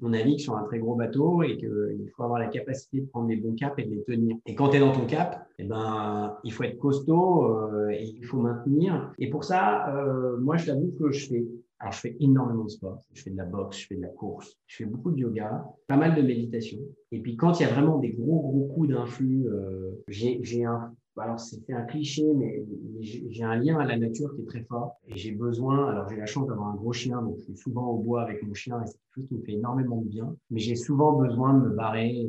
on 0.00 0.08
navigue 0.08 0.40
sur 0.40 0.56
un 0.56 0.64
très 0.64 0.78
gros 0.78 0.94
bateau 0.94 1.42
et 1.42 1.58
qu'il 1.58 2.10
faut 2.16 2.22
avoir 2.22 2.38
la 2.38 2.46
capacité 2.46 3.00
de 3.00 3.06
prendre 3.06 3.28
les 3.28 3.36
bons 3.36 3.54
caps 3.54 3.74
et 3.78 3.84
de 3.84 3.90
les 3.90 4.02
tenir. 4.04 4.36
Et 4.46 4.54
quand 4.54 4.70
tu 4.70 4.78
es 4.78 4.80
dans 4.80 4.92
ton 4.92 5.04
cap, 5.04 5.46
eh 5.58 5.64
ben, 5.64 6.34
il 6.44 6.52
faut 6.52 6.62
être 6.64 6.78
costaud 6.78 7.44
euh, 7.44 7.90
et 7.90 8.04
il 8.04 8.24
faut 8.24 8.38
maintenir. 8.38 9.12
Et 9.18 9.28
pour 9.28 9.44
ça, 9.44 9.94
moi, 10.40 10.56
je 10.56 10.66
t'avoue 10.66 10.92
que 10.98 11.12
je 11.12 11.28
fais 11.28 11.44
alors, 11.80 11.94
je 11.94 12.00
fais 12.00 12.16
énormément 12.20 12.64
de 12.64 12.68
sport. 12.68 13.02
Je 13.14 13.22
fais 13.22 13.30
de 13.30 13.38
la 13.38 13.46
boxe, 13.46 13.78
je 13.78 13.86
fais 13.86 13.96
de 13.96 14.02
la 14.02 14.08
course, 14.08 14.58
je 14.66 14.76
fais 14.76 14.84
beaucoup 14.84 15.10
de 15.10 15.18
yoga, 15.18 15.64
pas 15.86 15.96
mal 15.96 16.14
de 16.14 16.20
méditation. 16.20 16.78
Et 17.10 17.20
puis, 17.20 17.36
quand 17.36 17.58
il 17.58 17.62
y 17.62 17.66
a 17.66 17.72
vraiment 17.72 17.98
des 17.98 18.10
gros, 18.10 18.40
gros 18.40 18.68
coups 18.74 18.90
d'influx, 18.90 19.46
euh, 19.48 19.90
j'ai 20.08 20.64
un, 20.64 20.94
alors 21.20 21.40
c'était 21.40 21.72
un 21.72 21.82
cliché, 21.82 22.24
mais, 22.34 22.62
j'ai 23.00 23.42
un 23.42 23.56
lien 23.56 23.78
à 23.78 23.84
la 23.84 23.96
nature 23.96 24.34
qui 24.34 24.42
est 24.42 24.46
très 24.46 24.62
fort. 24.62 24.96
Et 25.08 25.16
j'ai 25.16 25.32
besoin, 25.32 25.88
alors 25.88 26.08
j'ai 26.08 26.16
la 26.16 26.26
chance 26.26 26.46
d'avoir 26.46 26.68
un 26.68 26.74
gros 26.74 26.92
chien, 26.92 27.20
donc 27.22 27.36
je 27.38 27.44
suis 27.44 27.56
souvent 27.56 27.88
au 27.88 27.98
bois 27.98 28.22
avec 28.22 28.42
mon 28.42 28.54
chien 28.54 28.80
et 28.82 28.86
c'est 28.86 28.92
quelque 28.92 29.14
chose 29.14 29.26
qui 29.28 29.34
me 29.34 29.42
fait 29.42 29.52
énormément 29.52 29.96
de 29.96 30.08
bien. 30.08 30.34
Mais 30.50 30.60
j'ai 30.60 30.76
souvent 30.76 31.12
besoin 31.12 31.54
de 31.54 31.60
me 31.60 31.70
barrer 31.70 32.26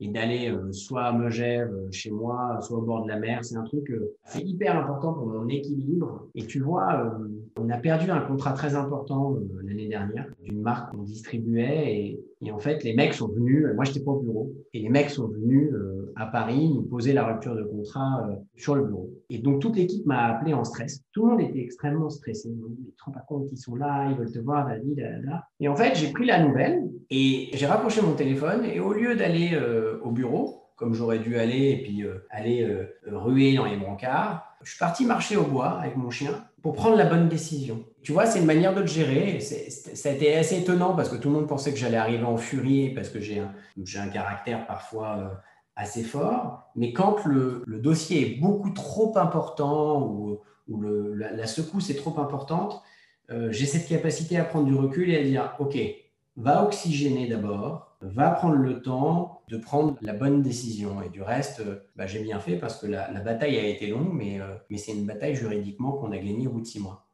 et 0.00 0.08
d'aller 0.08 0.50
euh, 0.50 0.72
soit 0.72 1.04
à 1.04 1.12
Megève, 1.12 1.72
euh, 1.72 1.88
chez 1.90 2.10
moi, 2.10 2.58
soit 2.60 2.78
au 2.78 2.82
bord 2.82 3.04
de 3.04 3.08
la 3.08 3.18
mer. 3.18 3.44
C'est 3.44 3.56
un 3.56 3.64
truc, 3.64 3.92
c'est 4.24 4.42
hyper 4.42 4.76
important 4.76 5.14
pour 5.14 5.26
mon 5.26 5.48
équilibre. 5.48 6.28
Et 6.34 6.46
tu 6.46 6.60
vois, 6.60 7.16
on 7.58 7.70
a 7.70 7.78
perdu 7.78 8.10
un 8.10 8.20
contrat 8.20 8.52
très 8.52 8.74
important 8.74 9.34
euh, 9.34 9.62
l'année 9.62 9.88
dernière 9.88 10.26
d'une 10.42 10.60
marque 10.60 10.92
qu'on 10.92 11.02
distribuait 11.02 11.96
et, 11.96 12.24
en 12.50 12.58
fait 12.58 12.82
les 12.82 12.94
mecs 12.94 13.14
sont 13.14 13.28
venus, 13.28 13.66
moi 13.74 13.84
j'étais 13.84 14.00
pas 14.00 14.10
au 14.10 14.20
bureau, 14.20 14.52
et 14.72 14.80
les 14.80 14.88
mecs 14.88 15.10
sont 15.10 15.28
venus 15.28 15.70
euh, 15.72 16.12
à 16.16 16.26
Paris 16.26 16.68
nous 16.68 16.82
poser 16.82 17.12
la 17.12 17.24
rupture 17.24 17.54
de 17.54 17.62
contrat 17.62 18.26
euh, 18.28 18.34
sur 18.56 18.74
le 18.74 18.84
bureau. 18.84 19.10
Et 19.30 19.38
donc 19.38 19.60
toute 19.60 19.76
l'équipe 19.76 20.04
m'a 20.06 20.24
appelé 20.24 20.52
en 20.52 20.64
stress. 20.64 21.04
Tout 21.12 21.26
le 21.26 21.30
monde 21.30 21.40
était 21.40 21.60
extrêmement 21.60 22.10
stressé. 22.10 22.48
Ils 22.48 22.86
tu 22.86 22.96
te 22.96 23.04
rends 23.04 23.12
pas 23.12 23.24
compte 23.28 23.46
qu'ils 23.46 23.58
sont 23.58 23.76
là, 23.76 24.10
ils 24.10 24.16
veulent 24.16 24.32
te 24.32 24.40
voir, 24.40 24.68
là, 24.68 24.76
là, 24.76 25.18
là. 25.22 25.44
Et 25.60 25.68
en 25.68 25.76
fait 25.76 25.94
j'ai 25.94 26.10
pris 26.10 26.26
la 26.26 26.42
nouvelle 26.42 26.82
et 27.10 27.50
j'ai 27.52 27.66
rapproché 27.66 28.02
mon 28.02 28.14
téléphone 28.14 28.64
et 28.64 28.80
au 28.80 28.92
lieu 28.92 29.14
d'aller 29.14 29.56
au 30.02 30.10
bureau, 30.10 30.64
comme 30.76 30.94
j'aurais 30.94 31.18
dû 31.18 31.36
aller 31.36 31.70
et 31.70 31.82
puis 31.82 32.04
aller 32.30 32.68
ruer 33.06 33.54
dans 33.54 33.66
les 33.66 33.76
brancards, 33.76 34.44
je 34.62 34.70
suis 34.70 34.78
parti 34.78 35.04
marcher 35.04 35.36
au 35.36 35.44
bois 35.44 35.78
avec 35.78 35.96
mon 35.96 36.10
chien 36.10 36.32
pour 36.62 36.74
prendre 36.74 36.96
la 36.96 37.04
bonne 37.04 37.28
décision. 37.28 37.84
Tu 38.02 38.10
vois, 38.10 38.26
c'est 38.26 38.40
une 38.40 38.46
manière 38.46 38.74
de 38.74 38.80
le 38.80 38.86
gérer. 38.86 39.38
Ça 39.40 40.08
a 40.08 40.12
été 40.12 40.34
assez 40.34 40.58
étonnant 40.58 40.94
parce 40.94 41.08
que 41.08 41.14
tout 41.14 41.28
le 41.28 41.34
monde 41.36 41.46
pensait 41.46 41.72
que 41.72 41.78
j'allais 41.78 41.96
arriver 41.96 42.24
en 42.24 42.36
furie 42.36 42.90
parce 42.90 43.08
que 43.08 43.20
j'ai 43.20 43.38
un, 43.38 44.08
caractère 44.08 44.66
parfois 44.66 45.18
euh, 45.18 45.28
assez 45.76 46.02
fort. 46.02 46.70
Mais 46.74 46.92
quand 46.92 47.24
le, 47.24 47.62
dossier 47.66 48.22
est 48.22 48.40
beaucoup 48.40 48.70
trop 48.70 49.16
important 49.16 50.02
ou, 50.02 50.40
la, 51.14 51.46
secousse 51.46 51.90
est 51.90 51.94
trop 51.94 52.18
importante, 52.18 52.82
euh, 53.30 53.52
j'ai 53.52 53.66
cette 53.66 53.86
capacité 53.86 54.36
à 54.36 54.44
prendre 54.44 54.66
du 54.66 54.74
recul 54.74 55.08
et 55.10 55.18
à 55.18 55.22
dire, 55.22 55.54
OK, 55.60 55.78
va 56.36 56.64
oxygéner 56.64 57.28
d'abord, 57.28 57.96
va 58.00 58.30
prendre 58.30 58.56
le 58.56 58.82
temps 58.82 59.42
de 59.46 59.58
prendre 59.58 59.96
la 60.00 60.12
bonne 60.12 60.42
décision. 60.42 61.02
Et 61.02 61.08
du 61.08 61.22
reste, 61.22 61.60
euh, 61.60 61.84
bah, 61.94 62.08
j'ai 62.08 62.20
bien 62.20 62.40
fait 62.40 62.56
parce 62.56 62.80
que 62.80 62.88
la, 62.88 63.08
bataille 63.20 63.58
a 63.58 63.66
été 63.66 63.86
longue, 63.86 64.12
mais, 64.12 64.40
mais 64.70 64.78
c'est 64.78 64.92
une 64.92 65.06
bataille 65.06 65.36
juridiquement 65.36 65.92
qu'on 65.92 66.10
a 66.10 66.18
gagnée 66.18 66.48
au 66.48 66.50
bout 66.50 66.62
de 66.62 66.66
six 66.66 66.80
mois. 66.80 67.06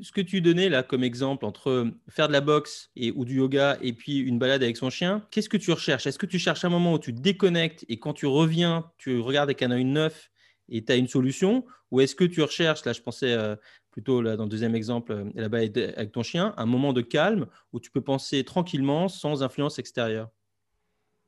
Ce 0.00 0.10
que 0.10 0.20
tu 0.20 0.40
donnais 0.40 0.68
là 0.68 0.82
comme 0.82 1.04
exemple 1.04 1.44
entre 1.44 1.92
faire 2.08 2.26
de 2.26 2.32
la 2.32 2.40
boxe 2.40 2.90
et, 2.96 3.12
ou 3.12 3.24
du 3.24 3.36
yoga 3.36 3.78
et 3.82 3.92
puis 3.92 4.18
une 4.18 4.38
balade 4.38 4.62
avec 4.62 4.76
son 4.76 4.90
chien, 4.90 5.26
qu'est-ce 5.30 5.48
que 5.48 5.56
tu 5.56 5.70
recherches? 5.70 6.06
Est-ce 6.06 6.18
que 6.18 6.26
tu 6.26 6.38
cherches 6.38 6.64
un 6.64 6.70
moment 6.70 6.94
où 6.94 6.98
tu 6.98 7.12
déconnectes 7.12 7.84
et 7.88 7.98
quand 7.98 8.12
tu 8.12 8.26
reviens, 8.26 8.90
tu 8.98 9.20
regardes 9.20 9.48
avec 9.48 9.62
un 9.62 9.70
œil 9.70 9.84
neuf 9.84 10.30
et 10.68 10.84
tu 10.84 10.92
as 10.92 10.96
une 10.96 11.08
solution? 11.08 11.64
Ou 11.90 12.00
est-ce 12.00 12.14
que 12.14 12.24
tu 12.24 12.42
recherches, 12.42 12.84
là 12.84 12.92
je 12.92 13.02
pensais 13.02 13.32
euh, 13.32 13.54
plutôt 13.90 14.22
dans 14.22 14.44
le 14.44 14.48
deuxième 14.48 14.74
exemple, 14.74 15.12
euh, 15.12 15.30
là-bas 15.34 15.58
avec 15.58 16.12
ton 16.12 16.22
chien, 16.22 16.54
un 16.56 16.66
moment 16.66 16.92
de 16.92 17.02
calme 17.02 17.46
où 17.72 17.78
tu 17.78 17.90
peux 17.90 18.00
penser 18.00 18.42
tranquillement 18.44 19.08
sans 19.08 19.42
influence 19.42 19.78
extérieure? 19.78 20.30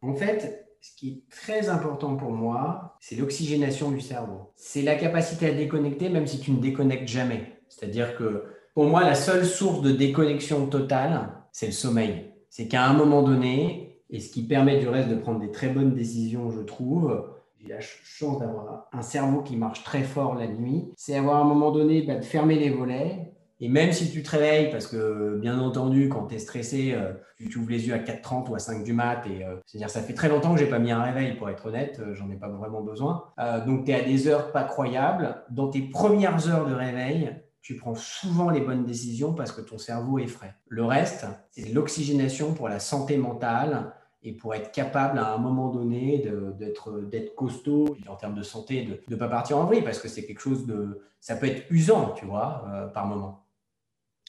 En 0.00 0.14
fait, 0.14 0.66
ce 0.80 0.96
qui 0.96 1.08
est 1.08 1.30
très 1.30 1.68
important 1.68 2.16
pour 2.16 2.32
moi, 2.32 2.96
c'est 3.00 3.16
l'oxygénation 3.16 3.90
du 3.90 4.00
cerveau. 4.00 4.52
C'est 4.56 4.82
la 4.82 4.96
capacité 4.96 5.46
à 5.46 5.52
déconnecter 5.52 6.08
même 6.08 6.26
si 6.26 6.40
tu 6.40 6.50
ne 6.50 6.60
déconnectes 6.60 7.08
jamais. 7.08 7.62
C'est-à-dire 7.76 8.16
que 8.16 8.44
pour 8.74 8.86
moi, 8.86 9.04
la 9.04 9.14
seule 9.14 9.44
source 9.44 9.82
de 9.82 9.92
déconnexion 9.92 10.66
totale, 10.66 11.28
c'est 11.52 11.66
le 11.66 11.72
sommeil. 11.72 12.32
C'est 12.50 12.66
qu'à 12.66 12.84
un 12.86 12.92
moment 12.92 13.22
donné, 13.22 14.00
et 14.10 14.20
ce 14.20 14.30
qui 14.30 14.42
permet 14.42 14.78
du 14.78 14.88
reste 14.88 15.08
de 15.08 15.14
prendre 15.14 15.40
des 15.40 15.50
très 15.50 15.68
bonnes 15.68 15.94
décisions, 15.94 16.50
je 16.50 16.60
trouve, 16.60 17.32
j'ai 17.60 17.68
la 17.68 17.80
chance 17.80 18.38
d'avoir 18.38 18.88
un 18.92 19.02
cerveau 19.02 19.42
qui 19.42 19.56
marche 19.56 19.84
très 19.84 20.02
fort 20.02 20.34
la 20.34 20.46
nuit, 20.46 20.84
c'est 20.96 21.16
avoir 21.16 21.36
à 21.36 21.40
un 21.40 21.44
moment 21.44 21.70
donné 21.70 22.02
bah, 22.02 22.16
de 22.16 22.24
fermer 22.24 22.58
les 22.58 22.70
volets. 22.70 23.32
Et 23.60 23.68
même 23.68 23.92
si 23.92 24.10
tu 24.10 24.22
te 24.22 24.30
réveilles, 24.32 24.70
parce 24.70 24.88
que 24.88 25.38
bien 25.40 25.58
entendu, 25.60 26.08
quand 26.08 26.26
tu 26.26 26.34
es 26.34 26.38
stressé, 26.38 26.92
euh, 26.94 27.12
tu, 27.36 27.58
ouvres 27.58 27.70
les 27.70 27.86
yeux 27.86 27.94
à 27.94 27.98
4h30 27.98 28.50
ou 28.50 28.54
à 28.56 28.58
5 28.58 28.82
du 28.82 28.92
mat, 28.92 29.24
et 29.26 29.44
euh, 29.44 29.54
c'est-à-dire 29.64 29.88
ça 29.88 30.00
fait 30.00 30.12
très 30.12 30.28
longtemps 30.28 30.52
que 30.52 30.60
j'ai 30.60 30.68
pas 30.68 30.80
mis 30.80 30.90
un 30.90 31.02
réveil, 31.02 31.36
pour 31.36 31.48
être 31.48 31.66
honnête, 31.66 32.00
euh, 32.00 32.14
j'en 32.14 32.28
ai 32.30 32.36
pas 32.36 32.48
vraiment 32.48 32.82
besoin. 32.82 33.24
donc 33.66 33.84
tu 33.84 33.92
es 33.92 33.94
à 33.94 34.02
des 34.02 34.26
heures 34.26 34.50
pas 34.50 34.64
croyables. 34.64 35.42
Dans 35.50 35.68
tes 35.68 35.82
premières 35.82 36.48
heures 36.48 36.66
de 36.66 36.74
réveil, 36.74 37.32
tu 37.64 37.76
prends 37.76 37.94
souvent 37.94 38.50
les 38.50 38.60
bonnes 38.60 38.84
décisions 38.84 39.32
parce 39.32 39.50
que 39.50 39.62
ton 39.62 39.78
cerveau 39.78 40.18
est 40.18 40.26
frais. 40.28 40.54
Le 40.68 40.84
reste, 40.84 41.26
c'est 41.50 41.72
l'oxygénation 41.72 42.52
pour 42.52 42.68
la 42.68 42.78
santé 42.78 43.16
mentale, 43.16 43.94
et 44.24 44.32
pour 44.32 44.54
être 44.54 44.72
capable 44.72 45.18
à 45.18 45.34
un 45.34 45.38
moment 45.38 45.68
donné 45.68 46.26
d'être 46.58 47.34
costaud 47.36 47.96
en 48.08 48.16
termes 48.16 48.34
de 48.34 48.42
santé, 48.42 48.84
de 48.84 49.14
ne 49.14 49.16
pas 49.16 49.28
partir 49.28 49.58
en 49.58 49.64
vrille, 49.64 49.82
parce 49.82 49.98
que 49.98 50.08
c'est 50.08 50.24
quelque 50.24 50.40
chose 50.40 50.66
de... 50.66 51.02
Ça 51.20 51.36
peut 51.36 51.46
être 51.46 51.70
usant, 51.70 52.12
tu 52.12 52.24
vois, 52.24 52.64
euh, 52.68 52.86
par 52.86 53.06
moment. 53.06 53.43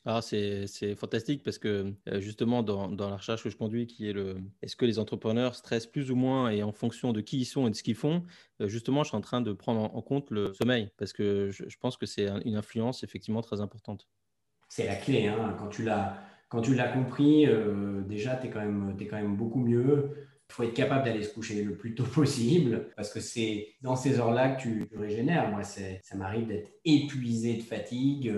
Ah, 0.08 0.22
c'est 0.22 0.96
fantastique 0.96 1.42
parce 1.42 1.58
que 1.58 1.92
euh, 2.08 2.20
justement, 2.20 2.62
dans, 2.62 2.90
la 2.96 3.18
recherche 3.18 3.44
que 3.44 3.50
je 3.50 3.58
conduis, 3.58 3.88
qui 3.88 4.08
est 4.08 4.14
le 4.14 4.38
est-ce 4.62 4.76
que 4.76 4.86
les 4.86 5.00
entrepreneurs 5.00 5.56
stressent 5.56 5.88
plus 5.88 6.12
ou 6.12 6.16
moins 6.16 6.52
et 6.52 6.62
en 6.62 6.72
fonction 6.72 7.12
de 7.12 7.22
qui 7.22 7.40
ils 7.40 7.46
sont 7.46 7.66
et 7.66 7.72
de 7.72 7.76
ce 7.76 7.82
qu'ils 7.82 7.96
font, 7.96 8.24
euh, 8.62 8.68
justement, 8.68 9.04
je 9.04 9.10
suis 9.10 9.18
en 9.18 9.22
train 9.22 9.42
de 9.42 9.52
prendre 9.52 9.82
en, 9.82 10.02
compte 10.04 10.30
le 10.30 10.54
sommeil 10.54 10.92
parce 10.98 11.12
que 11.12 11.50
je, 11.50 11.78
pense 11.82 11.98
que 11.98 12.06
c'est 12.06 12.28
une 12.46 12.56
influence 12.56 13.04
effectivement 13.04 13.42
très 13.42 13.62
importante. 13.62 14.08
C'est 14.70 14.86
la 14.86 14.96
clé. 14.96 15.26
Hein. 15.26 15.56
Quand 15.58 15.70
tu 15.70 16.76
l'as 16.76 16.88
compris, 16.90 17.48
euh, 17.48 18.02
déjà, 18.02 18.36
tu 18.36 18.46
es, 18.46 18.50
quand 18.52 18.62
même 18.62 19.36
beaucoup 19.36 19.60
mieux. 19.60 20.12
Il 20.52 20.54
faut 20.54 20.62
être 20.62 20.76
capable 20.76 21.06
d'aller 21.06 21.24
se 21.24 21.34
coucher 21.34 21.64
le 21.64 21.76
plus 21.76 21.96
tôt 21.96 22.04
possible 22.14 22.92
parce 22.96 23.12
que 23.12 23.20
c'est 23.20 23.70
dans 23.82 23.96
ces 23.96 24.20
heures-là 24.20 24.50
que 24.52 24.62
tu, 24.62 24.88
régénères. 24.96 25.50
Moi, 25.50 25.64
ça 25.64 26.16
m'arrive 26.16 26.46
d'être 26.46 26.70
épuisé 26.86 27.56
de 27.56 27.64
fatigue 27.64 28.32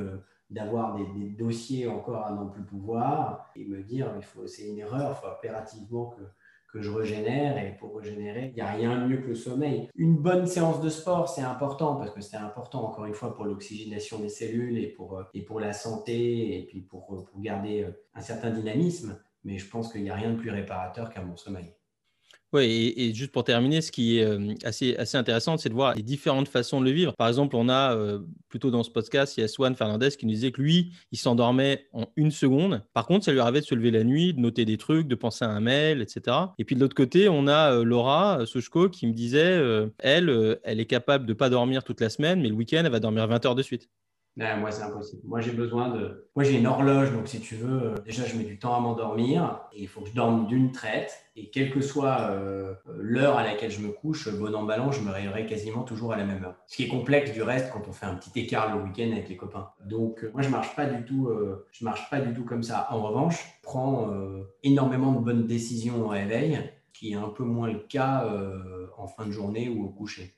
d'avoir 0.50 0.96
des, 0.96 1.30
dossiers 1.30 1.88
encore 1.88 2.26
à 2.26 2.32
n'en 2.32 2.48
plus 2.48 2.64
pouvoir 2.64 3.52
et 3.56 3.66
me 3.66 3.84
dire 3.84 4.12
il 4.16 4.24
faut 4.24 4.48
c'est 4.48 4.68
une 4.68 4.80
erreur, 4.80 5.18
il 5.18 5.22
faut 5.22 5.32
impérativement 5.32 6.08
que, 6.08 6.22
que 6.72 6.82
je 6.82 6.90
régénère 6.90 7.58
et 7.58 7.76
pour 7.78 7.98
régénérer, 7.98 8.50
il 8.50 8.56
n'y 8.56 8.62
a 8.62 8.72
rien 8.72 9.02
de 9.02 9.08
mieux 9.08 9.18
que 9.18 9.28
le 9.28 9.36
sommeil. 9.36 9.90
Une 9.96 10.18
bonne 10.18 10.48
séance 10.48 10.82
de 10.82 10.90
sport, 10.90 11.30
c'est 11.30 11.42
important 11.42 11.96
parce 11.96 12.12
que 12.12 12.22
c'est 12.22 12.38
important 12.38 12.86
encore 12.86 13.06
une 13.06 13.14
fois 13.14 13.36
pour 13.36 13.46
l'oxygénation 13.46 14.20
des 14.20 14.30
cellules 14.30 14.78
et 14.78 14.88
pour, 14.88 15.22
et 15.34 15.44
pour 15.44 15.60
la 15.60 15.74
santé 15.74 16.60
et 16.60 16.66
puis 16.66 16.82
pour, 16.82 17.26
pour 17.26 17.42
garder 17.42 17.88
un 18.14 18.22
certain 18.22 18.52
dynamisme. 18.52 19.22
Mais 19.44 19.58
je 19.58 19.70
pense 19.70 19.92
qu'il 19.92 20.04
n'y 20.04 20.10
a 20.10 20.16
rien 20.16 20.32
de 20.32 20.38
plus 20.38 20.50
réparateur 20.50 21.10
qu'un 21.10 21.24
bon 21.24 21.38
sommeil. 21.38 21.77
Oui, 22.54 22.94
et, 22.96 23.14
juste 23.14 23.34
pour 23.34 23.44
terminer, 23.44 23.82
ce 23.82 23.92
qui 23.92 24.20
est 24.20 24.24
euh, 24.24 24.54
assez, 24.64 24.96
intéressant, 25.16 25.58
c'est 25.58 25.68
de 25.68 25.74
voir 25.74 25.96
les 25.96 26.02
différentes 26.02 26.48
façons 26.48 26.80
de 26.80 26.86
le 26.86 26.92
vivre. 26.92 27.14
Par 27.18 27.28
exemple, 27.28 27.58
on 27.58 27.68
a 27.68 27.94
euh, 27.94 28.20
plutôt 28.48 28.72
dans 28.72 28.84
ce 28.84 28.90
podcast, 28.90 29.36
il 29.36 29.42
y 29.42 29.44
a 29.44 29.50
Swan 29.50 29.76
Fernandez 29.76 30.12
qui 30.12 30.26
nous 30.26 30.32
disait 30.32 30.54
que 30.54 30.62
lui, 30.62 30.94
il 31.12 31.18
s'endormait 31.18 31.88
en 31.92 32.06
une 32.16 32.32
seconde. 32.32 32.84
Par 32.94 33.06
contre, 33.06 33.26
ça 33.26 33.34
lui 33.34 33.42
arrivait 33.42 33.60
de 33.60 33.66
se 33.66 33.76
lever 33.76 33.92
la 33.92 34.06
nuit, 34.06 34.34
de 34.34 34.40
noter 34.40 34.64
des 34.64 34.78
trucs, 34.78 35.08
de 35.08 35.16
penser 35.16 35.44
à 35.44 35.50
un 35.50 35.60
mail, 35.60 36.02
etc. 36.02 36.38
Et 36.58 36.64
puis 36.64 36.76
de 36.76 36.80
l'autre 36.80 36.96
côté, 36.96 37.28
on 37.28 37.48
a 37.48 37.74
euh, 37.74 37.84
Laura 37.84 38.46
Souchko 38.46 38.90
qui 38.90 39.08
me 39.08 39.14
disait, 39.14 39.62
elle, 40.00 40.58
elle 40.64 40.80
est 40.80 40.86
capable 40.86 41.26
de 41.26 41.34
pas 41.34 41.50
dormir 41.50 41.84
toute 41.84 42.00
la 42.00 42.10
semaine, 42.10 42.42
mais 42.42 42.50
le 42.50 42.56
week-end, 42.56 42.82
elle 42.86 42.92
va 42.92 43.00
dormir 43.02 43.28
20 43.28 43.46
heures 43.46 43.56
de 43.56 43.64
suite 43.64 43.90
moi, 44.38 44.72
c'est 44.72 44.84
impossible. 44.84 45.22
Moi, 45.26 45.42
j'ai 45.42 45.52
besoin 45.52 45.90
de. 45.90 46.30
Moi, 46.36 46.44
j'ai 46.44 46.60
une 46.60 46.68
horloge, 46.68 47.12
donc 47.12 47.28
si 47.28 47.40
tu 47.40 47.56
veux, 47.56 47.88
euh, 47.88 47.96
déjà, 48.06 48.24
je 48.24 48.38
mets 48.38 48.44
du 48.44 48.60
temps 48.60 48.76
à 48.76 48.80
m'endormir 48.80 49.62
et 49.74 49.82
il 49.82 49.88
faut 49.88 50.02
que 50.02 50.10
je 50.10 50.14
dorme 50.14 50.46
d'une 50.46 50.72
traite. 50.72 51.18
Et 51.36 51.50
quelle 51.50 51.72
que 51.72 51.82
soit 51.82 52.22
euh, 52.30 52.76
l'heure 52.98 53.38
à 53.38 53.44
laquelle 53.44 53.72
je 53.72 53.80
me 53.80 53.90
couche, 53.90 54.30
bon 54.30 54.54
an, 54.56 54.64
ballant, 54.64 54.92
je 54.92 55.02
me 55.02 55.12
réveillerai 55.12 55.46
quasiment 55.48 55.84
toujours 55.84 56.14
à 56.14 56.18
la 56.18 56.26
même 56.26 56.44
heure. 56.44 56.56
Ce 56.68 56.76
qui 56.76 56.84
est 56.84 56.88
complexe 56.88 57.32
du 57.32 57.42
reste 57.42 57.72
quand 57.72 57.88
on 57.88 57.92
fait 57.92 58.06
un 58.06 58.16
petit 58.16 58.40
écart 58.40 58.76
le 58.76 58.84
week-end 58.84 59.12
avec 59.12 59.28
les 59.28 59.38
copains. 59.38 59.70
Donc, 59.86 60.24
euh, 60.24 60.32
moi, 60.34 60.44
je 60.44 60.50
marche 60.50 60.76
pas 60.76 60.86
du 60.86 61.04
tout. 61.04 61.30
je 61.72 61.84
marche 61.84 62.10
pas 62.10 62.20
du 62.20 62.34
tout 62.34 62.46
comme 62.46 62.64
ça. 62.64 62.88
En 62.92 63.02
revanche, 63.02 63.44
je 63.58 63.64
prends 63.64 64.12
énormément 64.64 65.14
de 65.14 65.20
bonnes 65.20 65.48
décisions 65.48 66.06
au 66.06 66.08
réveil, 66.08 66.60
qui 66.94 67.14
est 67.14 67.16
un 67.16 67.30
peu 67.30 67.44
moins 67.44 67.72
le 67.72 67.80
cas 67.80 68.28
en 68.98 69.08
fin 69.08 69.26
de 69.26 69.32
journée 69.32 69.70
ou 69.70 69.86
au 69.86 69.90
coucher. 69.90 70.37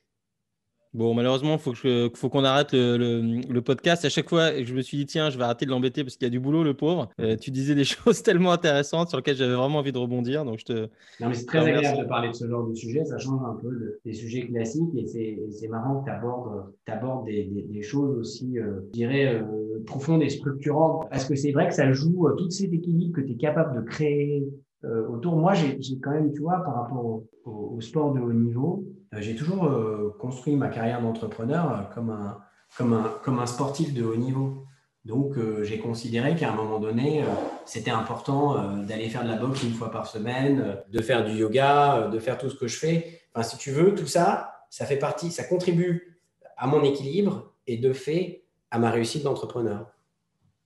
Bon, 0.91 1.13
malheureusement, 1.13 1.53
il 1.53 1.59
faut, 1.59 1.73
faut 2.15 2.29
qu'on 2.29 2.43
arrête 2.43 2.73
le, 2.73 3.59
podcast. 3.59 4.05
À 4.05 4.09
chaque 4.09 4.27
fois, 4.27 4.59
je 4.63 4.73
me 4.73 4.81
suis 4.81 4.97
dit, 4.97 5.05
tiens, 5.05 5.29
je 5.29 5.37
vais 5.37 5.43
arrêter 5.43 5.67
de 5.67 5.69
l'embêter 5.69 6.03
parce 6.03 6.15
qu'il 6.15 6.25
y 6.25 6.27
a 6.27 6.31
du 6.31 6.39
boulot, 6.39 6.63
le 6.63 6.73
pauvre. 6.73 7.09
Euh, 7.19 7.35
tu 7.35 7.51
disais 7.51 7.75
des 7.75 7.83
choses 7.85 8.23
tellement 8.23 8.51
intéressantes 8.51 9.09
sur 9.09 9.17
lesquelles 9.17 9.35
j'avais 9.35 9.53
vraiment 9.53 9.79
envie 9.79 9.91
de 9.91 9.99
rebondir. 9.99 10.45
Donc, 10.45 10.57
je 10.57 10.65
te. 10.65 10.73
Non, 11.21 11.29
mais 11.29 11.35
c'est 11.35 11.45
très 11.45 11.59
agréable 11.59 11.99
de 11.99 12.07
parler 12.07 12.29
de 12.29 12.33
ce 12.33 12.47
genre 12.47 12.67
de 12.67 12.73
sujet. 12.73 13.05
Ça 13.05 13.19
change 13.19 13.41
un 13.45 13.55
peu 13.61 13.99
des 14.03 14.13
sujets 14.13 14.47
classiques 14.47 14.95
et 14.95 15.05
c'est 15.05 15.67
marrant 15.67 16.01
que 16.01 16.05
tu 16.05 16.91
abordes, 16.91 17.25
des, 17.25 17.81
choses 17.83 18.17
aussi, 18.17 18.57
euh, 18.57 18.81
je 18.87 18.91
dirais, 18.91 19.35
euh, 19.35 19.83
profondes 19.85 20.23
et 20.23 20.29
structurantes. 20.29 21.07
Parce 21.11 21.25
que 21.25 21.35
c'est 21.35 21.51
vrai 21.51 21.67
que 21.67 21.75
ça 21.75 21.91
joue 21.91 22.27
tout 22.35 22.49
cet 22.49 22.73
équilibre 22.73 23.15
que 23.15 23.21
tu 23.21 23.33
es 23.33 23.37
capable 23.37 23.79
de 23.79 23.87
créer 23.87 24.43
autour. 24.83 25.35
Moi, 25.35 25.53
j'ai 25.53 25.99
quand 25.99 26.11
même, 26.11 26.31
tu 26.31 26.39
vois, 26.39 26.63
par 26.63 26.81
rapport 26.81 27.21
au 27.45 27.81
sport 27.81 28.13
de 28.13 28.21
haut 28.21 28.33
niveau, 28.33 28.85
j'ai 29.17 29.35
toujours 29.35 29.65
euh, 29.65 30.15
construit 30.19 30.55
ma 30.55 30.67
carrière 30.69 31.01
d'entrepreneur 31.01 31.71
euh, 31.71 31.93
comme 31.93 32.09
un, 32.09 32.39
comme, 32.77 32.93
un, 32.93 33.13
comme 33.23 33.39
un 33.39 33.45
sportif 33.45 33.93
de 33.93 34.03
haut 34.03 34.15
niveau. 34.15 34.65
Donc, 35.05 35.35
j'ai 35.63 35.79
considéré 35.79 36.35
qu'à 36.35 36.51
un 36.51 36.55
moment 36.55 36.77
donné, 36.77 37.23
c'était 37.65 37.89
important 37.89 38.75
d'aller 38.83 39.07
faire 39.07 39.23
de 39.23 39.29
la 39.29 39.37
boxe 39.37 39.63
une 39.63 39.71
fois 39.71 39.89
par 39.89 40.05
semaine, 40.05 40.77
de 40.91 41.01
faire 41.01 41.25
du 41.25 41.31
yoga, 41.31 42.09
de 42.11 42.19
faire 42.19 42.37
tout 42.37 42.49
ce 42.49 42.55
que 42.55 42.67
je 42.67 42.77
fais. 42.77 43.21
Enfin, 43.33 43.47
si 43.47 43.57
tu 43.57 43.71
veux, 43.71 43.95
tout 43.95 44.05
ça, 44.05 44.65
ça 44.69 44.85
fait 44.85 44.97
partie, 44.97 45.31
ça 45.31 45.45
contribue 45.45 46.21
à 46.57 46.67
mon 46.67 46.83
équilibre 46.83 47.53
et 47.65 47.77
de 47.77 47.93
fait 47.93 48.43
à 48.71 48.77
ma 48.77 48.91
réussite 48.91 49.23
d'entrepreneur. 49.23 49.87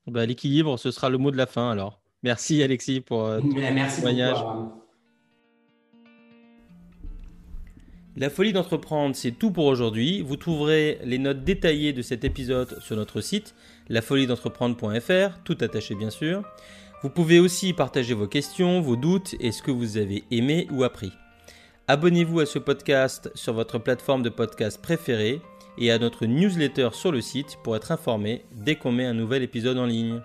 Bah, 0.07 0.25
L'équilibre, 0.25 0.77
ce 0.77 0.89
sera 0.89 1.09
le 1.09 1.19
mot 1.19 1.31
de 1.31 1.37
la 1.37 1.45
fin 1.45 1.69
alors. 1.69 2.01
Merci 2.23 2.63
Alexis 2.63 3.01
pour 3.01 3.19
ton 3.19 3.47
Merci 3.53 3.97
témoignage. 3.97 4.43
La 8.15 8.29
folie 8.29 8.53
d'entreprendre, 8.53 9.15
c'est 9.15 9.31
tout 9.31 9.49
pour 9.49 9.65
aujourd'hui. 9.65 10.21
Vous 10.21 10.37
trouverez 10.37 10.99
les 11.03 11.17
notes 11.17 11.43
détaillées 11.43 11.93
de 11.93 12.03
cet 12.03 12.23
épisode 12.23 12.79
sur 12.79 12.95
notre 12.95 13.21
site, 13.21 13.55
lafoliedentrepreneur.fr, 13.89 15.39
tout 15.43 15.57
attaché 15.61 15.95
bien 15.95 16.11
sûr. 16.11 16.43
Vous 17.01 17.09
pouvez 17.09 17.39
aussi 17.39 17.73
partager 17.73 18.13
vos 18.13 18.27
questions, 18.27 18.81
vos 18.81 18.95
doutes 18.95 19.33
et 19.39 19.51
ce 19.51 19.63
que 19.63 19.71
vous 19.71 19.97
avez 19.97 20.23
aimé 20.29 20.67
ou 20.71 20.83
appris. 20.83 21.11
Abonnez-vous 21.87 22.39
à 22.39 22.45
ce 22.45 22.59
podcast 22.59 23.31
sur 23.33 23.53
votre 23.53 23.79
plateforme 23.79 24.21
de 24.21 24.29
podcast 24.29 24.79
préférée 24.79 25.41
et 25.79 25.91
à 25.91 25.97
notre 25.97 26.27
newsletter 26.27 26.89
sur 26.93 27.11
le 27.11 27.19
site 27.19 27.57
pour 27.63 27.75
être 27.75 27.91
informé 27.91 28.45
dès 28.51 28.75
qu'on 28.75 28.91
met 28.91 29.05
un 29.05 29.15
nouvel 29.15 29.41
épisode 29.41 29.79
en 29.79 29.87
ligne. 29.87 30.21